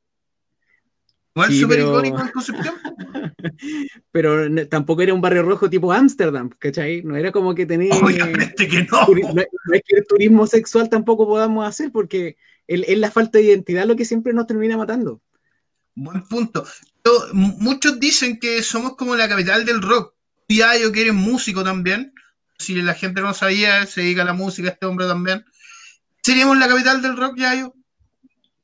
Igual 1.38 1.52
Sí, 1.52 1.62
súper 1.62 1.78
pero- 1.78 1.90
icónico 1.90 2.20
en 2.22 2.28
Concepción. 2.30 2.76
pero 4.12 4.50
no- 4.50 4.68
tampoco 4.68 5.02
era 5.04 5.14
un 5.14 5.22
barrio 5.22 5.44
rojo 5.44 5.70
tipo 5.70 5.92
Ámsterdam, 5.94 6.50
¿cachai? 6.58 7.04
No 7.04 7.16
era 7.16 7.32
como 7.32 7.54
que 7.54 7.66
tenía... 7.68 7.92
Obviamente 8.02 8.68
que 8.68 8.84
no. 8.86 9.06
no, 9.08 9.34
no 9.34 9.74
es 9.74 9.82
que 9.86 9.98
el 9.98 10.08
turismo 10.08 10.48
sexual 10.48 10.90
tampoco 10.90 11.28
podamos 11.28 11.68
hacer, 11.68 11.92
porque 11.92 12.38
Es, 12.68 12.82
es 12.88 12.98
la 12.98 13.12
falta 13.12 13.38
de 13.38 13.46
identidad 13.46 13.86
lo 13.86 13.96
que 13.96 14.04
siempre 14.06 14.34
nos 14.34 14.48
termina 14.48 14.76
matando. 14.78 15.22
Buen 15.94 16.24
punto. 16.28 16.66
Yo- 17.06 17.28
muchos 17.34 18.00
dicen 18.00 18.40
que 18.40 18.64
somos 18.64 18.96
como 18.96 19.16
la 19.16 19.30
capital 19.30 19.64
del 19.64 19.82
rock. 19.82 20.14
Ya 20.50 20.76
yo 20.78 20.92
que 20.92 21.02
eres 21.02 21.14
músico 21.14 21.64
también. 21.64 22.14
Si 22.58 22.74
la 22.82 22.96
gente 22.96 23.22
no 23.22 23.34
sabía, 23.36 23.86
se 23.86 24.02
dedica 24.02 24.24
a 24.24 24.26
la 24.26 24.34
música 24.34 24.70
este 24.70 24.88
hombre 24.88 25.06
también. 25.06 25.46
¿Seríamos 26.24 26.58
la 26.58 26.68
capital 26.68 27.02
del 27.04 27.16
rock, 27.16 27.38
Yayo? 27.38 27.74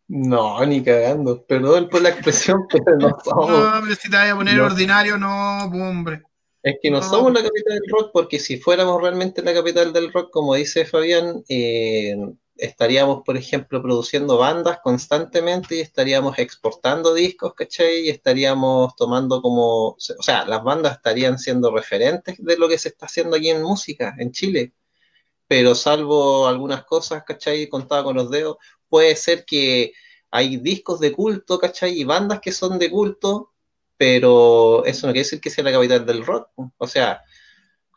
No, 0.08 0.64
ni 0.66 0.84
cagando. 0.84 1.44
Perdón 1.46 1.90
por 1.90 2.02
la 2.02 2.10
expresión, 2.10 2.66
pero 2.70 2.98
no 2.98 3.18
somos. 3.24 3.50
No, 3.50 3.82
pero 3.84 3.96
si 3.96 4.10
te 4.10 4.16
vas 4.18 4.32
a 4.32 4.36
poner 4.36 4.58
No. 4.58 4.66
ordinario, 4.66 5.18
no, 5.18 5.66
hombre. 5.66 6.22
Es 6.62 6.78
que 6.82 6.90
no 6.92 7.00
No. 7.00 7.04
somos 7.10 7.34
la 7.34 7.44
capital 7.44 7.80
del 7.80 7.90
rock, 7.92 8.12
porque 8.14 8.40
si 8.40 8.58
fuéramos 8.58 9.02
realmente 9.02 9.42
la 9.42 9.54
capital 9.54 9.92
del 9.92 10.12
rock, 10.14 10.30
como 10.32 10.56
dice 10.56 10.86
Fabián, 10.86 11.44
eh, 11.50 12.16
estaríamos, 12.56 13.24
por 13.26 13.36
ejemplo, 13.36 13.82
produciendo 13.82 14.38
bandas 14.38 14.80
constantemente 14.84 15.76
y 15.76 15.80
estaríamos 15.82 16.38
exportando 16.38 17.14
discos, 17.14 17.54
¿cachai? 17.56 18.02
Y 18.06 18.10
estaríamos 18.10 18.96
tomando 18.96 19.42
como, 19.42 19.88
o 19.90 19.96
sea, 20.00 20.46
las 20.46 20.64
bandas 20.64 20.98
estarían 20.98 21.38
siendo 21.40 21.72
referentes 21.76 22.38
de 22.40 22.58
lo 22.58 22.70
que 22.70 22.78
se 22.78 22.90
está 22.90 23.08
haciendo 23.08 23.36
aquí 23.36 23.50
en 23.50 23.62
música, 23.64 24.16
en 24.20 24.32
Chile. 24.32 24.74
Pero 25.48 25.76
salvo 25.76 26.48
algunas 26.48 26.86
cosas, 26.86 27.24
¿cachai? 27.26 27.68
Contaba 27.68 28.04
con 28.06 28.16
los 28.16 28.30
dedos, 28.30 28.58
puede 28.94 29.16
ser 29.16 29.44
que 29.44 29.92
hay 30.30 30.58
discos 30.58 31.00
de 31.00 31.12
culto, 31.12 31.58
¿cachai? 31.58 32.00
Y 32.00 32.04
bandas 32.04 32.42
que 32.42 32.52
son 32.52 32.78
de 32.78 32.92
culto, 32.92 33.52
pero 33.98 34.86
eso 34.86 35.08
no 35.08 35.14
quiere 35.14 35.24
decir 35.24 35.42
que 35.42 35.50
sea 35.50 35.64
la 35.64 35.72
capital 35.72 36.06
del 36.06 36.24
rock. 36.24 36.50
O 36.78 36.86
sea, 36.86 37.24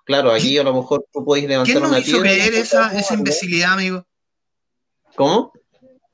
claro, 0.07 0.31
aquí 0.33 0.57
a 0.57 0.63
lo 0.63 0.73
mejor 0.73 1.05
tú 1.13 1.23
podéis 1.23 1.49
levantar 1.49 1.71
¿Quién 1.71 1.83
nos 1.83 1.91
una 1.91 2.01
hizo 2.01 2.19
creer 2.21 2.55
esa, 2.55 2.99
esa 2.99 3.13
imbecilidad, 3.13 3.75
amigo? 3.75 4.07
¿Cómo? 5.17 5.53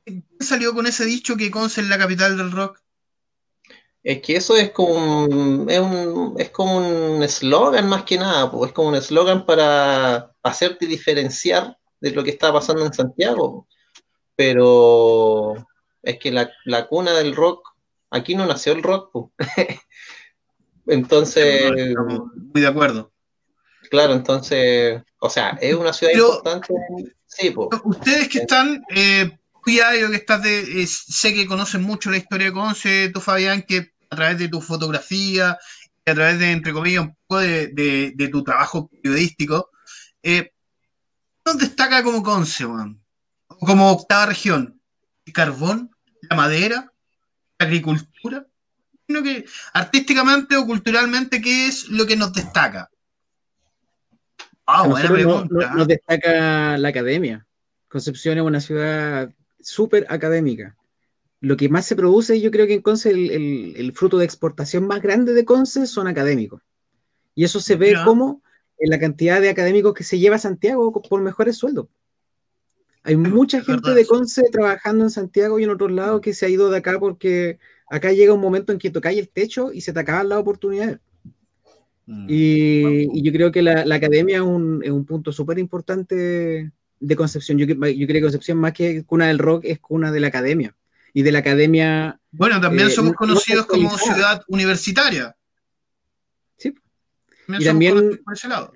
¿Quién 0.05 0.27
salió 0.41 0.75
con 0.75 0.89
ese 0.89 1.05
dicho 1.05 1.37
que 1.37 1.53
Conce 1.53 1.83
es 1.83 1.87
la 1.87 1.99
capital 1.99 2.37
del 2.37 2.51
rock? 2.51 2.81
Es 4.03 4.21
que 4.21 4.35
eso 4.35 4.57
es 4.57 4.73
como 4.73 5.27
un, 5.27 5.71
es 5.71 5.79
un, 5.79 6.35
es 6.39 6.51
como 6.51 6.79
un 6.79 7.23
eslogan 7.23 7.89
más 7.89 8.03
que 8.03 8.19
nada, 8.19 8.51
pues 8.51 8.71
es 8.71 8.75
como 8.75 8.89
un 8.89 8.97
eslogan 8.97 9.47
para 9.47 10.35
hacerte 10.43 10.87
diferenciar 10.87 11.79
de 12.01 12.11
lo 12.11 12.25
que 12.25 12.31
está 12.31 12.53
pasando 12.53 12.85
en 12.85 12.93
Santiago. 12.93 13.69
Pero 14.37 15.55
es 16.03 16.19
que 16.19 16.31
la, 16.33 16.51
la 16.65 16.87
cuna 16.89 17.13
del 17.13 17.35
rock, 17.37 17.69
aquí 18.11 18.35
no 18.35 18.47
nació 18.47 18.73
el 18.73 18.83
rock, 18.83 19.11
pues. 19.13 19.27
Entonces, 20.87 21.71
muy 22.53 22.61
de 22.61 22.67
acuerdo. 22.67 23.13
claro, 23.91 24.15
entonces, 24.15 25.01
o 25.21 25.31
sea, 25.31 25.51
es 25.61 25.75
una 25.75 25.93
ciudad 25.93 26.13
Pero- 26.15 26.29
importante, 26.39 26.75
sí, 27.27 27.51
pues. 27.51 27.69
Ustedes 27.85 28.29
que 28.29 28.39
están, 28.41 28.83
eh, 28.91 29.39
que 29.65 30.15
estás 30.17 30.43
de, 30.43 30.83
eh, 30.83 30.87
sé 30.89 31.35
que 31.35 31.47
conocen 31.47 31.83
mucho 31.83 32.11
la 32.11 32.17
historia 32.17 32.49
de 32.49 32.53
Conce, 32.53 33.11
tú 33.15 33.21
Fabián, 33.21 33.63
que 33.63 33.93
a 34.11 34.17
través 34.17 34.39
de 34.39 34.49
tu 34.49 34.61
fotografía 34.61 35.57
y 36.05 36.11
a 36.11 36.15
través 36.15 36.39
de, 36.41 36.51
entre 36.51 36.73
comillas, 36.73 37.03
un 37.05 37.17
poco 37.27 37.41
de, 37.41 37.69
de- 37.69 38.13
de 38.17 38.29
tu 38.29 38.43
trabajo 38.43 38.89
periodístico, 38.89 39.71
eh, 40.23 40.51
¿qué 41.45 41.53
nos 41.53 41.59
destaca 41.59 42.03
como 42.03 42.23
Conce, 42.25 42.67
weón? 42.67 43.02
Como 43.65 43.93
octava 43.93 44.27
región? 44.27 44.81
¿El 45.25 45.33
carbón? 45.33 45.91
¿La 46.29 46.37
madera? 46.37 46.93
¿La 47.59 47.67
agricultura? 47.67 48.47
Creo 49.07 49.23
que 49.23 49.45
artísticamente 49.73 50.57
o 50.57 50.67
culturalmente, 50.67 51.41
¿qué 51.41 51.67
es 51.69 51.89
lo 51.89 52.07
que 52.07 52.17
nos 52.17 52.33
destaca? 52.33 52.91
Ah, 54.67 54.87
buena 54.87 55.09
no- 55.09 55.15
pregunta. 55.15 55.55
no- 55.71 55.75
nos 55.77 55.89
destaca 55.89 56.77
la 56.79 56.89
academia. 56.89 57.47
Concepción 57.89 58.39
es 58.39 58.45
una 58.45 58.61
ciudad 58.61 59.31
súper 59.61 60.07
académica. 60.09 60.77
Lo 61.41 61.57
que 61.57 61.69
más 61.69 61.85
se 61.87 61.97
produce, 61.97 62.41
yo 62.41 62.51
creo 62.51 62.67
que 62.67 62.75
en 62.75 62.83
Conce, 62.83 63.11
el, 63.11 63.31
el- 63.31 63.75
el 63.77 63.93
fruto 63.93 64.19
de 64.19 64.25
exportación 64.25 64.87
más 64.87 65.03
grande 65.03 65.35
de 65.35 65.45
Conce 65.45 65.87
son 65.87 66.07
académicos. 66.07 66.63
Y 67.35 67.45
eso 67.45 67.61
se 67.61 67.77
ve 67.77 67.95
como 68.05 68.43
en 68.79 68.91
la 68.91 68.99
cantidad 68.99 69.41
de 69.41 69.51
académicos 69.51 69.95
que 69.95 70.05
se 70.05 70.19
lleva 70.19 70.37
a 70.37 70.39
Santiago 70.41 70.93
por 71.03 71.21
mejores 71.21 71.57
sueldos. 71.57 71.87
Hay 73.05 73.17
mucha 73.17 73.59
es 73.59 73.67
gente 73.67 73.81
verdad 73.83 73.97
de. 73.97 74.07
Conce 74.07 74.43
trabajando 74.53 75.05
en 75.05 75.11
Santiago 75.11 75.59
y 75.59 75.65
en 75.65 75.71
otros 75.71 75.91
lados 75.91 76.21
que 76.21 76.35
se 76.35 76.47
ha 76.47 76.49
ido 76.49 76.71
de 76.71 76.79
acá 76.79 76.99
porque 77.01 77.59
acá 77.89 78.13
llega 78.13 78.33
un 78.33 78.41
momento 78.41 78.73
en 78.73 78.79
que 78.79 78.91
tocáis 78.91 79.19
el 79.19 79.29
techo 79.29 79.73
y 79.73 79.81
se 79.81 79.93
te 79.93 80.01
acaban 80.01 80.29
las 80.29 80.39
oportunidades. 80.39 80.99
Mm. 82.07 82.27
Y, 82.29 83.19
y 83.19 83.23
yo 83.23 83.33
creo 83.33 83.51
que 83.53 83.63
la, 83.63 83.85
la 83.85 83.95
academia 83.97 84.37
es 84.37 84.43
un, 84.43 84.81
es 84.85 84.91
un 84.91 85.05
punto 85.05 85.33
súper 85.33 85.59
importante 85.59 86.71
de 87.01 87.17
Concepción. 87.17 87.59
Yo, 87.59 87.67
cre- 87.67 87.97
yo 87.97 88.07
creo 88.07 88.19
que 88.19 88.23
Concepción, 88.23 88.59
más 88.59 88.73
que 88.73 89.05
cuna 89.05 89.27
del 89.27 89.39
rock, 89.39 89.65
es 89.65 89.81
cuna 89.81 90.13
de 90.13 90.21
la 90.21 90.29
academia. 90.29 90.75
Y 91.15 91.23
de 91.23 91.33
la 91.33 91.41
academia, 91.41 92.19
Bueno, 92.31 92.61
también 92.61 92.89
Eh, 92.89 92.91
somos 92.91 93.11
no- 93.11 93.13
no 93.13 93.19
conocidos 93.19 93.67
como 93.67 93.99
ciudad 93.99 94.43
universitaria. 94.49 95.37
Sí. 96.57 96.73
Y 97.49 97.65
también- 97.65 98.21
por 98.25 98.35
ese 98.35 98.49
lado. 98.49 98.73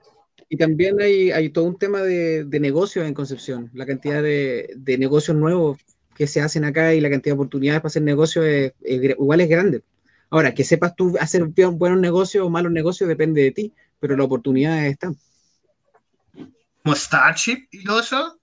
Y 0.49 0.57
también 0.57 1.01
hay, 1.01 1.31
hay 1.31 1.51
todo 1.51 1.65
un 1.65 1.79
tema 1.79 2.03
de, 2.03 2.45
de 2.45 2.61
negocios 2.61 3.07
en 3.07 3.15
Concepción. 3.15 3.71
La 3.75 3.87
cantidad 3.87 4.23
de, 4.23 4.71
de 4.77 4.99
negocios 4.99 5.37
nuevos 5.37 5.79
que 6.17 6.27
se 6.27 6.41
hacen 6.41 6.65
acá 6.65 6.95
y 6.95 7.01
la 7.01 7.11
cantidad 7.11 7.35
de 7.35 7.41
oportunidades 7.41 7.81
para 7.81 7.89
hacer 7.89 8.03
negocios 8.03 8.45
es, 8.45 8.73
igual 8.83 9.41
es 9.41 9.49
grande. 9.49 9.83
Ahora, 10.31 10.55
que 10.55 10.65
sepas 10.65 10.95
tú 10.97 11.15
hacer 11.21 11.43
bu- 11.45 11.77
buenos 11.77 12.01
negocios 12.01 12.45
o 12.47 12.51
malos 12.51 12.73
negocios 12.73 13.09
depende 13.09 13.43
de 13.43 13.51
ti, 13.51 13.73
pero 14.01 14.17
las 14.17 14.27
oportunidades 14.27 14.93
están. 14.93 15.17
Como 16.83 16.95
Starship 16.95 17.69
y 17.71 17.85
todo 17.85 18.01
eso. 18.01 18.41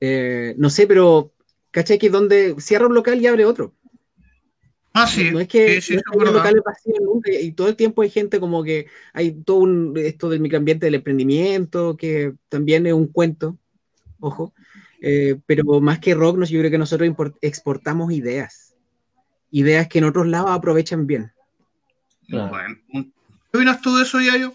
Eh, 0.00 0.54
no 0.56 0.70
sé, 0.70 0.86
pero 0.86 1.32
¿cachai? 1.70 1.98
Que 1.98 2.08
donde 2.08 2.56
cierra 2.58 2.86
un 2.86 2.94
local 2.94 3.20
y 3.20 3.26
abre 3.26 3.44
otro. 3.44 3.74
Ah, 4.92 5.06
sí. 5.06 5.30
no 5.30 5.38
es 5.38 5.46
que, 5.46 5.80
sí, 5.80 5.92
sí, 5.92 5.94
no 5.94 6.00
es 6.00 6.26
que 6.26 6.32
locales 6.32 6.62
vacíos 6.64 6.98
nunca, 7.00 7.30
y 7.32 7.52
todo 7.52 7.68
el 7.68 7.76
tiempo 7.76 8.02
hay 8.02 8.10
gente 8.10 8.40
como 8.40 8.64
que 8.64 8.86
hay 9.12 9.32
todo 9.32 9.58
un, 9.58 9.94
esto 9.96 10.28
del 10.28 10.40
microambiente 10.40 10.86
del 10.86 10.96
emprendimiento, 10.96 11.96
que 11.96 12.34
también 12.48 12.86
es 12.86 12.92
un 12.92 13.06
cuento, 13.06 13.56
ojo, 14.18 14.52
eh, 15.00 15.38
pero 15.46 15.80
más 15.80 16.00
que 16.00 16.14
rock, 16.14 16.38
nos- 16.38 16.50
yo 16.50 16.58
creo 16.58 16.70
que 16.72 16.78
nosotros 16.78 17.08
import- 17.08 17.38
exportamos 17.40 18.12
ideas, 18.12 18.74
ideas 19.52 19.86
que 19.88 19.98
en 19.98 20.04
otros 20.04 20.26
lados 20.26 20.50
aprovechan 20.50 21.06
bien. 21.06 21.32
Claro. 22.28 22.48
Bueno, 22.50 22.76
¿qué 23.52 23.58
opinas 23.58 23.80
tú 23.80 23.96
de 23.96 24.02
eso, 24.02 24.20
Yayo? 24.20 24.54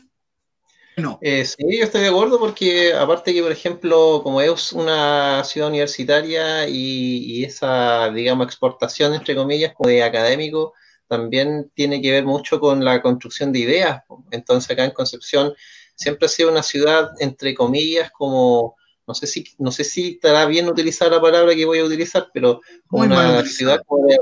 No. 0.98 1.20
Eh, 1.22 1.44
sí, 1.46 1.58
yo 1.78 1.84
estoy 1.84 2.02
de 2.02 2.08
acuerdo 2.08 2.40
porque 2.40 2.94
aparte 2.94 3.34
que, 3.34 3.42
por 3.42 3.52
ejemplo, 3.52 4.22
como 4.24 4.40
es 4.40 4.72
una 4.72 5.44
ciudad 5.44 5.68
universitaria 5.70 6.68
y, 6.70 7.40
y 7.40 7.44
esa, 7.44 8.10
digamos, 8.12 8.48
exportación, 8.48 9.14
entre 9.14 9.36
comillas, 9.36 9.74
como 9.74 9.90
de 9.90 10.04
académico, 10.04 10.74
también 11.08 11.70
tiene 11.74 12.02
que 12.02 12.12
ver 12.12 12.26
mucho 12.26 12.60
con 12.62 12.84
la 12.86 13.02
construcción 13.02 13.52
de 13.52 13.60
ideas. 13.60 14.04
Entonces 14.32 14.72
acá 14.72 14.86
en 14.86 14.92
Concepción 14.92 15.54
siempre 15.96 16.28
ha 16.28 16.30
sido 16.30 16.50
una 16.50 16.64
ciudad, 16.64 17.10
entre 17.20 17.54
comillas, 17.54 18.10
como, 18.12 18.76
no 19.06 19.14
sé 19.14 19.28
si, 19.28 19.44
no 19.58 19.72
sé 19.72 19.84
si 19.84 20.12
estará 20.12 20.46
bien 20.46 20.70
utilizar 20.70 21.12
la 21.12 21.22
palabra 21.22 21.54
que 21.56 21.66
voy 21.66 21.80
a 21.80 21.84
utilizar, 21.86 22.30
pero 22.34 22.62
como 22.88 23.04
Muy 23.06 23.14
una 23.16 23.44
ciudad 23.44 23.82
como, 23.86 24.08
de- 24.08 24.18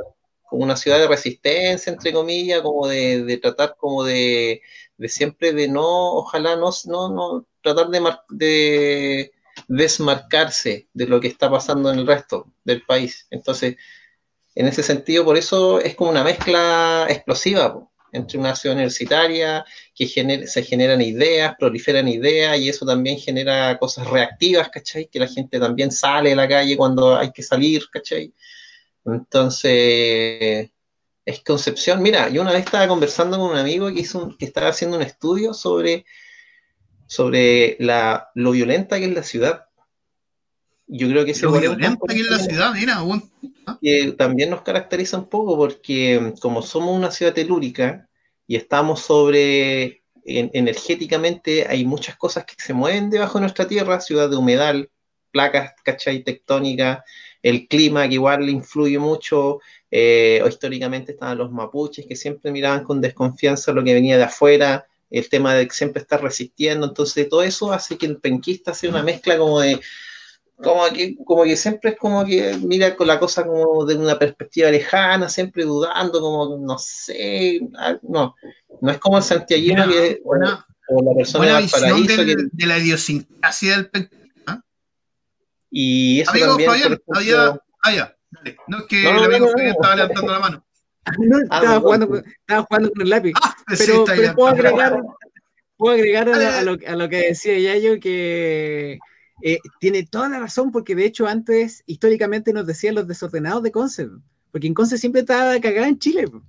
como 0.50 0.64
una 0.64 0.76
ciudad 0.76 1.00
de 1.00 1.08
resistencia, 1.08 1.92
entre 1.92 2.14
comillas, 2.14 2.62
como 2.62 2.88
de, 2.88 3.24
de 3.24 3.38
tratar 3.38 3.76
como 3.78 4.04
de 4.04 4.62
de 4.98 5.10
siempre 5.10 5.54
de 5.54 5.68
no, 5.68 6.14
ojalá 6.14 6.56
no, 6.56 6.70
no, 6.86 7.10
no 7.10 7.46
tratar 7.62 7.90
de, 7.90 8.00
mar- 8.02 8.24
de 8.30 9.32
desmarcarse 9.68 10.88
de 10.94 11.08
lo 11.08 11.20
que 11.20 11.28
está 11.28 11.50
pasando 11.50 11.92
en 11.92 12.00
el 12.00 12.08
resto 12.08 12.52
del 12.64 12.84
país. 12.84 13.28
Entonces, 13.30 13.76
en 14.56 14.68
ese 14.68 14.84
sentido, 14.84 15.26
por 15.26 15.38
eso 15.38 15.80
es 15.80 15.96
como 15.96 16.12
una 16.12 16.24
mezcla 16.24 17.08
explosiva 17.10 17.90
entre 18.12 18.38
una 18.38 18.56
ciudad 18.56 18.76
universitaria, 18.76 19.66
que 19.96 20.06
gener- 20.06 20.46
se 20.46 20.62
generan 20.64 21.02
ideas, 21.02 21.56
proliferan 21.58 22.08
ideas, 22.08 22.60
y 22.60 22.70
eso 22.70 22.86
también 22.86 23.18
genera 23.18 23.78
cosas 23.80 24.08
reactivas, 24.08 24.70
¿cachai? 24.70 25.08
Que 25.08 25.20
la 25.20 25.28
gente 25.28 25.60
también 25.60 25.92
sale 25.92 26.34
a 26.34 26.36
la 26.36 26.48
calle 26.48 26.78
cuando 26.78 27.16
hay 27.18 27.32
que 27.32 27.42
salir, 27.42 27.90
¿cachai? 27.92 28.32
Entonces, 29.06 30.70
es 31.26 31.40
Concepción. 31.42 32.02
Mira, 32.02 32.30
yo 32.30 32.42
una 32.42 32.52
vez 32.52 32.66
estaba 32.66 32.88
conversando 32.88 33.38
con 33.38 33.52
un 33.52 33.58
amigo 33.58 33.88
que, 33.94 34.02
hizo 34.02 34.24
un- 34.26 34.38
que 34.38 34.46
estaba 34.46 34.68
haciendo 34.70 34.98
un 34.98 35.04
estudio 35.04 35.54
sobre, 35.54 36.06
sobre 37.08 37.78
la, 37.80 38.30
lo 38.36 38.52
violenta 38.52 38.98
que 39.00 39.06
es 39.06 39.14
la 39.14 39.24
ciudad. 39.24 39.66
Yo 40.88 41.08
creo 41.10 41.26
que 41.26 41.32
ese 41.32 41.46
Lo 41.46 41.52
violenta 41.54 42.14
que 42.14 42.20
es 42.20 42.30
la 42.30 42.40
ciudad, 42.40 42.74
mira, 42.74 43.02
que 43.82 44.14
también 44.18 44.50
nos 44.50 44.62
caracteriza 44.62 45.18
un 45.18 45.30
poco 45.30 45.58
porque 45.58 46.34
como 46.42 46.62
somos 46.62 46.96
una 46.96 47.12
ciudad 47.12 47.34
telúrica 47.34 48.08
y 48.46 48.56
estamos 48.58 49.02
sobre, 49.02 50.04
en- 50.26 50.52
energéticamente 50.54 51.66
hay 51.68 51.86
muchas 51.86 52.18
cosas 52.18 52.46
que 52.46 52.56
se 52.58 52.74
mueven 52.74 53.10
debajo 53.10 53.38
de 53.38 53.44
nuestra 53.44 53.68
tierra, 53.68 54.02
ciudad 54.02 54.30
de 54.30 54.36
humedal, 54.36 54.90
placas, 55.32 55.74
¿cachai? 55.84 56.24
Tectónicas, 56.24 57.00
el 57.42 57.68
clima 57.68 58.08
que 58.08 58.16
igual 58.16 58.46
le 58.46 58.52
influye 58.52 59.00
mucho, 59.00 59.60
eh, 59.96 60.42
o 60.44 60.48
históricamente 60.48 61.12
estaban 61.12 61.38
los 61.38 61.52
mapuches 61.52 62.08
que 62.08 62.16
siempre 62.16 62.52
miraban 62.52 62.84
con 62.84 63.00
desconfianza 63.00 63.72
lo 63.74 63.84
que 63.84 63.94
venía 63.94 64.18
de 64.18 64.24
afuera, 64.24 64.88
el 65.12 65.30
tema 65.30 65.54
de 65.54 65.70
siempre 65.70 66.02
estar 66.02 66.20
resistiendo, 66.24 66.88
entonces 66.88 67.30
todo 67.30 67.44
eso 67.44 67.72
hace 67.72 67.96
que 68.00 68.08
el 68.08 68.18
penquista 68.18 68.74
sea 68.74 68.90
una 68.90 69.04
mezcla 69.04 69.38
como 69.38 69.60
de 69.60 69.80
como 70.56 70.86
que, 70.94 71.16
como 71.26 71.44
que 71.44 71.56
siempre 71.58 71.92
es 71.92 71.98
como 71.98 72.26
que 72.26 72.58
mira 72.64 72.96
con 72.96 73.06
la 73.08 73.20
cosa 73.20 73.46
como 73.46 73.86
de 73.86 73.96
una 73.96 74.18
perspectiva 74.18 74.72
lejana, 74.72 75.30
siempre 75.30 75.64
dudando, 75.66 76.20
como 76.22 76.58
no 76.58 76.78
sé, 76.80 77.60
ah, 77.78 77.98
no, 78.02 78.34
no 78.82 78.92
es 78.92 78.98
como 78.98 79.18
el 79.18 79.24
santiaguino 79.24 79.86
Buena- 79.86 79.94
que, 79.94 80.22
buena- 80.24 80.66
o, 80.90 81.04
la 81.04 81.14
persona 81.16 81.40
Buena 81.40 81.56
de 81.58 81.64
visión 81.64 81.82
Valparaíso 81.84 82.26
del- 82.26 82.36
que- 82.38 82.50
de 82.52 82.66
la 82.66 82.78
idiosincrasia 82.80 83.76
del 83.76 83.90
penquista. 83.92 84.64
y 85.70 86.22
eso 86.22 86.32
Amigo 86.32 86.48
también, 86.48 86.70
Fabián, 86.72 87.00
había. 87.10 87.34
ejemplo, 87.36 87.64
Ah, 87.86 88.14
dale. 88.34 88.58
No 88.68 88.78
es 88.80 88.84
que 88.86 89.04
No, 89.04 89.10
el 89.10 89.24
amigo 89.26 89.40
no, 89.40 89.46
no, 89.46 89.52
Fabián 89.52 89.66
no. 89.68 89.72
estaba 89.74 89.96
levantando 89.96 90.32
la 90.34 90.40
mano. 90.40 90.66
No, 91.20 91.38
Ah, 91.50 91.58
estaba, 91.60 91.80
jugando, 91.82 92.08
con- 92.08 92.24
estaba 92.26 92.64
jugando 92.64 92.92
con 92.92 93.02
el 93.02 93.10
lápiz. 93.10 93.34
Ah, 93.44 93.56
pero, 93.78 94.06
puedo 94.36 94.48
agregar, 94.48 95.02
puedo 95.76 95.96
agregar 95.96 96.30
a, 96.30 96.62
lo, 96.64 96.78
a 96.88 96.96
lo 96.96 97.10
que 97.10 97.18
decía 97.18 97.60
Yayo 97.60 98.00
que 98.00 99.00
eh, 99.42 99.58
tiene 99.82 100.06
toda 100.06 100.30
la 100.30 100.40
razón, 100.40 100.72
porque 100.72 100.96
de 100.96 101.06
hecho 101.06 101.28
antes 101.28 101.84
históricamente 101.88 102.54
nos 102.54 102.66
decían 102.66 102.96
los 102.96 103.06
desordenados 103.08 103.64
de 103.64 103.72
Conce, 103.74 104.08
porque 104.52 104.68
en 104.68 104.74
Conce 104.74 104.98
siempre 104.98 105.22
estaba 105.22 105.60
cagada 105.60 105.88
en 105.90 106.00
Chile. 106.00 106.28
po. 106.30 106.42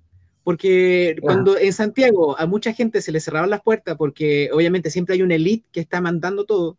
Porque 0.45 1.17
cuando 1.23 1.57
en 1.59 1.73
Santiago 1.73 2.39
a 2.39 2.47
mucha 2.47 2.73
gente 2.75 3.01
se 3.01 3.11
le 3.11 3.19
cerraban 3.21 3.49
las 3.51 3.63
puertas, 3.63 3.97
porque 3.97 4.51
obviamente 4.53 4.91
siempre 4.91 5.15
hay 5.15 5.23
una 5.23 5.35
elite 5.37 5.67
que 5.73 5.81
está 5.81 6.01
mandando 6.03 6.45
todo, 6.45 6.77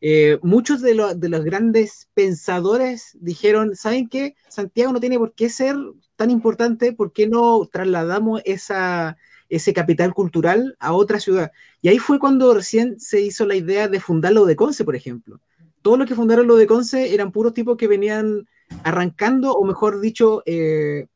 eh, 0.00 0.38
muchos 0.42 0.80
de, 0.80 0.94
de 1.16 1.28
los 1.28 1.44
grandes 1.44 2.08
pensadores 2.14 3.16
dijeron, 3.20 3.76
¿saben 3.76 4.08
qué? 4.08 4.34
Santiago 4.48 4.92
no 4.92 5.00
tiene 5.00 5.18
por 5.18 5.34
qué 5.34 5.50
ser 5.50 5.76
tan 6.16 6.30
importante, 6.30 6.92
¿por 6.92 7.12
qué 7.12 7.26
no 7.26 7.68
trasladamos 7.70 8.40
esa, 8.44 9.18
ese 9.48 9.74
capital 9.74 10.14
cultural 10.14 10.76
a 10.78 10.92
otra 10.94 11.20
ciudad? 11.20 11.52
Y 11.82 11.88
ahí 11.88 11.98
fue 11.98 12.18
cuando 12.18 12.54
recién 12.54 12.98
se 12.98 13.20
hizo 13.20 13.44
la 13.44 13.56
idea 13.56 13.88
de 13.88 14.00
fundar 14.00 14.32
lo 14.32 14.46
de 14.46 14.56
Conce, 14.56 14.84
por 14.84 14.96
ejemplo. 14.96 15.40
Todos 15.82 15.98
los 15.98 16.08
que 16.08 16.14
fundaron 16.14 16.46
lo 16.46 16.56
de 16.56 16.66
Conce 16.66 17.14
eran 17.14 17.32
puros 17.32 17.52
tipos 17.52 17.76
que 17.76 17.88
venían 17.88 18.48
arrancando, 18.84 19.52
o 19.52 19.64
mejor 19.64 20.00
dicho, 20.00 20.42
eh, 20.46 21.06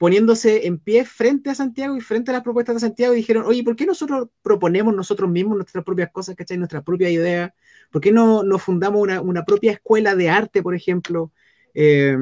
poniéndose 0.00 0.66
en 0.66 0.78
pie 0.78 1.04
frente 1.04 1.50
a 1.50 1.54
Santiago 1.54 1.94
y 1.94 2.00
frente 2.00 2.30
a 2.30 2.34
las 2.34 2.42
propuestas 2.42 2.76
de 2.76 2.80
Santiago 2.80 3.12
dijeron, 3.12 3.44
oye, 3.46 3.62
¿por 3.62 3.76
qué 3.76 3.84
nosotros 3.84 4.28
proponemos 4.40 4.94
nosotros 4.96 5.30
mismos 5.30 5.56
nuestras 5.56 5.84
propias 5.84 6.10
cosas, 6.10 6.36
¿cachai? 6.36 6.56
Nuestras 6.56 6.82
propias 6.84 7.10
ideas? 7.12 7.50
¿Por 7.92 8.00
qué 8.00 8.10
no, 8.10 8.42
no 8.42 8.58
fundamos 8.58 9.02
una, 9.02 9.20
una 9.20 9.44
propia 9.44 9.72
escuela 9.72 10.16
de 10.16 10.30
arte, 10.30 10.62
por 10.62 10.74
ejemplo? 10.74 11.32
Eh, 11.74 12.16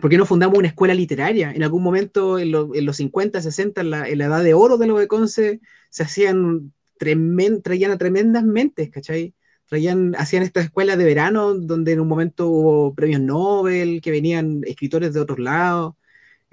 ¿Por 0.00 0.10
qué 0.10 0.18
no 0.18 0.26
fundamos 0.26 0.58
una 0.58 0.66
escuela 0.66 0.92
literaria? 0.92 1.52
En 1.52 1.62
algún 1.62 1.84
momento, 1.84 2.36
en, 2.40 2.50
lo- 2.50 2.74
en 2.74 2.84
los 2.84 2.96
50, 2.96 3.40
60, 3.40 3.82
en 3.82 3.90
la, 3.90 4.08
en 4.08 4.18
la 4.18 4.24
edad 4.24 4.42
de 4.42 4.54
oro 4.54 4.76
de 4.76 4.88
lo 4.88 4.98
de 4.98 5.06
se 5.28 5.60
hacían 6.02 6.72
tremen- 6.98 7.62
traían 7.62 7.92
a 7.92 7.98
tremendas 7.98 8.42
mentes, 8.42 8.90
¿cachai? 8.90 9.34
Traían, 9.68 10.16
hacían 10.18 10.42
estas 10.42 10.64
escuelas 10.64 10.98
de 10.98 11.04
verano 11.04 11.54
donde 11.54 11.92
en 11.92 12.00
un 12.00 12.08
momento 12.08 12.48
hubo 12.48 12.92
premios 12.94 13.20
Nobel, 13.20 14.00
que 14.02 14.10
venían 14.10 14.62
escritores 14.66 15.14
de 15.14 15.20
otros 15.20 15.38
lados. 15.38 15.94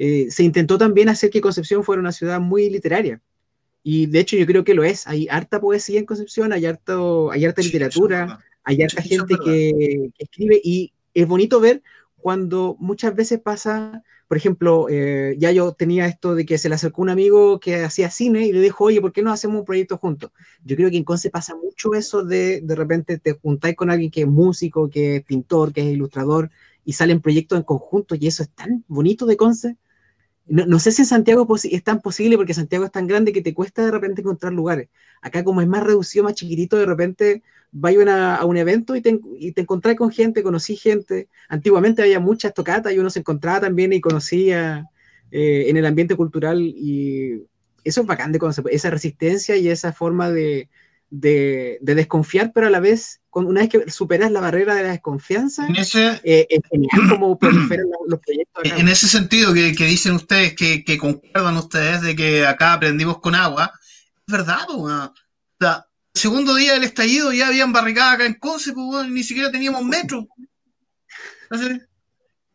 Eh, 0.03 0.31
se 0.31 0.43
intentó 0.43 0.79
también 0.79 1.09
hacer 1.09 1.29
que 1.29 1.41
Concepción 1.41 1.83
fuera 1.83 1.99
una 1.99 2.11
ciudad 2.11 2.39
muy 2.39 2.71
literaria. 2.71 3.21
Y 3.83 4.07
de 4.07 4.19
hecho 4.19 4.35
yo 4.35 4.47
creo 4.47 4.63
que 4.63 4.73
lo 4.73 4.83
es. 4.83 5.05
Hay 5.07 5.27
harta 5.29 5.61
poesía 5.61 5.99
en 5.99 6.07
Concepción, 6.07 6.53
hay, 6.53 6.65
harto, 6.65 7.29
hay 7.31 7.45
harta 7.45 7.61
Sí, 7.61 7.67
literatura, 7.67 8.39
hay 8.63 8.81
harta 8.81 9.03
Sí, 9.03 9.09
gente 9.09 9.35
que, 9.43 10.09
que 10.15 10.23
escribe 10.23 10.59
y 10.63 10.91
es 11.13 11.27
bonito 11.27 11.59
ver 11.59 11.83
cuando 12.17 12.75
muchas 12.79 13.15
veces 13.15 13.39
pasa, 13.41 14.03
por 14.27 14.37
ejemplo, 14.37 14.87
eh, 14.89 15.35
ya 15.37 15.51
yo 15.51 15.73
tenía 15.73 16.07
esto 16.07 16.33
de 16.33 16.47
que 16.47 16.57
se 16.57 16.67
le 16.69 16.75
acercó 16.75 17.03
un 17.03 17.09
amigo 17.09 17.59
que 17.59 17.83
hacía 17.83 18.09
cine 18.09 18.47
y 18.47 18.53
le 18.53 18.59
dijo, 18.61 18.85
oye, 18.85 19.01
¿por 19.01 19.11
qué 19.13 19.21
no 19.21 19.31
hacemos 19.31 19.59
un 19.59 19.65
proyecto 19.65 19.97
juntos? 19.99 20.31
Yo 20.63 20.75
creo 20.75 20.89
que 20.89 20.97
en 20.97 21.03
Conce 21.03 21.29
pasa 21.29 21.55
mucho 21.55 21.93
eso 21.93 22.23
de 22.23 22.61
de 22.61 22.75
repente 22.75 23.19
te 23.19 23.33
juntáis 23.33 23.75
con 23.75 23.91
alguien 23.91 24.09
que 24.09 24.21
es 24.21 24.27
músico, 24.27 24.89
que 24.89 25.17
es 25.17 25.23
pintor, 25.25 25.73
que 25.73 25.81
es 25.81 25.93
ilustrador 25.93 26.49
y 26.85 26.93
salen 26.93 27.21
proyectos 27.21 27.59
en 27.59 27.63
conjunto 27.65 28.15
y 28.15 28.25
eso 28.27 28.41
es 28.41 28.49
tan 28.49 28.83
bonito 28.87 29.27
de 29.27 29.37
Conce. 29.37 29.77
No, 30.51 30.65
no 30.65 30.79
sé 30.79 30.91
si 30.91 31.01
en 31.03 31.05
Santiago 31.05 31.47
es 31.55 31.83
tan 31.83 32.01
posible 32.01 32.35
porque 32.35 32.53
Santiago 32.53 32.83
es 32.85 32.91
tan 32.91 33.07
grande 33.07 33.31
que 33.31 33.41
te 33.41 33.53
cuesta 33.53 33.85
de 33.85 33.91
repente 33.91 34.21
encontrar 34.21 34.51
lugares. 34.53 34.89
Acá 35.21 35.43
como 35.43 35.61
es 35.61 35.67
más 35.67 35.83
reducido, 35.83 36.25
más 36.25 36.33
chiquitito, 36.35 36.77
de 36.77 36.85
repente 36.85 37.43
vas 37.71 37.95
a, 38.07 38.35
a 38.35 38.45
un 38.45 38.57
evento 38.57 38.95
y 38.95 39.01
te, 39.01 39.19
y 39.37 39.53
te 39.53 39.61
encontrás 39.61 39.95
con 39.95 40.11
gente, 40.11 40.43
conocí 40.43 40.75
gente. 40.75 41.29
Antiguamente 41.47 42.01
había 42.01 42.19
muchas 42.19 42.53
tocatas 42.53 42.93
y 42.93 42.99
uno 42.99 43.09
se 43.09 43.19
encontraba 43.19 43.61
también 43.61 43.93
y 43.93 44.01
conocía 44.01 44.87
eh, 45.31 45.69
en 45.69 45.77
el 45.77 45.85
ambiente 45.85 46.17
cultural 46.17 46.61
y 46.61 47.43
eso 47.85 48.01
es 48.01 48.07
bacán 48.07 48.33
de 48.33 48.39
conocer, 48.39 48.65
esa 48.71 48.89
resistencia 48.89 49.55
y 49.55 49.69
esa 49.69 49.93
forma 49.93 50.29
de, 50.29 50.69
de- 51.11 51.77
de 51.81 51.95
desconfiar, 51.95 52.51
pero 52.53 52.67
a 52.67 52.69
la 52.69 52.79
vez, 52.79 53.19
una 53.31 53.59
vez 53.61 53.69
que 53.69 53.91
superas 53.91 54.31
la 54.31 54.39
barrera 54.39 54.73
de 54.73 54.83
la 54.83 54.91
desconfianza, 54.91 55.67
En 55.67 55.75
ese, 55.75 56.19
eh, 56.23 56.47
es 56.49 56.61
genial 56.71 57.09
cómo 57.09 57.37
proliferan 57.37 57.85
los, 58.07 58.19
proyectos 58.21 58.63
acá. 58.65 58.77
en 58.77 58.87
ese 58.87 59.07
sentido 59.07 59.53
que, 59.53 59.75
que 59.75 59.85
dicen 59.85 60.13
ustedes, 60.13 60.55
que, 60.55 60.83
que 60.85 60.97
concuerdan 60.97 61.57
ustedes 61.57 62.01
de 62.01 62.15
que 62.15 62.45
acá 62.47 62.73
aprendimos 62.73 63.19
con 63.19 63.35
agua, 63.35 63.71
es 64.25 64.31
verdad. 64.31 64.65
O 64.69 64.87
sea, 65.59 65.85
el 66.13 66.19
segundo 66.21 66.55
día 66.55 66.73
del 66.73 66.85
estallido 66.85 67.33
ya 67.33 67.47
habían 67.47 67.73
barricadas 67.73 68.15
acá 68.15 68.25
en 68.25 68.35
Conce, 68.35 68.73
ni 69.09 69.23
siquiera 69.23 69.51
teníamos 69.51 69.83
metro. 69.83 70.25
Entonces, 71.49 71.81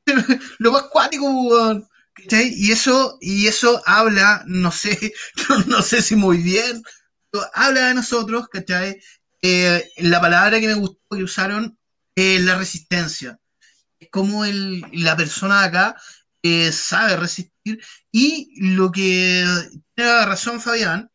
lo 0.58 0.72
más 0.72 0.84
cuático. 0.84 1.86
Y 2.30 2.72
eso, 2.72 3.18
y 3.20 3.46
eso 3.46 3.82
habla, 3.84 4.42
no 4.46 4.72
sé, 4.72 5.12
no 5.66 5.82
sé 5.82 6.00
si 6.00 6.16
muy 6.16 6.38
bien, 6.38 6.82
habla 7.54 7.88
de 7.88 7.94
nosotros, 7.94 8.48
¿cachai? 8.48 9.00
Eh, 9.42 9.90
la 9.98 10.20
palabra 10.20 10.60
que 10.60 10.66
me 10.66 10.74
gustó 10.74 10.98
que 11.10 11.22
usaron 11.22 11.78
es 12.14 12.42
la 12.42 12.56
resistencia. 12.56 13.38
Es 13.98 14.08
como 14.10 14.44
el, 14.44 14.84
la 14.92 15.16
persona 15.16 15.62
acá 15.62 15.96
eh, 16.42 16.72
sabe 16.72 17.16
resistir 17.16 17.80
y 18.12 18.48
lo 18.74 18.90
que 18.92 19.44
tiene 19.94 20.26
razón 20.26 20.60
Fabián, 20.60 21.10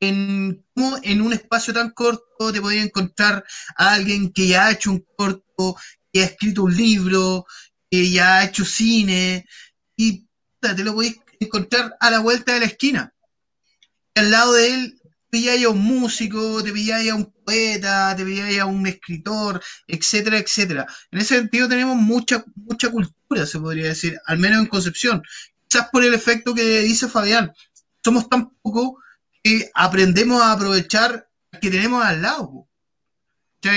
en 0.00 0.64
cómo 0.74 0.98
en 1.02 1.22
un 1.22 1.32
espacio 1.32 1.72
tan 1.72 1.90
corto 1.90 2.52
te 2.52 2.60
podía 2.60 2.82
encontrar 2.82 3.44
a 3.76 3.94
alguien 3.94 4.32
que 4.32 4.48
ya 4.48 4.66
ha 4.66 4.72
hecho 4.72 4.90
un 4.90 5.06
corto, 5.16 5.76
que 6.12 6.22
ha 6.22 6.26
escrito 6.26 6.64
un 6.64 6.76
libro, 6.76 7.46
que 7.90 8.10
ya 8.10 8.38
ha 8.38 8.44
hecho 8.44 8.64
cine, 8.64 9.46
y 9.96 10.26
te 10.60 10.84
lo 10.84 10.94
podéis 10.94 11.16
encontrar 11.40 11.96
a 12.00 12.10
la 12.10 12.18
vuelta 12.20 12.54
de 12.54 12.60
la 12.60 12.66
esquina. 12.66 13.14
Al 14.14 14.30
lado 14.30 14.54
de 14.54 14.74
él 14.74 14.95
pilláis 15.36 15.64
a 15.66 15.70
un 15.70 15.82
músico, 15.82 16.62
te 16.64 16.72
pilláis 16.72 17.10
a 17.12 17.14
un 17.20 17.26
poeta, 17.44 18.14
te 18.16 18.24
pilláis 18.24 18.58
a 18.60 18.66
un 18.66 18.86
escritor, 18.86 19.60
etcétera, 19.86 20.38
etcétera. 20.38 20.86
En 21.10 21.18
ese 21.20 21.36
sentido 21.40 21.68
tenemos 21.68 21.96
mucha, 21.96 22.44
mucha 22.54 22.90
cultura, 22.90 23.46
se 23.46 23.58
podría 23.60 23.88
decir, 23.88 24.18
al 24.26 24.38
menos 24.38 24.58
en 24.60 24.66
Concepción. 24.66 25.22
Quizás 25.68 25.88
por 25.92 26.04
el 26.04 26.14
efecto 26.14 26.54
que 26.54 26.80
dice 26.82 27.08
Fabián, 27.08 27.52
somos 28.04 28.28
tan 28.28 28.50
poco 28.62 28.98
que 29.42 29.70
aprendemos 29.74 30.40
a 30.42 30.52
aprovechar 30.52 31.28
que 31.60 31.70
tenemos 31.70 32.04
al 32.04 32.22
lado. 32.22 32.66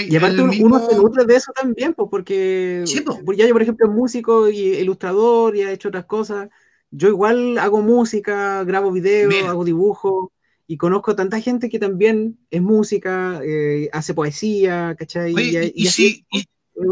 Y 0.07 0.15
aparte 0.17 0.41
uno, 0.41 0.51
mismo- 0.51 0.65
uno 0.67 0.79
se 0.89 0.95
nutre 0.95 1.25
de 1.25 1.35
eso 1.35 1.51
también, 1.53 1.93
pues, 1.93 2.07
porque 2.11 2.83
Sí, 2.85 3.01
porque 3.25 3.39
ya 3.41 3.47
yo, 3.47 3.53
por 3.53 3.61
ejemplo, 3.63 3.87
es 3.87 3.91
músico 3.93 4.49
y 4.49 4.59
ilustrador 4.83 5.55
y 5.55 5.63
ha 5.63 5.71
hecho 5.71 5.87
otras 5.89 6.05
cosas. 6.05 6.49
Yo 6.91 7.07
igual 7.09 7.57
hago 7.57 7.81
música, 7.81 8.63
grabo 8.65 8.91
videos, 8.91 9.31
hago 9.49 9.63
dibujos 9.65 10.29
y 10.71 10.77
conozco 10.77 11.15
tanta 11.15 11.41
gente 11.41 11.67
que 11.67 11.79
también 11.79 12.37
es 12.51 12.61
música, 12.61 13.41
eh, 13.43 13.89
hace 13.91 14.13
poesía, 14.13 14.95
¿cachai? 14.95 15.33
Oye, 15.33 15.73
y, 15.73 15.85
y 15.85 15.87
así 15.87 16.27
si, 16.31 16.39
y 16.39 16.45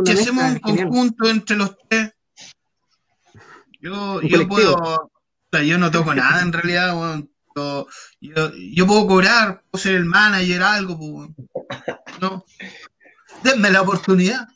si 0.03 0.11
hacemos 0.13 0.43
un 0.45 0.59
genial. 0.65 0.87
conjunto 0.87 1.29
entre 1.29 1.57
los 1.57 1.77
tres, 1.87 2.11
yo, 3.79 4.19
yo 4.23 4.47
puedo, 4.47 4.73
o 4.73 5.11
sea, 5.51 5.61
yo 5.61 5.77
no 5.77 5.91
toco 5.91 6.15
nada 6.15 6.41
en 6.41 6.53
realidad, 6.53 7.23
yo, 7.55 7.87
yo, 8.19 8.51
yo 8.55 8.87
puedo 8.87 9.05
cobrar, 9.05 9.61
puedo 9.69 9.83
ser 9.83 9.93
el 9.93 10.05
manager, 10.05 10.63
algo, 10.63 10.97
pues, 10.97 11.29
no, 12.19 12.45
denme 13.43 13.69
la 13.69 13.83
oportunidad. 13.83 14.47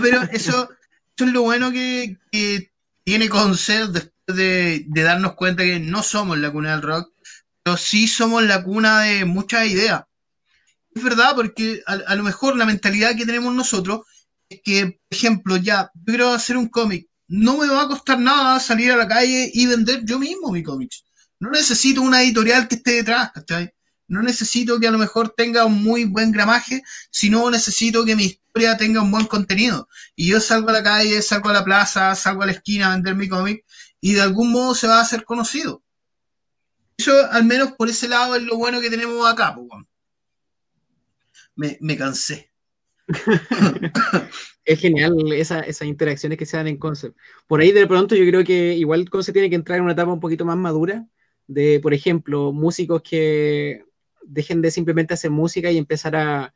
Pero 0.00 0.22
eso, 0.30 0.70
eso 1.16 1.26
es 1.26 1.32
lo 1.32 1.42
bueno 1.42 1.72
que, 1.72 2.18
que 2.30 2.70
tiene 3.02 3.28
Concert 3.28 3.90
después 3.90 4.36
de, 4.36 4.84
de 4.86 5.02
darnos 5.02 5.34
cuenta 5.34 5.64
que 5.64 5.80
no 5.80 6.04
somos 6.04 6.38
la 6.38 6.52
cuna 6.52 6.70
del 6.70 6.82
rock, 6.82 7.15
pero 7.66 7.76
sí 7.76 8.06
somos 8.06 8.44
la 8.44 8.62
cuna 8.62 9.00
de 9.00 9.24
muchas 9.24 9.66
ideas. 9.66 10.04
Es 10.94 11.02
verdad, 11.02 11.34
porque 11.34 11.82
a, 11.84 11.94
a 11.94 12.14
lo 12.14 12.22
mejor 12.22 12.56
la 12.56 12.64
mentalidad 12.64 13.16
que 13.16 13.26
tenemos 13.26 13.52
nosotros 13.52 14.02
es 14.48 14.60
que, 14.62 14.86
por 14.86 15.18
ejemplo, 15.18 15.56
ya, 15.56 15.90
yo 15.94 16.04
quiero 16.04 16.30
hacer 16.30 16.56
un 16.56 16.68
cómic, 16.68 17.08
no 17.26 17.58
me 17.58 17.66
va 17.66 17.82
a 17.82 17.88
costar 17.88 18.20
nada 18.20 18.60
salir 18.60 18.92
a 18.92 18.96
la 18.96 19.08
calle 19.08 19.50
y 19.52 19.66
vender 19.66 20.04
yo 20.04 20.20
mismo 20.20 20.52
mi 20.52 20.62
cómic. 20.62 20.92
No 21.40 21.50
necesito 21.50 22.02
una 22.02 22.22
editorial 22.22 22.68
que 22.68 22.76
esté 22.76 22.92
detrás, 22.92 23.32
¿cachai? 23.32 23.72
No 24.06 24.22
necesito 24.22 24.78
que 24.78 24.86
a 24.86 24.92
lo 24.92 24.98
mejor 24.98 25.34
tenga 25.36 25.64
un 25.64 25.82
muy 25.82 26.04
buen 26.04 26.30
gramaje, 26.30 26.84
sino 27.10 27.50
necesito 27.50 28.04
que 28.04 28.14
mi 28.14 28.26
historia 28.26 28.76
tenga 28.76 29.02
un 29.02 29.10
buen 29.10 29.26
contenido. 29.26 29.88
Y 30.14 30.28
yo 30.28 30.38
salgo 30.38 30.70
a 30.70 30.74
la 30.74 30.84
calle, 30.84 31.20
salgo 31.20 31.48
a 31.48 31.54
la 31.54 31.64
plaza, 31.64 32.14
salgo 32.14 32.44
a 32.44 32.46
la 32.46 32.52
esquina 32.52 32.86
a 32.86 32.94
vender 32.94 33.16
mi 33.16 33.28
cómic 33.28 33.64
y 34.00 34.12
de 34.12 34.22
algún 34.22 34.52
modo 34.52 34.72
se 34.76 34.86
va 34.86 34.98
a 34.98 35.02
hacer 35.02 35.24
conocido. 35.24 35.82
Eso, 36.98 37.12
al 37.30 37.44
menos 37.44 37.72
por 37.72 37.88
ese 37.88 38.08
lado, 38.08 38.36
es 38.36 38.42
lo 38.42 38.56
bueno 38.56 38.80
que 38.80 38.90
tenemos 38.90 39.30
acá, 39.30 39.54
pues, 39.54 39.68
me, 41.80 41.96
cansé. 41.96 42.50
es 44.64 44.80
genial 44.80 45.14
esa- 45.32 45.60
esas 45.60 45.88
interacciones 45.88 46.38
que 46.38 46.46
se 46.46 46.56
dan 46.56 46.66
en 46.68 46.76
Concept. 46.76 47.16
Por 47.46 47.60
ahí 47.60 47.72
de 47.72 47.86
pronto 47.86 48.14
yo 48.14 48.26
creo 48.26 48.44
que 48.44 48.74
igual 48.74 49.08
Concept 49.10 49.34
tiene 49.34 49.48
que 49.50 49.56
entrar 49.56 49.78
en 49.78 49.84
una 49.84 49.92
etapa 49.92 50.12
un 50.12 50.20
poquito 50.20 50.44
más 50.44 50.56
madura 50.56 51.06
de, 51.46 51.80
por 51.80 51.94
ejemplo, 51.94 52.52
músicos 52.52 53.02
que 53.02 53.84
dejen 54.22 54.60
de 54.60 54.70
simplemente 54.70 55.14
hacer 55.14 55.30
música 55.30 55.70
y 55.70 55.78
empezar 55.78 56.16
a... 56.16 56.54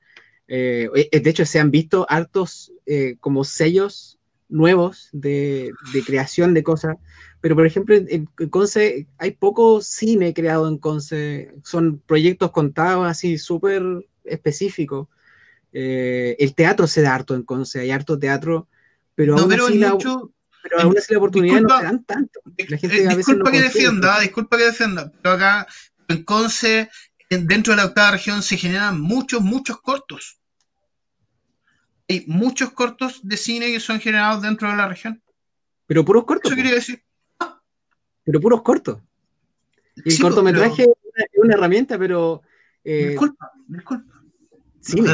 eh, 0.49 0.89
eh, 1.13 1.21
de 1.21 1.31
hecho, 1.31 1.45
se 1.47 1.61
han 1.61 1.71
visto 1.71 2.05
hartos 2.09 2.73
eh, 2.87 3.17
como 3.21 3.45
sellos 3.45 4.19
nuevos 4.49 5.09
de 5.13 5.73
creación 6.05 6.55
de 6.55 6.65
cosas, 6.65 6.97
pero 7.41 7.55
por 7.55 7.67
ejemplo 7.67 7.95
en, 7.95 8.27
Conce 8.51 9.07
hay 9.19 9.31
poco 9.33 9.81
cine 9.81 10.35
creado 10.35 10.69
en 10.69 10.79
Conce, 10.79 11.55
son 11.65 11.99
proyectos 11.99 12.51
contados 12.51 13.07
así 13.07 13.39
súper 13.39 13.83
específicos. 14.25 15.09
Eh, 15.73 16.37
el 16.39 16.55
teatro 16.55 16.87
se 16.87 17.03
da 17.03 17.15
harto 17.15 17.35
en 17.35 17.43
Conce, 17.43 17.81
hay 17.81 17.91
harto 17.91 18.19
teatro, 18.19 18.69
pero 19.15 19.37
No, 19.37 19.43
aún 19.43 19.51
pero 19.51 19.67
así 19.67 19.79
la, 19.79 19.93
mucho, 19.93 20.33
pero 20.63 20.81
aún 20.81 20.99
así 20.99 21.13
la 21.13 21.19
oportunidad 21.19 21.61
no 21.61 21.79
se 21.79 21.85
dan 21.85 22.05
tanto. 22.05 22.41
La 22.69 22.77
gente 22.77 22.97
Eh, 22.97 23.07
a 23.07 23.15
veces 23.15 23.17
disculpa 23.19 23.51
no 23.51 23.57
que 23.57 23.63
defienda, 23.63 24.13
eso. 24.15 24.23
disculpa 24.23 24.57
que 24.59 24.65
defienda, 24.65 25.13
pero 25.23 25.35
acá 25.35 25.67
en 26.09 26.25
Conce, 26.25 26.91
en- 27.31 27.47
dentro 27.47 27.73
de 27.73 27.77
la 27.79 27.87
octava 27.87 28.11
región, 28.11 28.43
se 28.43 28.57
generan 28.57 29.01
muchos, 29.01 29.41
muchos 29.41 29.81
cortos. 29.81 30.39
Hay 32.09 32.25
muchos 32.27 32.73
cortos 32.73 33.21
de 33.23 33.37
cine 33.37 33.71
que 33.71 33.79
son 33.79 34.01
generados 34.01 34.43
dentro 34.43 34.69
de 34.69 34.77
la 34.77 34.89
región. 34.89 35.23
Pero 35.87 36.05
puros 36.05 36.25
cortos, 36.25 36.51
Eso 36.51 36.61
quiere 36.61 36.75
decir. 36.75 37.03
Pero 38.31 38.41
puros 38.41 38.63
cortos. 38.63 38.99
Y 39.97 40.11
el 40.11 40.15
Sí, 40.17 40.23
cortometraje 40.23 40.83
es 40.83 40.89
una, 40.89 41.25
es 41.25 41.39
una 41.43 41.55
herramienta, 41.55 41.99
pero 41.99 42.43
eh, 42.85 43.09
disculpa, 43.09 43.51
disculpa. 43.67 44.23
cine. 44.81 45.09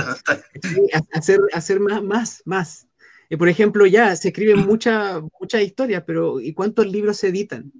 Sí, 0.62 0.88
ha- 0.94 1.18
hacer, 1.18 1.40
hacer 1.54 1.80
más, 1.80 2.02
más, 2.02 2.42
más. 2.44 2.86
Eh, 3.30 3.38
por 3.38 3.48
ejemplo, 3.48 3.86
ya 3.86 4.14
se 4.16 4.28
escriben 4.28 4.60
muchas 4.60 5.22
muchas 5.40 5.62
historias, 5.62 6.04
pero 6.06 6.40
¿y 6.40 6.52
cuántos 6.52 6.86
libros 6.86 7.16
se 7.16 7.28
editan? 7.28 7.72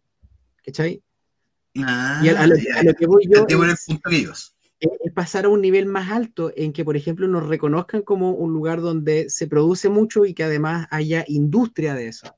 ¿Cachai? 0.65 1.03
Ah, 1.79 2.21
Y 2.25 2.29
a, 2.31 2.41
a 2.41 2.47
lo, 2.47 2.57
ya, 2.57 2.81
a 2.81 2.83
lo 2.83 2.95
que 2.95 3.07
voy 3.07 3.29
yo 3.29 3.47
es 4.81 5.13
pasar 5.15 5.45
a 5.45 5.49
un 5.49 5.61
nivel 5.61 5.87
más 5.87 6.11
alto 6.11 6.51
en 6.57 6.73
que, 6.73 6.85
por 6.85 6.97
ejemplo, 6.97 7.29
nos 7.29 7.47
reconozcan 7.47 8.03
como 8.03 8.33
un 8.33 8.53
lugar 8.53 8.81
donde 8.81 9.29
se 9.31 9.47
produce 9.47 9.89
mucho 9.91 10.25
y 10.25 10.35
que 10.35 10.45
además 10.45 10.87
haya 10.91 11.25
industria 11.29 11.95
de 11.95 12.09
eso. 12.09 12.35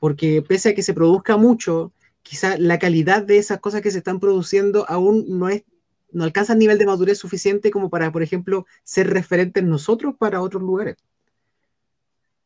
Porque 0.00 0.42
pese 0.42 0.70
a 0.70 0.74
que 0.74 0.82
se 0.82 0.94
produzca 0.94 1.36
mucho, 1.36 1.92
quizá 2.28 2.58
la 2.58 2.78
calidad 2.78 3.22
de 3.22 3.38
esas 3.38 3.58
cosas 3.58 3.80
que 3.80 3.90
se 3.90 3.98
están 3.98 4.20
produciendo 4.20 4.84
aún 4.88 5.24
no 5.28 5.48
es 5.48 5.64
no 6.10 6.24
alcanza 6.24 6.54
el 6.54 6.58
nivel 6.58 6.78
de 6.78 6.86
madurez 6.86 7.18
suficiente 7.18 7.70
como 7.70 7.90
para, 7.90 8.10
por 8.10 8.22
ejemplo, 8.22 8.66
ser 8.82 9.10
referentes 9.10 9.62
nosotros 9.62 10.14
para 10.18 10.40
otros 10.40 10.62
lugares. 10.62 10.96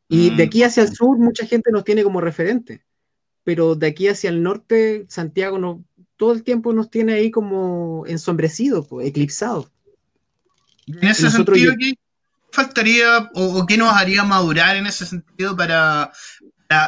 Y 0.08 0.34
de 0.34 0.42
aquí 0.42 0.62
hacia 0.62 0.82
el 0.82 0.92
sur 0.92 1.16
mucha 1.16 1.46
gente 1.46 1.70
nos 1.70 1.84
tiene 1.84 2.02
como 2.02 2.20
referente, 2.20 2.84
pero 3.44 3.76
de 3.76 3.86
aquí 3.86 4.08
hacia 4.08 4.30
el 4.30 4.42
norte 4.42 5.06
Santiago 5.08 5.58
no, 5.58 5.84
todo 6.16 6.32
el 6.32 6.42
tiempo 6.42 6.72
nos 6.72 6.90
tiene 6.90 7.14
ahí 7.14 7.30
como 7.30 8.04
ensombrecidos, 8.06 8.88
pues, 8.88 9.06
eclipsados. 9.06 9.70
En 10.86 11.08
ese 11.08 11.24
Nosotros 11.24 11.56
sentido, 11.56 11.74
¿qué 11.78 11.94
faltaría 12.50 13.30
o, 13.34 13.60
o 13.60 13.66
qué 13.66 13.76
nos 13.76 13.92
haría 13.92 14.24
madurar 14.24 14.76
en 14.76 14.86
ese 14.86 15.06
sentido 15.06 15.56
para, 15.56 16.12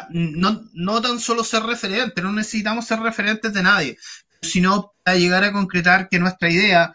no, 0.09 0.63
no 0.73 1.01
tan 1.01 1.19
solo 1.19 1.43
ser 1.43 1.63
referentes, 1.63 2.23
no 2.23 2.31
necesitamos 2.31 2.85
ser 2.85 2.99
referentes 2.99 3.53
de 3.53 3.63
nadie, 3.63 3.97
sino 4.41 4.93
para 5.03 5.17
llegar 5.17 5.43
a 5.43 5.51
concretar 5.51 6.09
que 6.09 6.19
nuestra 6.19 6.49
idea 6.49 6.93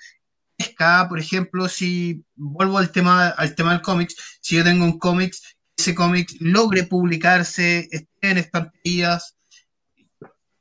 es 0.58 0.68
que, 0.68 0.84
por 1.08 1.18
ejemplo, 1.18 1.68
si 1.68 2.24
vuelvo 2.36 2.78
al 2.78 2.92
tema, 2.92 3.28
al 3.28 3.54
tema 3.54 3.72
del 3.72 3.82
cómics, 3.82 4.16
si 4.40 4.56
yo 4.56 4.64
tengo 4.64 4.84
un 4.84 4.98
cómics, 4.98 5.56
ese 5.76 5.94
cómic 5.94 6.30
logre 6.40 6.84
publicarse, 6.84 7.88
esté 7.90 8.30
en 8.30 8.38
estanterías, 8.38 9.36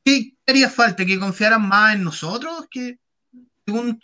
¿qué 0.03 0.33
haría 0.47 0.69
falta? 0.69 1.05
¿Que 1.05 1.19
confiaran 1.19 1.67
más 1.67 1.95
en 1.95 2.03
nosotros? 2.03 2.67
que 2.71 2.97
según? 3.65 4.01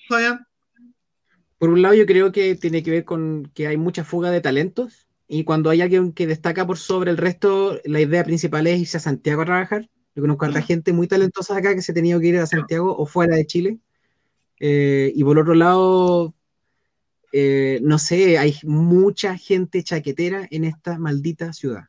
Por 1.58 1.70
un 1.70 1.82
lado, 1.82 1.96
yo 1.96 2.06
creo 2.06 2.32
que 2.32 2.56
tiene 2.56 2.84
que 2.84 2.92
ver 2.92 3.06
con 3.06 3.50
que 3.56 3.68
hay 3.68 3.78
mucha 3.78 4.04
fuga 4.04 4.30
de 4.30 4.42
talentos 4.42 5.05
y 5.28 5.44
cuando 5.44 5.70
hay 5.70 5.82
alguien 5.82 6.12
que 6.14 6.28
destaca 6.28 6.66
por 6.68 6.78
sobre 6.78 7.12
el 7.12 7.18
resto, 7.18 7.80
la 7.86 8.00
idea 8.02 8.24
principal 8.24 8.68
es 8.68 8.80
irse 8.80 8.98
a 8.98 9.00
Santiago 9.00 9.42
a 9.42 9.46
trabajar. 9.46 9.90
Yo 10.16 10.22
conozco 10.22 10.46
a 10.46 10.48
harta 10.50 10.62
gente 10.62 10.94
muy 10.94 11.08
talentosa 11.08 11.58
acá 11.58 11.74
que 11.76 11.82
se 11.82 11.92
ha 11.92 11.96
tenido 11.96 12.20
que 12.20 12.28
ir 12.28 12.38
a 12.38 12.46
Santiago 12.46 12.96
o 12.96 13.06
fuera 13.06 13.36
de 13.36 13.46
Chile. 13.46 13.80
Eh, 14.60 15.12
y 15.16 15.24
por 15.24 15.38
otro 15.38 15.54
lado, 15.56 16.34
eh, 17.32 17.80
no 17.82 17.98
sé, 18.00 18.38
hay 18.38 18.56
mucha 18.64 19.38
gente 19.38 19.84
chaquetera 19.84 20.48
en 20.52 20.64
esta 20.64 20.98
maldita 20.98 21.52
ciudad. 21.54 21.86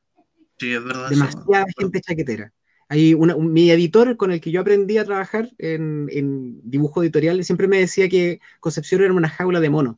Sí, 0.58 0.72
es 0.72 0.82
verdad. 0.82 1.10
demasiada 1.10 1.66
gente 1.78 2.00
chaquetera. 2.00 2.52
Hay 2.88 3.14
una, 3.14 3.36
un- 3.36 3.52
mi 3.52 3.70
editor 3.70 4.16
con 4.16 4.30
el 4.32 4.40
que 4.40 4.50
yo 4.50 4.60
aprendí 4.60 4.96
a 4.98 5.04
trabajar 5.04 5.50
en, 5.58 6.08
en 6.10 6.60
dibujo 6.68 7.02
editorial 7.02 7.44
siempre 7.44 7.68
me 7.68 7.78
decía 7.78 8.08
que 8.08 8.40
Concepción 8.60 9.02
era 9.02 9.12
una 9.12 9.28
jaula 9.28 9.60
de 9.60 9.70
monos. 9.70 9.96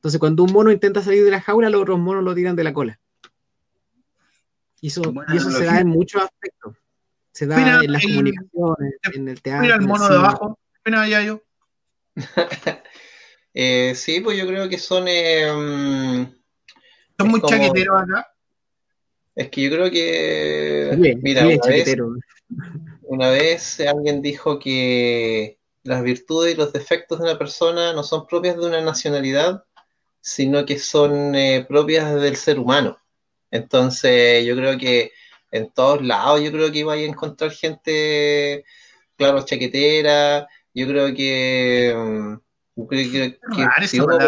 Entonces, 0.00 0.18
cuando 0.18 0.44
un 0.44 0.52
mono 0.52 0.72
intenta 0.72 1.02
salir 1.02 1.24
de 1.24 1.30
la 1.30 1.40
jaula, 1.42 1.68
los 1.68 1.82
otros 1.82 1.98
monos 1.98 2.24
lo 2.24 2.34
tiran 2.34 2.56
de 2.56 2.64
la 2.64 2.72
cola. 2.72 2.98
Y 4.80 4.86
eso, 4.88 5.02
Buena 5.12 5.32
y 5.34 5.36
eso 5.36 5.50
se 5.50 5.64
da 5.66 5.78
en 5.80 5.88
muchos 5.88 6.22
aspectos. 6.22 6.74
Se 7.32 7.46
da 7.46 7.56
Mira, 7.58 7.80
en 7.84 7.92
las 7.92 8.02
el- 8.02 8.10
comunicaciones, 8.10 8.94
en 9.14 9.28
el 9.28 9.42
teatro. 9.42 9.62
Mira 9.62 9.74
el 9.74 9.82
mono 9.82 10.08
de 10.08 10.16
abajo. 10.16 10.58
Mira, 10.84 11.06
ya 11.08 11.22
yo. 11.22 11.42
Eh, 13.52 13.94
sí, 13.96 14.20
pues 14.20 14.38
yo 14.38 14.46
creo 14.46 14.68
que 14.68 14.78
son. 14.78 15.06
eh, 15.08 15.48
Son 17.18 17.28
muy 17.28 17.40
como- 17.40 17.48
chaqueteros 17.50 18.00
acá. 18.00 18.32
es 19.34 19.48
que 19.50 19.62
yo 19.62 19.70
creo 19.70 19.90
que. 19.90 20.94
Bien, 20.96 21.18
Mira, 21.20 21.44
bien, 21.44 21.58
una 21.60 21.68
vez, 21.74 21.96
una 23.02 23.30
vez 23.30 23.80
alguien 23.80 24.22
dijo 24.22 24.60
que 24.60 25.58
las 25.82 26.04
virtudes 26.04 26.54
y 26.54 26.56
los 26.56 26.72
defectos 26.72 27.18
de 27.18 27.24
una 27.24 27.38
persona 27.38 27.92
no 27.92 28.04
son 28.04 28.28
propias 28.28 28.56
de 28.56 28.66
una 28.66 28.82
nacionalidad, 28.82 29.64
sino 30.20 30.64
que 30.66 30.78
son 30.78 31.34
eh, 31.34 31.64
propias 31.68 32.14
del 32.20 32.36
ser 32.36 32.58
humano. 32.58 32.98
Entonces, 33.50 34.44
yo 34.46 34.54
creo 34.56 34.78
que 34.78 35.12
en 35.50 35.70
todos 35.72 36.02
lados, 36.02 36.42
yo 36.42 36.52
creo 36.52 36.70
que 36.70 36.78
iba 36.80 36.94
a 36.94 36.98
encontrar 36.98 37.50
gente, 37.50 38.64
claro, 39.16 39.44
chaquetera. 39.44 40.48
Yo 40.72 40.86
creo 40.86 41.14
que. 41.14 41.92
mm, 41.96 42.34
yo 42.76 42.86
creo 42.86 43.10
que- 43.10 43.38
que 43.54 43.64
Rara 43.64 43.86
si 43.88 43.98
uno, 43.98 44.18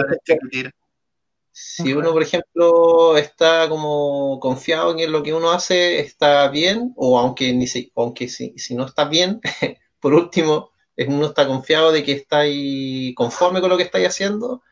si 1.52 1.94
por 1.94 2.22
ejemplo, 2.22 3.16
está 3.18 3.68
como 3.68 4.40
confiado 4.40 4.90
en 4.92 4.96
que 4.98 5.06
lo 5.08 5.22
que 5.22 5.34
uno 5.34 5.50
hace 5.52 6.00
está 6.00 6.48
bien, 6.48 6.92
o 6.96 7.18
aunque 7.18 7.52
ni 7.52 7.66
si, 7.66 7.92
aunque 7.94 8.28
si, 8.28 8.54
si 8.56 8.74
no 8.74 8.86
está 8.86 9.04
bien, 9.04 9.40
por 10.00 10.14
último, 10.14 10.70
es- 10.96 11.08
uno 11.08 11.26
está 11.26 11.46
confiado 11.46 11.92
de 11.92 12.02
que 12.02 12.12
está 12.12 12.40
ahí 12.40 13.14
conforme 13.14 13.60
con 13.60 13.70
lo 13.70 13.76
que 13.76 13.82
estáis 13.84 14.08
haciendo, 14.08 14.62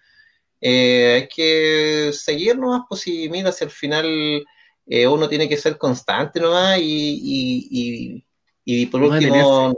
eh, 0.61 1.13
hay 1.23 1.29
que 1.29 2.13
seguir 2.13 2.59
nomás, 2.59 2.83
pues 2.89 3.03
si 3.03 3.29
mira, 3.29 3.53
si 3.53 3.65
al 3.65 3.71
final 3.71 4.45
eh, 4.87 5.07
uno 5.07 5.29
tiene 5.29 5.49
que 5.49 5.57
ser 5.57 5.79
constante 5.79 6.41
nomás 6.41 6.79
y, 6.79 6.83
y, 6.83 7.69
y, 7.71 8.27
y 8.65 8.87
por 8.87 9.01
No 9.01 9.09
último, 9.09 9.75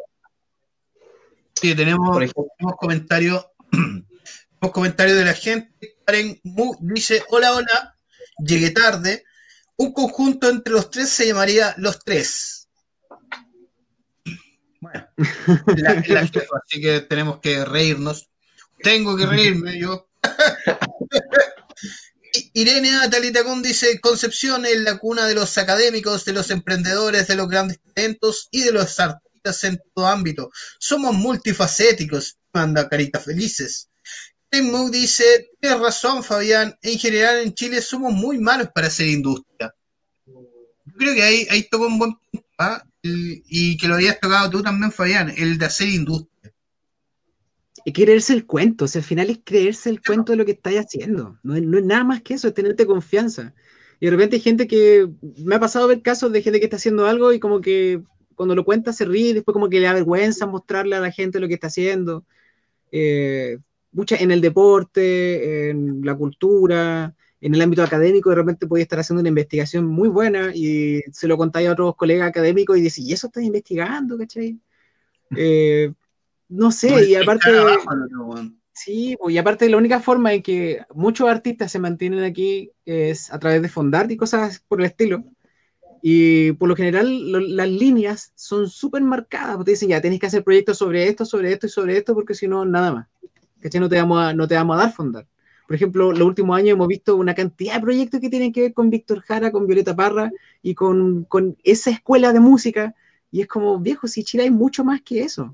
Sí, 1.54 1.76
tenemos, 1.76 2.18
tenemos 2.18 2.76
comentarios. 2.76 3.46
comentarios 4.72 5.16
de 5.16 5.24
la 5.24 5.34
gente. 5.34 5.96
Karen 6.04 6.40
Mu 6.42 6.74
dice: 6.80 7.22
Hola, 7.28 7.54
hola. 7.54 7.96
Llegué 8.38 8.70
tarde. 8.70 9.24
Un 9.76 9.92
conjunto 9.92 10.48
entre 10.48 10.72
los 10.72 10.90
tres 10.90 11.08
se 11.10 11.26
llamaría 11.26 11.74
Los 11.78 12.00
Tres. 12.00 12.68
Bueno, 14.80 15.06
la, 15.76 15.94
la 15.94 16.26
jefa, 16.26 16.56
así 16.64 16.80
que 16.80 17.00
tenemos 17.02 17.38
que 17.38 17.64
reírnos. 17.64 18.28
Tengo 18.82 19.16
que 19.16 19.26
reírme 19.26 19.78
yo. 19.78 20.08
Irene 22.54 22.92
Talitacón 23.10 23.62
dice, 23.62 24.00
Concepción 24.00 24.64
es 24.66 24.80
la 24.80 24.98
cuna 24.98 25.26
de 25.26 25.34
los 25.34 25.56
académicos, 25.58 26.24
de 26.24 26.32
los 26.32 26.50
emprendedores, 26.50 27.28
de 27.28 27.36
los 27.36 27.48
grandes 27.48 27.78
talentos 27.94 28.48
y 28.50 28.62
de 28.62 28.72
los 28.72 28.98
artistas 29.00 29.64
en 29.64 29.80
todo 29.94 30.06
ámbito. 30.06 30.50
Somos 30.78 31.14
multifacéticos, 31.14 32.38
manda 32.52 32.88
caritas 32.88 33.24
felices. 33.24 33.88
Tim 34.50 34.70
Moog 34.70 34.90
dice, 34.90 35.50
tienes 35.60 35.80
razón 35.80 36.22
Fabián, 36.22 36.76
en 36.82 36.98
general 36.98 37.38
en 37.38 37.54
Chile 37.54 37.80
somos 37.80 38.12
muy 38.12 38.38
malos 38.38 38.68
para 38.74 38.88
hacer 38.88 39.08
industria. 39.08 39.74
Yo 40.26 40.94
creo 40.98 41.14
que 41.14 41.22
ahí, 41.22 41.46
ahí 41.50 41.68
tocó 41.70 41.86
un 41.86 41.98
buen 41.98 42.14
punto, 42.30 42.46
¿ah? 42.58 42.84
Y 43.02 43.76
que 43.78 43.88
lo 43.88 43.94
habías 43.94 44.20
tocado 44.20 44.50
tú 44.50 44.62
también 44.62 44.92
Fabián, 44.92 45.32
el 45.36 45.58
de 45.58 45.66
hacer 45.66 45.88
industria. 45.88 46.31
Es 47.84 47.92
creerse 47.92 48.32
el 48.32 48.46
cuento, 48.46 48.84
o 48.84 48.88
sea, 48.88 49.00
al 49.00 49.04
final 49.04 49.30
es 49.30 49.40
creerse 49.44 49.90
el 49.90 50.02
cuento 50.02 50.32
de 50.32 50.38
lo 50.38 50.44
que 50.44 50.52
estáis 50.52 50.78
haciendo. 50.78 51.38
No 51.42 51.56
es, 51.56 51.62
no 51.62 51.78
es 51.78 51.84
nada 51.84 52.04
más 52.04 52.22
que 52.22 52.34
eso, 52.34 52.48
es 52.48 52.54
tenerte 52.54 52.86
confianza. 52.86 53.54
Y 54.00 54.06
de 54.06 54.10
repente 54.10 54.36
hay 54.36 54.42
gente 54.42 54.66
que, 54.66 55.08
me 55.38 55.54
ha 55.54 55.60
pasado 55.60 55.88
ver 55.88 56.02
casos 56.02 56.32
de 56.32 56.42
gente 56.42 56.58
que 56.58 56.66
está 56.66 56.76
haciendo 56.76 57.06
algo 57.06 57.32
y 57.32 57.40
como 57.40 57.60
que 57.60 58.02
cuando 58.34 58.54
lo 58.54 58.64
cuenta 58.64 58.92
se 58.92 59.04
ríe 59.04 59.34
después 59.34 59.52
como 59.52 59.68
que 59.68 59.78
le 59.78 59.86
da 59.86 59.92
vergüenza 59.94 60.46
mostrarle 60.46 60.96
a 60.96 61.00
la 61.00 61.12
gente 61.12 61.40
lo 61.40 61.48
que 61.48 61.54
está 61.54 61.68
haciendo. 61.68 62.24
Eh, 62.90 63.58
mucha, 63.92 64.16
en 64.16 64.32
el 64.32 64.40
deporte, 64.40 65.70
en 65.70 66.04
la 66.04 66.16
cultura, 66.16 67.14
en 67.40 67.54
el 67.54 67.60
ámbito 67.60 67.82
académico 67.82 68.30
de 68.30 68.36
repente 68.36 68.66
podía 68.66 68.82
estar 68.82 69.00
haciendo 69.00 69.20
una 69.20 69.28
investigación 69.28 69.86
muy 69.86 70.08
buena 70.08 70.52
y 70.54 71.02
se 71.12 71.28
lo 71.28 71.36
contáis 71.36 71.68
a 71.68 71.72
otros 71.72 71.96
colegas 71.96 72.28
académicos 72.28 72.78
y 72.78 72.82
decís, 72.82 72.98
¿y 72.98 73.12
eso 73.12 73.26
estás 73.26 73.42
investigando, 73.42 74.16
cachai? 74.18 74.58
Eh, 75.34 75.90
no 76.52 76.70
sé, 76.70 76.88
y 77.08 77.14
aparte... 77.14 77.50
Sí, 78.74 79.16
y 79.28 79.36
aparte 79.36 79.68
la 79.68 79.76
única 79.76 80.00
forma 80.00 80.32
en 80.32 80.42
que 80.42 80.80
muchos 80.94 81.28
artistas 81.28 81.70
se 81.70 81.78
mantienen 81.78 82.24
aquí 82.24 82.70
es 82.86 83.30
a 83.30 83.38
través 83.38 83.60
de 83.60 83.68
fondar 83.68 84.10
y 84.10 84.16
cosas 84.16 84.62
por 84.66 84.80
el 84.80 84.86
estilo. 84.86 85.24
Y 86.02 86.52
por 86.52 86.68
lo 86.68 86.74
general 86.74 87.30
lo- 87.30 87.38
las 87.38 87.68
líneas 87.68 88.32
son 88.34 88.68
súper 88.68 89.02
marcadas, 89.02 89.62
te 89.64 89.72
dicen, 89.72 89.90
ya, 89.90 90.00
tenés 90.00 90.18
que 90.18 90.26
hacer 90.26 90.42
proyectos 90.42 90.78
sobre 90.78 91.06
esto, 91.06 91.24
sobre 91.24 91.52
esto 91.52 91.66
y 91.66 91.70
sobre 91.70 91.96
esto, 91.98 92.14
porque 92.14 92.34
si 92.34 92.48
no, 92.48 92.64
nada 92.64 92.92
más. 92.92 93.06
¿Cachai? 93.60 93.80
No 93.80 93.88
te 93.88 93.96
vamos 93.96 94.20
a, 94.20 94.32
no 94.32 94.48
te 94.48 94.54
vamos 94.54 94.76
a 94.76 94.80
dar 94.80 94.92
fondar. 94.92 95.26
Por 95.66 95.76
ejemplo, 95.76 96.10
los 96.10 96.26
últimos 96.26 96.56
años 96.56 96.72
hemos 96.72 96.88
visto 96.88 97.14
una 97.16 97.34
cantidad 97.34 97.74
de 97.74 97.80
proyectos 97.80 98.20
que 98.20 98.30
tienen 98.30 98.52
que 98.52 98.62
ver 98.62 98.72
con 98.72 98.90
Víctor 98.90 99.20
Jara, 99.20 99.52
con 99.52 99.66
Violeta 99.66 99.94
Parra 99.94 100.32
y 100.62 100.74
con, 100.74 101.24
con 101.24 101.56
esa 101.62 101.90
escuela 101.90 102.32
de 102.32 102.40
música. 102.40 102.94
Y 103.30 103.42
es 103.42 103.46
como, 103.46 103.78
viejo, 103.78 104.08
si 104.08 104.24
Chile 104.24 104.44
hay 104.44 104.50
mucho 104.50 104.82
más 104.82 105.02
que 105.02 105.22
eso. 105.22 105.52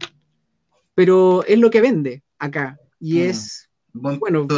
Pero 0.98 1.44
es 1.44 1.60
lo 1.60 1.70
que 1.70 1.80
vende 1.80 2.24
acá. 2.40 2.76
Y 2.98 3.18
Mm. 3.20 3.30
es, 3.30 3.68
Buen 3.92 4.18
bueno, 4.18 4.48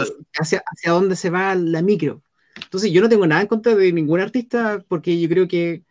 hacia, 0.40 0.62
hacia 0.64 0.92
dónde 0.92 1.14
se 1.14 1.28
va 1.28 1.54
la 1.54 1.82
micro. 1.82 2.22
Entonces, 2.56 2.90
yo 2.90 3.02
no 3.02 3.10
tengo 3.10 3.26
nada 3.26 3.42
en 3.42 3.46
contra 3.46 3.74
de 3.74 3.92
ningún 3.92 4.20
artista 4.20 4.82
porque 4.88 5.20
yo 5.20 5.28
creo 5.28 5.46
que 5.46 5.82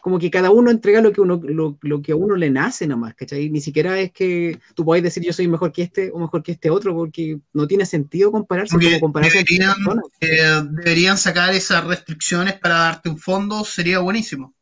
como 0.00 0.20
que 0.20 0.30
cada 0.30 0.52
uno 0.52 0.70
entrega 0.70 1.00
lo 1.00 1.10
que, 1.10 1.20
uno, 1.20 1.40
lo, 1.42 1.76
lo 1.80 2.02
que 2.02 2.12
a 2.12 2.16
uno 2.16 2.36
le 2.36 2.50
nace 2.50 2.86
nomás, 2.86 3.16
¿cachai? 3.16 3.50
Ni 3.50 3.60
siquiera 3.60 3.98
es 3.98 4.12
que 4.12 4.60
tú 4.76 4.84
puedas 4.84 5.02
decir 5.02 5.24
yo 5.24 5.32
soy 5.32 5.48
mejor 5.48 5.72
que 5.72 5.82
este 5.82 6.12
o 6.12 6.20
mejor 6.20 6.44
que 6.44 6.52
este 6.52 6.70
otro 6.70 6.94
porque 6.94 7.40
no 7.52 7.66
tiene 7.66 7.84
sentido 7.84 8.30
compararse 8.30 8.74
Porque 8.74 8.86
como 8.86 9.00
compararse 9.00 9.38
deberían, 9.38 9.74
eh, 10.20 10.62
deberían 10.70 11.18
sacar 11.18 11.52
esas 11.52 11.84
restricciones 11.84 12.54
para 12.60 12.76
darte 12.76 13.08
un 13.08 13.18
fondo, 13.18 13.64
sería 13.64 13.98
buenísimo. 13.98 14.54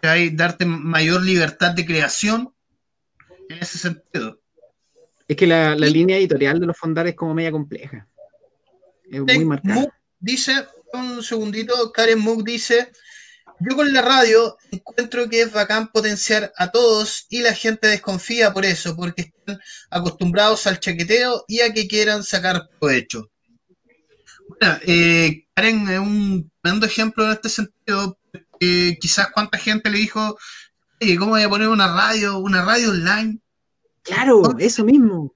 ¿Cachai? 0.00 0.30
Darte 0.30 0.64
mayor 0.64 1.22
libertad 1.22 1.72
de 1.72 1.84
creación 1.84 2.54
en 3.52 3.62
ese 3.62 3.78
sentido. 3.78 4.40
Es 5.28 5.36
que 5.36 5.46
la, 5.46 5.74
la 5.76 5.86
línea 5.86 6.16
editorial 6.16 6.60
de 6.60 6.66
los 6.66 6.76
fondar 6.76 7.06
es 7.06 7.14
como 7.14 7.34
media 7.34 7.52
compleja. 7.52 8.06
Es 9.10 9.20
muy 9.20 9.44
marcada. 9.44 9.74
Mook 9.74 9.92
dice, 10.18 10.66
un 10.92 11.22
segundito, 11.22 11.92
Karen 11.92 12.18
Mook 12.18 12.44
dice, 12.44 12.92
yo 13.60 13.76
con 13.76 13.92
la 13.92 14.02
radio 14.02 14.56
encuentro 14.70 15.28
que 15.28 15.42
es 15.42 15.52
bacán 15.52 15.88
potenciar 15.88 16.52
a 16.56 16.70
todos 16.70 17.26
y 17.28 17.42
la 17.42 17.54
gente 17.54 17.88
desconfía 17.88 18.52
por 18.52 18.64
eso, 18.64 18.96
porque 18.96 19.22
están 19.22 19.60
acostumbrados 19.90 20.66
al 20.66 20.80
chaqueteo 20.80 21.44
y 21.46 21.60
a 21.60 21.72
que 21.72 21.86
quieran 21.86 22.24
sacar 22.24 22.68
provecho. 22.80 23.30
Bueno, 24.48 24.78
eh, 24.86 25.44
Karen 25.54 25.88
es 25.88 25.98
un 25.98 26.50
tremendo 26.60 26.86
ejemplo 26.86 27.24
en 27.24 27.32
este 27.32 27.48
sentido, 27.48 28.18
porque 28.30 28.96
quizás 29.00 29.28
cuánta 29.32 29.58
gente 29.58 29.90
le 29.90 29.98
dijo, 29.98 30.36
oye, 31.00 31.16
¿cómo 31.16 31.32
voy 31.32 31.42
a 31.42 31.48
poner 31.48 31.68
una 31.68 31.94
radio, 31.94 32.38
una 32.38 32.64
radio 32.64 32.90
online? 32.90 33.41
Claro, 34.02 34.42
eso 34.58 34.84
mismo. 34.84 35.34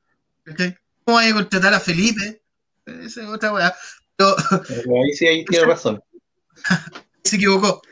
¿Cómo 1.04 1.18
voy 1.18 1.26
a 1.26 1.34
contratar 1.34 1.74
a 1.74 1.80
Felipe? 1.80 2.42
Esa 2.84 3.22
es 3.22 3.28
otra 3.28 3.52
weá. 3.52 3.74
Pero 4.16 4.34
Pero 4.66 5.02
ahí 5.02 5.12
sí 5.12 5.26
ahí 5.26 5.44
tiene 5.44 5.66
razón. 5.66 6.02
se 7.24 7.36
equivocó. 7.36 7.82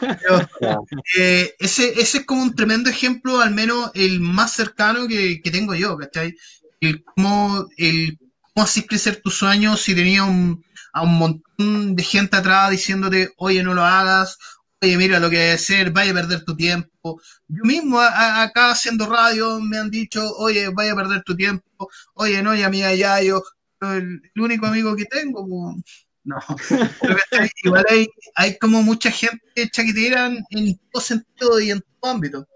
Pero, 0.00 0.48
eh, 1.18 1.54
ese, 1.58 2.00
ese 2.00 2.18
es 2.18 2.26
como 2.26 2.42
un 2.42 2.54
tremendo 2.54 2.90
ejemplo, 2.90 3.40
al 3.40 3.52
menos 3.52 3.90
el 3.94 4.20
más 4.20 4.52
cercano 4.52 5.06
que, 5.08 5.40
que 5.42 5.50
tengo 5.50 5.74
yo, 5.74 5.96
¿cachai? 5.96 6.36
El 6.80 7.04
cómo, 7.04 7.66
el 7.76 8.18
cómo 8.42 8.64
hacer 8.64 8.86
crecer 8.86 9.20
tus 9.22 9.36
sueños 9.38 9.80
si 9.80 9.94
tenía 9.94 10.24
un, 10.24 10.64
a 10.92 11.02
un 11.02 11.18
montón 11.18 11.96
de 11.96 12.02
gente 12.02 12.36
atrás 12.36 12.70
diciéndote, 12.70 13.32
oye, 13.36 13.62
no 13.62 13.74
lo 13.74 13.84
hagas, 13.84 14.38
oye, 14.82 14.96
mira 14.96 15.18
lo 15.20 15.30
que 15.30 15.36
que 15.36 15.50
hacer, 15.52 15.90
vaya 15.92 16.10
a 16.12 16.14
perder 16.14 16.44
tu 16.44 16.56
tiempo. 16.56 17.20
Yo 17.48 17.62
mismo 17.64 18.00
a- 18.00 18.08
a- 18.08 18.42
acá 18.44 18.70
haciendo 18.72 19.06
radio 19.06 19.60
me 19.60 19.78
han 19.78 19.90
dicho, 19.90 20.22
oye, 20.36 20.68
vaya 20.70 20.92
a 20.92 20.96
perder 20.96 21.22
tu 21.24 21.36
tiempo, 21.36 21.88
oye, 22.14 22.42
no, 22.42 22.54
y 22.54 22.62
amiga 22.62 22.94
Yayo, 22.94 23.42
el, 23.80 24.20
el 24.34 24.42
único 24.42 24.66
amigo 24.66 24.96
que 24.96 25.04
tengo, 25.06 25.46
pues, 25.48 25.84
no. 26.24 26.36
Igual 27.64 27.84
hay, 27.88 28.08
hay 28.36 28.58
como 28.58 28.82
mucha 28.82 29.10
gente 29.10 29.70
chaquetera 29.70 30.26
en, 30.26 30.44
en 30.50 30.78
todo 30.90 31.02
sentido 31.02 31.60
y 31.60 31.70
en 31.70 31.80
todo 32.00 32.12
ámbito. 32.12 32.46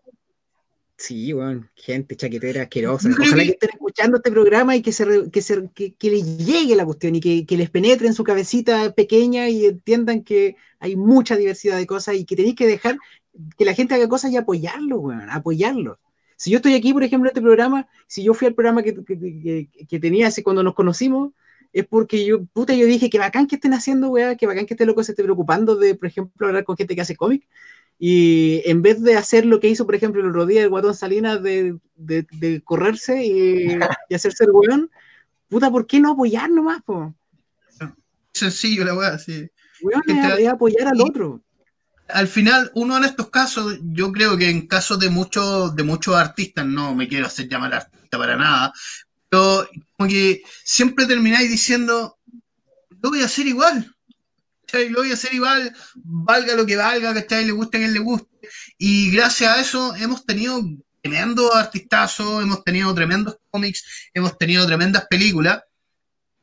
Sí, 0.97 1.33
bueno, 1.33 1.69
gente 1.75 2.17
chaquetera 2.17 2.63
asquerosa. 2.63 3.09
Ojalá 3.11 3.43
que- 3.43 3.51
estén 3.51 3.71
escuchando 3.71 4.17
este 4.19 4.31
programa 4.31 4.77
y 4.77 4.83
que 4.83 4.93
se, 4.93 5.29
que, 5.31 5.43
se 5.43 5.69
que, 5.75 5.95
que 5.95 6.11
les 6.11 6.39
llegue 6.39 6.77
la 6.77 6.85
cuestión 6.85 7.17
y 7.17 7.21
que, 7.21 7.45
que 7.47 7.57
les 7.57 7.69
penetre 7.69 8.07
en 8.07 8.15
su 8.15 8.23
cabecita 8.23 8.93
pequeña 8.95 9.49
y 9.49 9.67
entiendan 9.67 10.23
que 10.23 10.57
hay 10.79 10.95
mucha 10.95 11.37
diversidad 11.37 11.77
de 11.79 11.87
cosas 11.87 12.15
y 12.15 12.25
que 12.25 12.37
tenéis 12.37 12.55
que 12.55 12.67
dejar 12.69 12.97
que 13.59 13.65
la 13.65 13.75
gente 13.75 13.95
haga 13.95 14.09
cosas 14.09 14.31
y 14.31 14.37
apoyarlo, 14.37 14.99
weón, 15.01 15.29
apoyarlo. 15.31 15.99
Si 16.37 16.51
yo 16.51 16.57
estoy 16.59 16.75
aquí, 16.75 16.93
por 16.93 17.03
ejemplo, 17.03 17.29
en 17.29 17.33
este 17.33 17.43
programa, 17.43 17.89
si 18.07 18.23
yo 18.23 18.33
fui 18.35 18.47
al 18.47 18.55
programa 18.55 18.83
que, 18.85 18.95
que, 18.95 19.19
que- 19.19 19.69
que 19.89 19.99
tenía 20.01 20.29
hace 20.29 20.45
cuando 20.45 20.63
nos 20.63 20.75
conocimos, 20.75 21.33
es 21.73 21.87
porque 21.87 22.25
yo, 22.25 22.45
puta, 22.45 22.73
yo 22.73 22.87
dije 22.87 23.11
que 23.11 23.19
bacán 23.19 23.49
que 23.49 23.57
estén 23.57 23.75
haciendo, 23.75 24.11
weá, 24.11 24.37
que 24.37 24.47
bacán 24.47 24.65
que 24.65 24.75
este 24.75 24.87
loco 24.87 25.03
se 25.03 25.11
esté 25.11 25.25
preocupando 25.25 25.75
de, 25.75 25.97
por 25.97 26.07
ejemplo, 26.07 26.47
hablar 26.47 26.63
con 26.63 26.77
gente 26.77 26.95
que 26.95 27.01
hace 27.01 27.17
cómic. 27.17 27.49
Y 27.99 28.63
en 28.65 28.83
vez 28.83 29.03
de 29.03 29.17
hacer 29.17 29.47
lo 29.47 29.61
que 29.61 29.69
hizo, 29.69 29.87
por 29.87 29.95
ejemplo, 29.95 30.21
el 30.21 30.29
otro 30.29 30.47
día 30.47 30.63
el 30.63 30.69
guatón 30.69 30.95
Salinas 30.95 31.43
de, 31.43 31.79
de, 31.95 32.27
de 32.33 32.61
correrse 32.63 33.25
y, 33.25 33.79
y 34.09 34.15
hacerse 34.15 34.45
el 34.45 34.51
weón, 34.51 34.91
puta, 35.49 35.71
¿por 35.71 35.87
qué 35.87 36.01
no 36.01 36.13
apoyar 36.13 36.51
nomás, 36.51 36.83
po? 36.83 37.15
Sencillo 38.33 38.85
la 38.85 38.95
weá, 38.95 39.19
sí. 39.19 39.49
Weón, 39.81 40.03
es 40.39 40.49
apoyar 40.49 40.89
al 40.89 41.01
otro. 41.01 41.41
Al 42.09 42.27
final, 42.29 42.71
uno 42.75 42.97
en 42.99 43.05
estos 43.05 43.31
casos, 43.31 43.79
yo 43.83 44.13
creo 44.13 44.37
que 44.37 44.51
en 44.51 44.67
casos 44.67 44.99
de 44.99 45.09
muchos, 45.09 45.75
de 45.75 45.85
muchos 45.85 46.15
artistas, 46.17 46.67
no 46.67 46.95
me 46.95 47.09
quiero 47.09 47.27
hacer 47.27 47.49
llamar 47.49 47.75
artista 47.75 48.19
para 48.19 48.37
nada, 48.37 48.73
pero 49.29 49.67
como 49.97 50.09
que 50.09 50.43
siempre 50.65 51.07
termináis 51.07 51.51
diciendo, 51.51 52.19
lo 53.01 53.11
voy 53.11 53.23
a 53.23 53.27
hacer 53.27 53.47
igual. 53.47 53.94
¿Cachai? 54.75 54.89
Lo 54.91 55.01
voy 55.01 55.11
a 55.11 55.15
hacer 55.15 55.33
igual, 55.35 55.75
valga 55.95 56.55
lo 56.55 56.67
que 56.67 56.77
valga, 56.77 57.15
¿cachai? 57.15 57.45
Le 57.45 57.53
guste 57.53 57.77
a 57.77 57.81
quien 57.81 57.93
le 57.95 58.01
guste. 58.01 58.29
Y 58.79 59.11
gracias 59.13 59.57
a 59.57 59.61
eso 59.61 59.95
hemos 59.97 60.25
tenido 60.27 60.63
tremendos 61.03 61.55
artistazos, 61.55 62.43
hemos 62.43 62.65
tenido 62.65 62.95
tremendos 62.95 63.37
cómics, 63.51 63.85
hemos 64.13 64.37
tenido 64.39 64.67
tremendas 64.67 65.07
películas. 65.09 65.63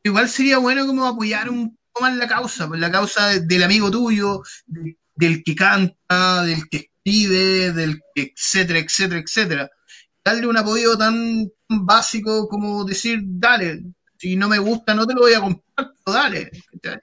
Igual 0.04 0.30
sería 0.30 0.58
bueno 0.58 0.86
como 0.88 1.06
apoyar 1.06 1.50
un 1.50 1.78
poco 1.92 2.02
más 2.06 2.16
la 2.16 2.28
causa, 2.28 2.68
pues 2.68 2.80
la 2.80 2.92
causa 2.92 3.28
de- 3.28 3.42
del 3.42 3.64
amigo 3.64 3.92
tuyo, 3.92 4.42
de- 4.66 4.98
del 5.16 5.44
que 5.44 5.56
canta, 5.56 6.44
del 6.44 6.68
que 6.70 6.78
escribe, 7.04 7.72
del 7.74 8.00
que 8.16 8.34
etcétera, 8.36 8.80
etcétera, 8.80 9.20
etcétera. 9.22 9.70
Darle 10.24 10.48
un 10.48 10.58
apoyo 10.58 10.98
tan 10.98 11.48
básico 11.68 12.48
como 12.48 12.84
decir, 12.86 13.20
dale, 13.24 13.84
si 14.22 14.36
no 14.36 14.48
me 14.48 14.60
gusta 14.60 14.94
no 14.94 15.08
te 15.08 15.16
lo 15.16 15.22
voy 15.22 15.34
a 15.34 15.40
comprar, 15.42 15.64
pero 15.76 15.92
dale. 16.18 16.52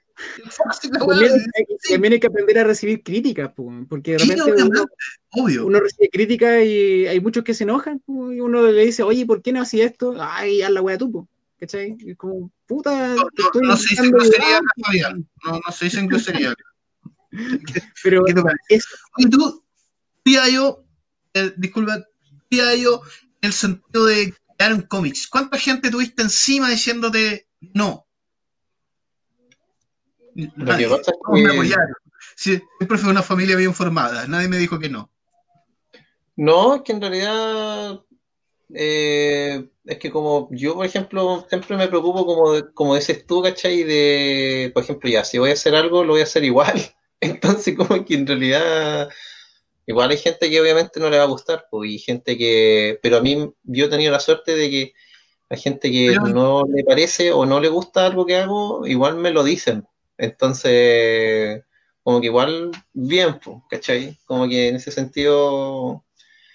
También, 0.99 1.31
hay, 1.55 1.65
también 1.89 2.13
hay 2.13 2.19
que 2.19 2.27
aprender 2.27 2.59
a 2.59 2.63
recibir 2.65 3.01
críticas, 3.03 3.53
po, 3.53 3.71
porque 3.87 4.11
de 4.11 4.17
repente 4.19 4.53
uno, 4.53 4.85
obvio. 5.31 5.65
uno 5.65 5.79
recibe 5.79 6.09
críticas 6.09 6.63
y 6.65 7.07
hay 7.07 7.21
muchos 7.21 7.43
que 7.43 7.53
se 7.53 7.63
enojan, 7.63 8.01
y 8.07 8.39
uno 8.39 8.63
le 8.63 8.85
dice, 8.85 9.03
oye, 9.03 9.25
¿por 9.25 9.41
qué 9.41 9.53
no 9.53 9.61
hacías 9.61 9.91
esto? 9.91 10.15
Ay, 10.19 10.61
haz 10.61 10.71
la 10.71 10.81
wea 10.81 10.97
tú, 10.97 11.27
¿cachai? 11.57 11.95
Y 11.99 12.11
es 12.11 12.17
como, 12.17 12.51
puta, 12.65 13.15
No, 13.15 13.23
no- 13.23 13.61
no 13.61 13.77
se 13.77 13.89
dice 13.91 14.09
grosería, 14.09 14.59
Fabián. 14.85 15.29
No, 15.45 15.53
no 15.65 15.71
se 15.71 15.85
dicen 15.85 16.07
grosería. 16.07 16.53
pero 18.03 18.23
¿Qué 18.25 18.33
te 18.33 18.41
parece? 18.41 18.87
tú, 19.31 19.63
tía 20.23 20.49
yo, 20.49 20.83
eh, 21.33 21.53
disculpa, 21.55 22.03
tía 22.49 22.75
yo, 22.75 23.01
en 23.41 23.47
el 23.47 23.53
sentido 23.53 24.05
de 24.05 24.33
crear 24.59 24.73
un 24.73 24.81
cómics, 24.81 25.27
¿cuánta 25.27 25.57
gente 25.57 25.89
tuviste 25.89 26.21
encima 26.21 26.69
diciéndote 26.69 27.47
no? 27.61 28.05
Lo 30.35 30.77
que 30.77 30.87
pasa 30.87 31.11
me 31.31 31.43
que- 31.43 31.49
apoyaron. 31.49 31.93
Sí, 32.35 32.61
siempre 32.77 32.97
fue 32.97 33.09
una 33.09 33.23
familia 33.23 33.55
bien 33.55 33.73
formada, 33.73 34.27
nadie 34.27 34.47
me 34.49 34.57
dijo 34.57 34.77
que 34.79 34.89
no. 34.89 35.09
No, 36.35 36.75
es 36.75 36.81
que 36.83 36.91
en 36.93 37.01
realidad 37.01 38.01
eh, 38.73 39.69
es 39.85 39.97
que 39.97 40.11
como 40.11 40.49
yo, 40.51 40.75
por 40.75 40.85
ejemplo, 40.85 41.45
siempre 41.49 41.75
me 41.77 41.87
preocupo 41.87 42.25
como, 42.25 42.53
de- 42.53 42.73
como 42.73 42.95
dices 42.95 43.25
tú, 43.25 43.41
¿cachai? 43.41 43.83
De, 43.83 44.71
por 44.73 44.83
ejemplo, 44.83 45.09
ya, 45.09 45.23
si 45.23 45.37
voy 45.37 45.49
a 45.51 45.53
hacer 45.53 45.75
algo, 45.75 46.03
lo 46.03 46.13
voy 46.13 46.21
a 46.21 46.25
hacer 46.25 46.43
igual. 46.43 46.73
Entonces, 47.21 47.75
como 47.75 48.03
que 48.05 48.13
en 48.15 48.27
realidad, 48.27 49.09
igual 49.89 50.11
hay 50.11 50.17
gente 50.17 50.49
que 50.51 50.61
obviamente 50.61 50.99
no 50.99 51.09
le 51.09 51.17
va 51.17 51.23
a 51.23 51.27
gustar, 51.27 51.65
pues, 51.71 51.89
y 51.89 51.97
gente 51.97 52.37
que, 52.37 52.99
pero 53.01 53.17
a 53.17 53.21
mí, 53.21 53.51
yo 53.63 53.85
he 53.85 53.89
tenido 53.89 54.11
la 54.11 54.19
suerte 54.19 54.55
de 54.55 54.69
que 54.69 54.93
hay 55.49 55.57
gente 55.59 55.91
que 55.91 56.09
Pero- 56.13 56.27
no 56.27 56.63
le 56.71 56.83
parece 56.83 57.31
o 57.31 57.43
no 57.47 57.59
le 57.59 57.69
gusta 57.69 58.05
algo 58.05 58.23
que 58.23 58.35
hago, 58.35 58.85
igual 58.85 59.15
me 59.15 59.31
lo 59.31 59.43
dicen. 59.43 59.87
Entonces, 60.15 61.63
como 62.03 62.21
que 62.21 62.27
igual 62.27 62.69
bien, 62.93 63.39
pues, 63.43 63.57
¿cachai? 63.67 64.15
Como 64.25 64.47
que 64.47 64.67
en 64.67 64.75
ese 64.75 64.91
sentido 64.91 66.03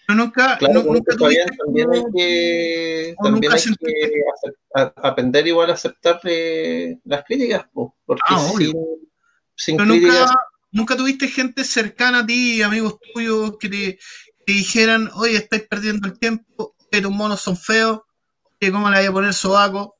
Pero 0.07 0.17
nunca, 0.17 0.57
Claro, 0.59 0.83
como 0.83 0.95
nunca 0.95 1.17
tuviste 1.17 1.45
también 1.57 1.91
hay 1.93 2.05
que, 2.17 3.15
también 3.21 3.53
hay 3.53 3.61
que 3.61 4.13
aprender 4.97 5.45
igual 5.49 5.71
a 5.71 5.75
aceptar 5.75 6.21
eh, 6.25 6.99
las 7.05 7.25
críticas, 7.25 7.67
po, 7.73 7.97
porque 8.07 8.23
Ah, 8.29 8.49
sin, 9.57 9.77
críticas, 9.77 10.31
nunca, 10.75 10.97
tuviste 10.97 11.29
gente 11.29 11.65
cercana 11.65 12.19
a 12.19 12.27
ti, 12.27 12.61
amigos 12.61 12.97
tuyos, 13.15 13.57
que 13.59 13.69
te, 13.69 13.99
dijeran, 14.47 15.11
oye, 15.15 15.37
estáis 15.37 15.63
perdiendo 15.63 16.07
el 16.07 16.19
tiempo, 16.19 16.75
que 16.91 17.01
tus 17.01 17.11
monos 17.11 17.41
son 17.41 17.57
feos, 17.57 18.01
que 18.61 18.71
cómo 18.71 18.91
le 18.91 18.99
voy 18.99 19.07
a 19.07 19.13
poner 19.13 19.33
sobaco. 19.33 19.97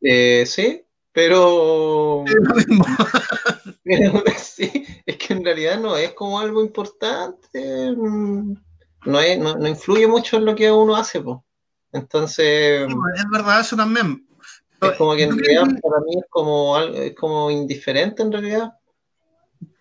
eh, 0.00 0.44
sí, 0.46 0.82
pero, 1.12 2.24
Es 2.26 2.34
lo 2.34 2.54
mismo. 2.54 2.84
pero 3.84 4.22
sí, 4.38 4.86
es 5.04 5.16
que 5.18 5.34
en 5.34 5.44
realidad 5.44 5.78
no 5.78 5.96
es 5.96 6.12
como 6.12 6.40
algo 6.40 6.62
importante, 6.62 7.92
mm, 7.94 8.54
no, 9.06 9.20
es, 9.20 9.38
no, 9.38 9.56
no 9.56 9.68
influye 9.68 10.06
mucho 10.06 10.38
en 10.38 10.46
lo 10.46 10.54
que 10.54 10.70
uno 10.70 10.96
hace, 10.96 11.20
pues. 11.20 11.38
Entonces, 11.92 12.88
Es 12.88 13.30
verdad, 13.30 13.60
eso 13.60 13.76
también. 13.76 14.26
es 14.80 14.92
como 14.98 15.14
que 15.14 15.22
en 15.22 15.38
realidad 15.38 15.80
para 15.80 16.00
mí 16.04 16.16
es 16.18 16.24
como 16.28 16.76
algo, 16.76 16.96
es 16.96 17.14
como 17.14 17.50
indiferente 17.50 18.22
en 18.22 18.32
realidad. 18.32 18.72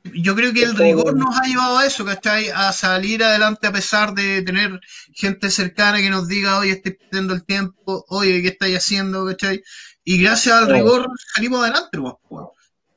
Yo 0.04 0.36
creo 0.36 0.52
que 0.52 0.64
el 0.64 0.76
rigor 0.76 1.16
nos 1.16 1.40
ha 1.40 1.44
llevado 1.44 1.78
a 1.78 1.86
eso, 1.86 2.04
¿cachai? 2.04 2.50
A 2.50 2.74
salir 2.74 3.24
adelante 3.24 3.68
a 3.68 3.72
pesar 3.72 4.14
de 4.14 4.42
tener 4.42 4.80
gente 5.14 5.50
cercana 5.50 6.00
que 6.00 6.10
nos 6.10 6.28
diga, 6.28 6.60
oye, 6.60 6.72
estoy 6.72 6.94
perdiendo 6.94 7.34
el 7.34 7.46
tiempo, 7.46 8.04
oye, 8.10 8.42
¿qué 8.42 8.50
estáis 8.50 8.78
haciendo? 8.78 9.26
¿cachai? 9.26 9.64
Y 10.04 10.22
gracias 10.22 10.56
al 10.56 10.70
rigor 10.70 11.08
salimos 11.34 11.62
adelante, 11.62 11.98
pues. 11.98 12.16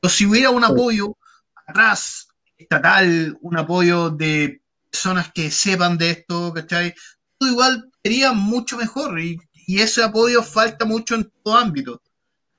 Pero 0.01 0.13
si 0.13 0.25
hubiera 0.25 0.49
un 0.49 0.65
apoyo 0.65 1.17
atrás, 1.65 2.27
estatal, 2.57 3.37
un 3.41 3.57
apoyo 3.57 4.09
de 4.09 4.61
personas 4.91 5.31
que 5.31 5.49
sepan 5.49 5.97
de 5.97 6.11
esto, 6.11 6.53
¿cachai? 6.53 6.93
Todo 7.37 7.49
igual 7.49 7.89
sería 8.03 8.33
mucho 8.33 8.77
mejor 8.77 9.19
y, 9.21 9.37
y 9.53 9.79
ese 9.79 10.03
apoyo 10.03 10.43
falta 10.43 10.83
mucho 10.83 11.15
en 11.15 11.31
todo 11.41 11.55
ámbito. 11.55 12.01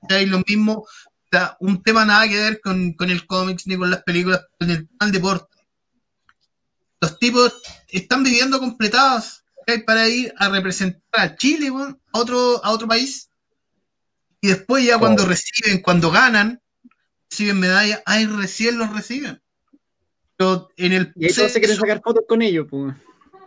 ¿cachai? 0.01 0.25
Lo 0.25 0.41
mismo, 0.47 0.87
sea, 1.31 1.57
un 1.59 1.81
tema 1.83 2.05
nada 2.05 2.27
que 2.27 2.35
ver 2.37 2.61
con, 2.61 2.93
con 2.93 3.09
el 3.09 3.25
cómics 3.27 3.67
ni 3.67 3.77
con 3.77 3.89
las 3.91 4.03
películas, 4.03 4.45
con 4.59 4.69
el, 4.69 4.87
con 4.97 5.07
el 5.07 5.11
deporte. 5.11 5.57
Los 7.01 7.17
tipos 7.19 7.61
están 7.87 8.23
viviendo 8.23 8.59
completados 8.59 9.43
para 9.85 10.07
ir 10.07 10.33
a 10.37 10.49
representar 10.49 11.01
a 11.13 11.35
Chile, 11.35 11.67
a 11.69 12.19
otro, 12.19 12.63
a 12.65 12.71
otro 12.71 12.87
país. 12.87 13.29
Y 14.41 14.47
después 14.47 14.83
ya 14.85 14.97
cuando 14.97 15.17
Claro. 15.23 15.29
reciben, 15.29 15.81
cuando 15.81 16.11
ganan, 16.11 16.61
reciben 17.29 17.59
medallas, 17.59 18.01
ahí 18.05 18.25
recién 18.25 18.77
los 18.77 18.91
reciben. 18.91 19.41
Pero 20.37 20.69
en 20.77 20.93
el 20.93 21.13
Y 21.15 21.27
todos 21.33 21.51
se 21.51 21.59
quieren 21.59 21.77
proceso- 21.77 21.81
sacar 21.81 22.01
fotos 22.01 22.23
con 22.27 22.41
ellos, 22.41 22.65
pues. 22.69 22.95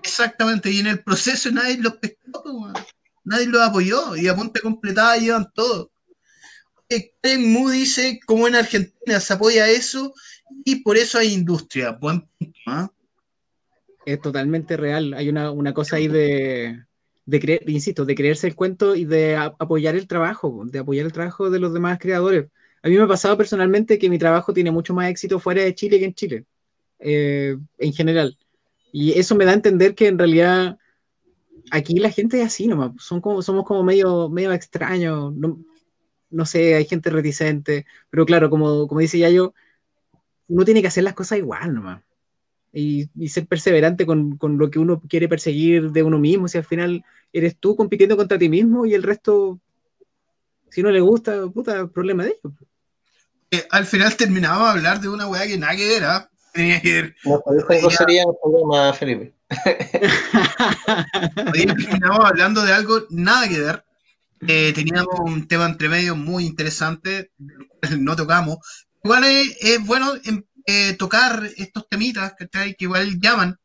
Exactamente, 0.02 0.70
y 0.70 0.80
en 0.80 0.88
el 0.88 1.02
proceso 1.02 1.50
nadie 1.50 1.78
los 1.78 1.94
pescó, 1.96 2.42
pues, 2.42 2.84
nadie 3.24 3.46
los 3.46 3.62
apoyó, 3.62 4.16
y 4.16 4.26
a 4.28 4.34
punta 4.34 4.60
completada 4.60 5.16
llevan 5.16 5.50
todo. 5.54 5.91
Craig 7.20 7.38
Moody 7.38 7.80
dice, 7.80 8.20
como 8.26 8.48
en 8.48 8.54
Argentina 8.54 9.20
se 9.20 9.32
apoya 9.32 9.68
eso, 9.68 10.14
y 10.64 10.76
por 10.76 10.96
eso 10.96 11.18
hay 11.18 11.32
industria. 11.32 11.92
Buen 11.92 12.28
¿ah? 12.66 12.90
Es 14.04 14.20
totalmente 14.20 14.76
real. 14.76 15.14
Hay 15.14 15.28
una, 15.28 15.50
una 15.50 15.72
cosa 15.72 15.96
ahí 15.96 16.08
de, 16.08 16.84
de 17.26 17.40
creer, 17.40 17.68
insisto, 17.68 18.04
de 18.04 18.14
creerse 18.14 18.46
el 18.46 18.54
cuento 18.54 18.94
y 18.94 19.04
de 19.04 19.36
apoyar 19.36 19.94
el 19.94 20.06
trabajo, 20.06 20.64
de 20.66 20.80
apoyar 20.80 21.06
el 21.06 21.12
trabajo 21.12 21.50
de 21.50 21.60
los 21.60 21.72
demás 21.72 21.98
creadores. 21.98 22.46
A 22.82 22.88
mí 22.88 22.96
me 22.96 23.02
ha 23.02 23.08
pasado 23.08 23.36
personalmente 23.36 23.98
que 23.98 24.10
mi 24.10 24.18
trabajo 24.18 24.52
tiene 24.52 24.70
mucho 24.70 24.92
más 24.92 25.08
éxito 25.08 25.38
fuera 25.38 25.62
de 25.62 25.74
Chile 25.74 25.98
que 25.98 26.04
en 26.04 26.14
Chile, 26.14 26.44
eh, 26.98 27.56
en 27.78 27.92
general. 27.92 28.36
Y 28.92 29.18
eso 29.18 29.36
me 29.36 29.44
da 29.44 29.52
a 29.52 29.54
entender 29.54 29.94
que 29.94 30.08
en 30.08 30.18
realidad 30.18 30.76
aquí 31.70 31.94
la 31.94 32.10
gente 32.10 32.40
es 32.40 32.46
así 32.46 32.66
nomás, 32.66 32.90
son 32.98 33.20
como, 33.20 33.40
somos 33.40 33.64
como 33.64 33.84
medio, 33.84 34.28
medio 34.28 34.52
extraños, 34.52 35.32
no, 35.34 35.64
no 36.32 36.46
sé, 36.46 36.74
hay 36.74 36.84
gente 36.84 37.10
reticente, 37.10 37.86
pero 38.10 38.26
claro, 38.26 38.50
como, 38.50 38.88
como 38.88 39.00
dice 39.00 39.18
Yayo, 39.18 39.54
uno 40.48 40.64
tiene 40.64 40.82
que 40.82 40.88
hacer 40.88 41.04
las 41.04 41.14
cosas 41.14 41.38
igual 41.38 41.74
nomás 41.74 42.02
y, 42.72 43.08
y 43.14 43.28
ser 43.28 43.46
perseverante 43.46 44.06
con, 44.06 44.36
con 44.36 44.58
lo 44.58 44.70
que 44.70 44.78
uno 44.78 45.00
quiere 45.08 45.28
perseguir 45.28 45.90
de 45.90 46.02
uno 46.02 46.18
mismo, 46.18 46.48
si 46.48 46.58
al 46.58 46.64
final 46.64 47.04
eres 47.32 47.56
tú 47.56 47.76
compitiendo 47.76 48.16
contra 48.16 48.38
ti 48.38 48.48
mismo 48.48 48.86
y 48.86 48.94
el 48.94 49.02
resto, 49.02 49.60
si 50.70 50.82
no 50.82 50.90
le 50.90 51.00
gusta, 51.00 51.46
puta, 51.48 51.86
problema 51.88 52.24
de 52.24 52.30
ellos. 52.30 52.54
Eh, 53.50 53.66
al 53.70 53.84
final 53.84 54.16
terminamos 54.16 54.64
de 54.64 54.70
hablar 54.70 55.00
de 55.00 55.08
una 55.08 55.28
weá 55.28 55.46
que 55.46 55.58
nada 55.58 55.76
que 55.76 55.86
ver, 55.86 56.04
¿ah? 56.04 56.28
Tenía 56.52 56.80
que 56.80 56.92
ver. 56.92 57.16
No, 57.24 57.42
eso 57.70 57.90
sería 57.90 58.22
el 58.22 58.34
problema, 58.42 58.92
Felipe. 58.92 59.32
Hoy 61.52 61.66
terminamos 61.66 62.24
hablando 62.24 62.62
de 62.62 62.72
algo 62.72 63.02
nada 63.10 63.48
que 63.48 63.60
ver. 63.60 63.84
Eh, 64.46 64.72
teníamos 64.74 65.20
un 65.20 65.46
tema 65.46 65.66
entre 65.66 65.88
medio 65.88 66.16
muy 66.16 66.46
interesante, 66.46 67.30
del 67.38 67.68
cual 67.68 68.04
no 68.04 68.16
tocamos. 68.16 68.58
Igual 69.04 69.24
es, 69.24 69.56
es 69.60 69.86
bueno 69.86 70.14
em, 70.24 70.42
eh, 70.66 70.94
tocar 70.94 71.48
estos 71.56 71.88
temitas 71.88 72.34
que 72.36 72.76
igual 72.78 73.20
llaman. 73.20 73.58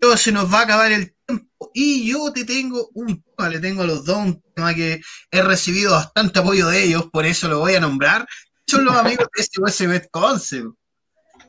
Pero 0.00 0.16
se 0.16 0.32
nos 0.32 0.52
va 0.52 0.60
a 0.60 0.62
acabar 0.62 0.92
el 0.92 1.14
tiempo. 1.26 1.70
Y 1.74 2.10
yo 2.10 2.32
te 2.32 2.44
tengo 2.44 2.90
un 2.94 3.22
tema, 3.22 3.48
le 3.48 3.60
tengo 3.60 3.82
a 3.82 3.86
los 3.86 4.04
dos 4.04 4.18
un 4.18 4.42
tema 4.54 4.74
que 4.74 5.00
he 5.30 5.42
recibido 5.42 5.92
bastante 5.92 6.38
apoyo 6.38 6.68
de 6.68 6.84
ellos, 6.84 7.08
por 7.12 7.26
eso 7.26 7.48
lo 7.48 7.60
voy 7.60 7.74
a 7.74 7.80
nombrar. 7.80 8.26
Son 8.66 8.84
los 8.84 8.94
amigos 8.94 9.26
de 9.34 9.42
SOS 9.42 9.88
Bet 9.88 10.08
Concept. 10.10 10.68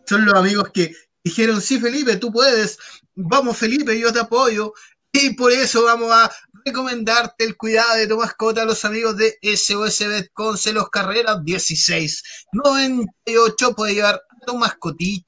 Son 0.06 0.26
los 0.26 0.34
amigos 0.34 0.72
que 0.74 0.96
dijeron, 1.24 1.62
sí, 1.62 1.80
Felipe, 1.80 2.18
tú 2.18 2.32
puedes. 2.32 2.78
Vamos, 3.16 3.58
Felipe, 3.58 4.00
yo 4.00 4.12
te 4.12 4.20
apoyo. 4.20 4.74
Y 5.12 5.32
por 5.34 5.52
eso 5.52 5.84
vamos 5.84 6.12
a 6.12 6.32
recomendarte 6.70 7.44
el 7.44 7.58
cuidado 7.58 7.96
de 7.96 8.08
tu 8.08 8.18
mascota 8.18 8.62
a 8.62 8.66
los 8.66 8.86
amigos 8.86 9.18
de 9.18 9.38
SOS 9.42 10.08
Bet 10.08 10.32
Conce, 10.34 10.72
los 10.74 10.90
carreras 10.90 11.42
1698. 11.44 13.76
Puedes 13.76 13.96
llevar 13.96 14.16
a 14.16 14.22
tu 14.46 14.58
mascotita. 14.58 15.28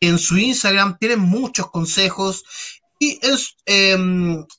En 0.00 0.18
su 0.18 0.36
Instagram 0.36 0.98
tienen 0.98 1.20
muchos 1.20 1.70
consejos. 1.70 2.42
Y 2.98 3.18
es, 3.22 3.54
eh, 3.66 3.96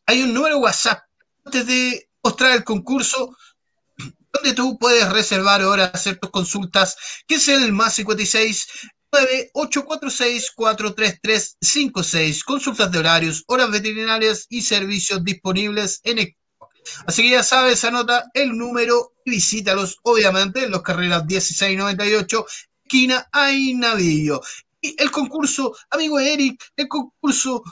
hay 0.05 0.23
un 0.23 0.33
número 0.33 0.59
WhatsApp 0.59 1.01
antes 1.45 1.67
de 1.67 2.09
mostrar 2.23 2.53
el 2.53 2.63
concurso 2.63 3.35
donde 4.31 4.53
tú 4.53 4.77
puedes 4.79 5.11
reservar 5.11 5.61
ahora, 5.61 5.85
hacer 5.85 6.19
tus 6.19 6.31
consultas, 6.31 6.97
que 7.27 7.35
es 7.35 7.47
el 7.47 7.71
más 7.71 7.93
56 7.95 8.67
9846-43356. 9.53 12.43
Consultas 12.43 12.91
de 12.91 12.99
horarios, 12.99 13.45
horas 13.47 13.71
veterinarias 13.71 14.45
y 14.49 14.61
servicios 14.61 15.23
disponibles 15.23 16.01
en. 16.03 16.35
Así 17.07 17.23
que 17.23 17.29
ya 17.29 17.43
sabes, 17.43 17.85
anota 17.85 18.29
el 18.33 18.57
número 18.57 19.13
y 19.25 19.31
visítalos, 19.31 19.99
obviamente, 20.03 20.65
en 20.65 20.71
los 20.71 20.81
carreras 20.81 21.25
1698, 21.25 22.45
esquina 22.83 23.29
Ainavillo. 23.31 24.41
Y 24.81 25.01
el 25.01 25.09
concurso, 25.11 25.73
amigo 25.89 26.19
Eric, 26.19 26.61
el 26.75 26.89
concurso 26.89 27.63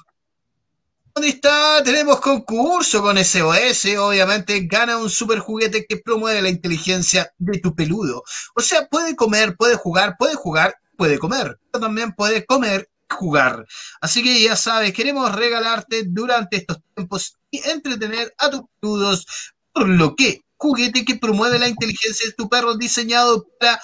¿Dónde 1.14 1.28
está? 1.28 1.84
Tenemos 1.84 2.22
concurso 2.22 3.02
con 3.02 3.18
SOS. 3.18 3.98
Obviamente 4.00 4.62
gana 4.62 4.98
un 4.98 5.10
super 5.10 5.39
juguete 5.39 5.86
que 5.86 5.98
promueve 5.98 6.42
la 6.42 6.48
inteligencia 6.48 7.34
de 7.38 7.60
tu 7.60 7.76
peludo. 7.76 8.24
O 8.56 8.62
sea, 8.62 8.88
puede 8.88 9.14
comer, 9.14 9.58
puede 9.58 9.76
jugar, 9.76 10.16
puede 10.18 10.36
jugar, 10.36 10.74
puede 11.02 11.18
comer. 11.18 11.58
Pero 11.72 11.82
también 11.82 12.14
puede 12.14 12.45
comer 12.45 12.88
y 13.10 13.16
jugar. 13.16 13.66
Así 14.02 14.22
que 14.22 14.39
ya 14.39 14.56
sabes, 14.56 14.93
queremos 14.93 15.34
regalarte 15.34 16.04
durante 16.06 16.58
estos 16.58 16.78
tiempos 16.93 17.38
y 17.49 17.58
entretener 17.68 18.32
a 18.38 18.52
tus 18.52 18.62
peludos. 18.80 19.26
Por 19.74 19.89
lo 19.89 20.16
que, 20.16 20.41
juguete 20.58 21.04
que 21.04 21.16
promueve 21.16 21.58
la 21.58 21.68
inteligencia 21.68 22.28
de 22.28 22.34
tu 22.34 22.47
perro 22.47 22.78
diseñado 22.78 23.47
para 23.60 23.82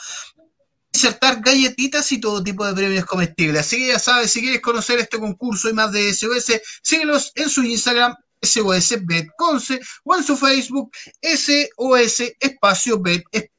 insertar 0.93 1.41
galletitas 1.41 2.11
y 2.11 2.19
todo 2.19 2.43
tipo 2.43 2.63
de 2.67 2.75
premios 2.75 3.05
comestibles. 3.05 3.61
Así 3.61 3.77
que 3.77 3.87
ya 3.87 3.99
sabes, 3.99 4.29
si 4.29 4.41
quieres 4.41 4.61
conocer 4.61 4.99
este 4.99 5.17
concurso 5.17 5.69
y 5.69 5.73
más 5.73 5.91
de 5.91 6.13
SOS, 6.13 6.61
síguelos 6.83 7.31
en 7.33 7.49
su 7.49 7.63
Instagram, 7.63 8.13
SOS 8.43 8.97
Betconce, 9.07 9.79
o 10.03 10.15
en 10.15 10.23
su 10.23 10.37
Facebook, 10.37 10.91
SOS 11.23 12.35
Espacio 12.39 13.01
Bet 13.01 13.23
Espacio 13.31 13.56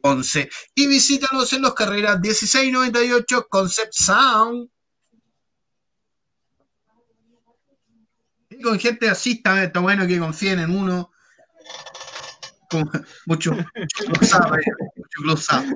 Conce. 0.00 0.50
Y 0.74 0.86
visítanos 0.86 1.52
en 1.52 1.62
los 1.62 1.74
carreras 1.74 2.20
1698 2.20 3.46
Concept 3.48 3.92
Sound. 3.94 4.68
Y 8.50 8.60
con 8.62 8.78
gente 8.78 9.08
así 9.08 9.42
está, 9.44 9.80
bueno 9.80 10.06
que 10.06 10.18
confíen 10.18 10.60
en 10.60 10.70
uno. 10.76 11.10
Con 12.70 12.90
mucho, 13.26 13.52
mucho 13.52 14.04
close-up, 14.12 14.54
eh. 14.56 15.74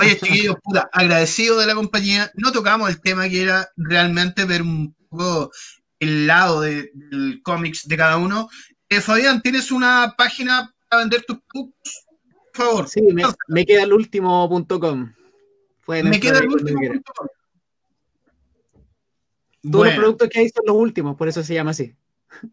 Oye, 0.00 0.18
chiquillos, 0.20 0.56
puta, 0.62 0.88
agradecido 0.92 1.58
de 1.58 1.66
la 1.66 1.74
compañía. 1.74 2.30
No 2.34 2.52
tocamos 2.52 2.88
el 2.90 3.00
tema 3.00 3.28
que 3.28 3.42
era 3.42 3.68
realmente 3.76 4.44
ver 4.44 4.62
un 4.62 4.94
poco 5.08 5.50
el 5.98 6.26
lado 6.26 6.60
de- 6.60 6.90
del 6.94 7.40
cómics 7.42 7.86
de 7.88 7.96
cada 7.96 8.16
uno. 8.18 8.48
Eh, 8.88 9.00
Fabián, 9.00 9.42
¿tienes 9.42 9.70
una 9.72 10.14
página 10.16 10.72
para 10.88 11.00
vender 11.02 11.24
tus 11.24 11.38
productos? 11.52 12.03
Favor. 12.54 12.88
Sí, 12.88 13.02
me, 13.02 13.24
me 13.48 13.66
queda 13.66 13.82
el 13.82 13.92
último.com. 13.92 15.12
Me 15.88 16.20
queda 16.20 16.38
el 16.38 16.46
cuando 16.46 16.54
último 16.54 16.78
quieran. 16.78 17.02
punto. 17.02 17.30
Todos 19.70 19.86
los 19.86 19.94
productos 19.94 20.28
que 20.28 20.40
hay 20.40 20.48
son 20.50 20.64
los 20.66 20.76
últimos, 20.76 21.16
por 21.16 21.28
eso 21.28 21.42
se 21.42 21.54
llama 21.54 21.70
así. 21.72 21.94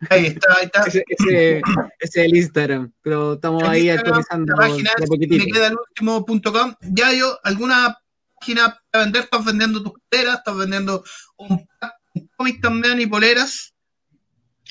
ahí 0.10 0.28
está, 0.28 0.54
ahí 0.58 0.66
está. 0.66 0.84
Ese, 0.86 1.62
es 2.00 2.16
el 2.16 2.36
Instagram, 2.36 2.92
pero 3.02 3.34
estamos 3.34 3.64
ahí 3.64 3.90
Instagram, 3.90 4.00
actualizando 4.00 4.54
la 4.54 4.58
página 4.58 4.92
me 5.20 5.46
queda 5.46 5.68
el 5.68 5.78
último.com. 5.78 6.76
Ya 6.82 7.14
yo, 7.14 7.38
alguna 7.44 7.98
página 8.40 8.82
para 8.90 9.04
vender, 9.04 9.24
estás 9.24 9.46
vendiendo 9.46 9.84
tus 9.84 9.94
poleras, 10.10 10.38
estás 10.38 10.58
vendiendo 10.58 11.04
un, 11.38 11.68
un 12.14 12.30
cómic 12.38 12.62
también 12.62 13.02
y 13.02 13.08
poleras. 13.08 13.71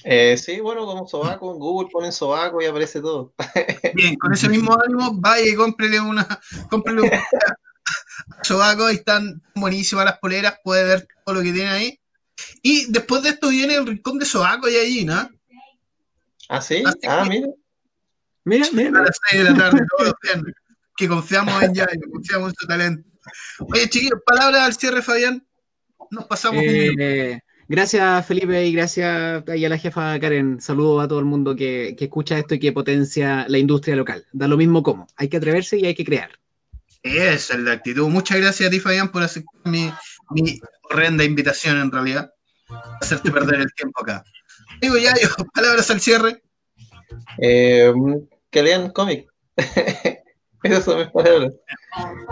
Eh, 0.05 0.36
sí, 0.38 0.61
bueno, 0.61 0.86
como 0.86 1.07
sobaco, 1.07 1.53
en 1.53 1.59
Google 1.59 1.88
ponen 1.92 2.12
sobaco 2.12 2.61
y 2.62 2.66
aparece 2.66 3.01
todo. 3.01 3.34
Bien, 3.94 4.16
con 4.16 4.32
ese 4.32 4.48
mismo 4.48 4.76
ánimo, 4.82 5.12
vaya 5.14 5.46
y 5.46 5.55
cómprele 5.55 6.01
una, 6.01 6.26
cómprele 6.70 7.03
un 7.03 7.11
sobaco, 8.42 8.88
están 8.88 9.42
buenísimas 9.55 10.05
las 10.05 10.18
poleras, 10.18 10.59
puede 10.62 10.84
ver 10.84 11.09
todo 11.24 11.34
lo 11.34 11.42
que 11.42 11.53
tiene 11.53 11.68
ahí. 11.70 12.01
Y 12.62 12.90
después 12.90 13.22
de 13.22 13.30
esto 13.30 13.48
viene 13.48 13.74
el 13.74 13.86
rincón 13.86 14.18
de 14.18 14.24
sobaco 14.24 14.68
y 14.68 14.76
allí, 14.76 15.05
¿no? 15.05 15.28
Ah, 16.48 16.61
sí, 16.61 16.82
Así 16.84 16.98
ah, 17.07 17.22
que- 17.24 17.28
mira. 17.30 17.48
Mira, 18.44 18.66
mira, 18.72 19.01
A 19.01 19.03
las 19.03 19.20
6 19.28 19.44
de 19.44 19.51
la 19.51 19.57
tarde, 19.57 19.84
todos 19.90 20.09
los 20.11 20.14
viernes, 20.22 20.55
que 20.96 21.07
confiamos 21.09 21.62
en 21.62 21.74
ya, 21.74 21.86
que 21.86 22.01
confiamos 22.11 22.48
en 22.48 22.55
su 22.59 22.66
talento. 22.66 23.09
Oye, 23.72 23.88
chiquillos, 23.88 24.20
palabras 24.24 24.62
al 24.62 24.74
cierre, 24.74 25.03
Fabián. 25.03 25.46
Nos 26.11 26.24
pasamos 26.24 26.62
un 26.62 26.66
minuto. 26.66 27.03
Eh, 27.03 27.38
gracias 27.71 28.27
Felipe 28.27 28.66
y 28.66 28.73
gracias 28.73 29.09
a 29.09 29.57
la 29.57 29.79
jefa 29.79 30.18
Karen. 30.18 30.61
Saludos 30.61 31.05
a 31.05 31.09
todo 31.09 31.21
el 31.21 31.25
mundo 31.25 31.55
que, 31.55 31.95
que 31.97 32.05
escucha 32.05 32.39
esto 32.39 32.55
y 32.55 32.59
que 32.59 32.73
potencia 32.73 33.47
la 33.49 33.59
industria 33.59 33.97
local. 33.97 34.27
Da 34.33 34.49
lo 34.49 34.57
mismo 34.57 34.83
como. 34.83 35.07
Hay 35.16 35.29
que 35.29 35.37
atreverse 35.37 35.79
y 35.79 35.87
hay 35.87 35.95
que 35.95 36.05
crear. 36.05 36.31
Esa 37.03 37.55
es 37.55 37.61
la 37.61 37.73
actitud. 37.73 38.09
Muchas 38.09 38.39
gracias 38.39 38.68
a 38.68 38.71
ti, 38.71 38.81
Fabián, 38.81 39.11
por 39.11 39.23
aceptar 39.23 39.55
mi, 39.64 39.91
mi 40.31 40.61
horrenda 40.91 41.25
invitación, 41.25 41.81
en 41.81 41.91
realidad. 41.91 42.33
Hacerte 43.01 43.31
perder 43.31 43.61
el 43.61 43.73
tiempo 43.73 44.03
acá. 44.03 44.25
Digo 44.81 44.97
ya, 44.99 45.14
yo, 45.21 45.29
palabras 45.55 45.91
al 45.91 46.01
cierre. 46.01 46.43
Eh, 47.39 47.93
que 48.51 48.62
lean 48.62 48.91
cómic. 48.91 49.29
Esas 50.62 50.84
son 50.84 50.98
mis 50.98 51.08
palabras. 51.08 51.52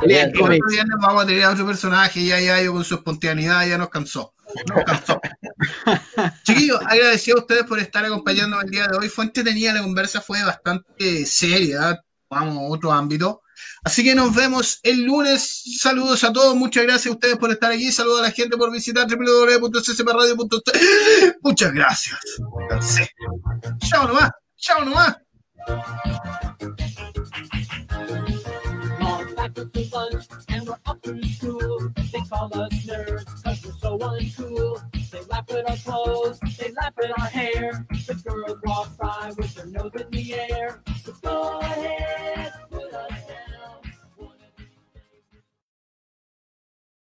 Viernes 0.06 0.96
vamos 1.00 1.24
a 1.24 1.26
tener 1.26 1.44
a 1.44 1.50
otro 1.50 1.66
personaje, 1.66 2.24
ya, 2.24 2.40
ya, 2.40 2.62
yo 2.62 2.72
con 2.72 2.84
su 2.84 2.96
espontaneidad 2.96 3.66
ya 3.66 3.78
nos 3.78 3.88
cansó. 3.88 4.34
Nos 4.68 4.84
cansó. 4.84 5.20
Chiquillos, 6.44 6.80
agradecido 6.86 7.38
a 7.38 7.40
ustedes 7.40 7.64
por 7.64 7.78
estar 7.78 8.04
acompañándome 8.04 8.64
el 8.64 8.70
día 8.70 8.86
de 8.86 8.98
hoy. 8.98 9.08
Fue 9.08 9.24
entretenida 9.24 9.72
la 9.72 9.82
conversa, 9.82 10.20
fue 10.20 10.42
bastante 10.42 11.24
seria. 11.26 12.00
Vamos 12.30 12.58
a 12.58 12.60
otro 12.60 12.92
ámbito. 12.92 13.42
Así 13.84 14.04
que 14.04 14.14
nos 14.14 14.34
vemos 14.34 14.80
el 14.82 15.04
lunes. 15.04 15.62
Saludos 15.78 16.22
a 16.24 16.32
todos. 16.32 16.54
Muchas 16.54 16.84
gracias 16.84 17.06
a 17.06 17.12
ustedes 17.12 17.36
por 17.38 17.50
estar 17.50 17.72
aquí. 17.72 17.90
Saludos 17.90 18.20
a 18.20 18.24
la 18.24 18.30
gente 18.30 18.56
por 18.56 18.70
visitar 18.70 19.06
www.ccpradio.cl. 19.06 20.78
Muchas 21.42 21.72
gracias. 21.72 22.18
Cansé. 22.68 23.10
Chao 23.78 24.06
nomás. 24.06 24.30
Chao 24.56 24.84
nomás. 24.84 25.16
up 30.86 31.02
through 31.02 31.22
school. 31.24 31.90
They 32.12 32.20
call 32.20 32.50
us 32.54 32.72
nerds, 32.86 33.44
cause 33.44 33.64
we're 33.64 33.72
so 33.72 33.98
uncool. 33.98 35.10
They 35.10 35.20
laugh 35.30 35.50
at 35.50 35.68
our 35.70 35.76
clothes, 35.76 36.40
they 36.58 36.72
laugh 36.72 36.92
at 37.02 37.18
our 37.18 37.26
hair. 37.26 37.86
The 38.06 38.14
girls 38.14 38.58
walk 38.64 38.96
by 38.98 39.32
with 39.36 39.54
their 39.54 39.66
nose 39.66 39.92
in 39.94 40.10
the 40.10 40.34
air. 40.34 40.80
So 41.04 41.12
go 41.22 41.58
ahead. 41.60 42.67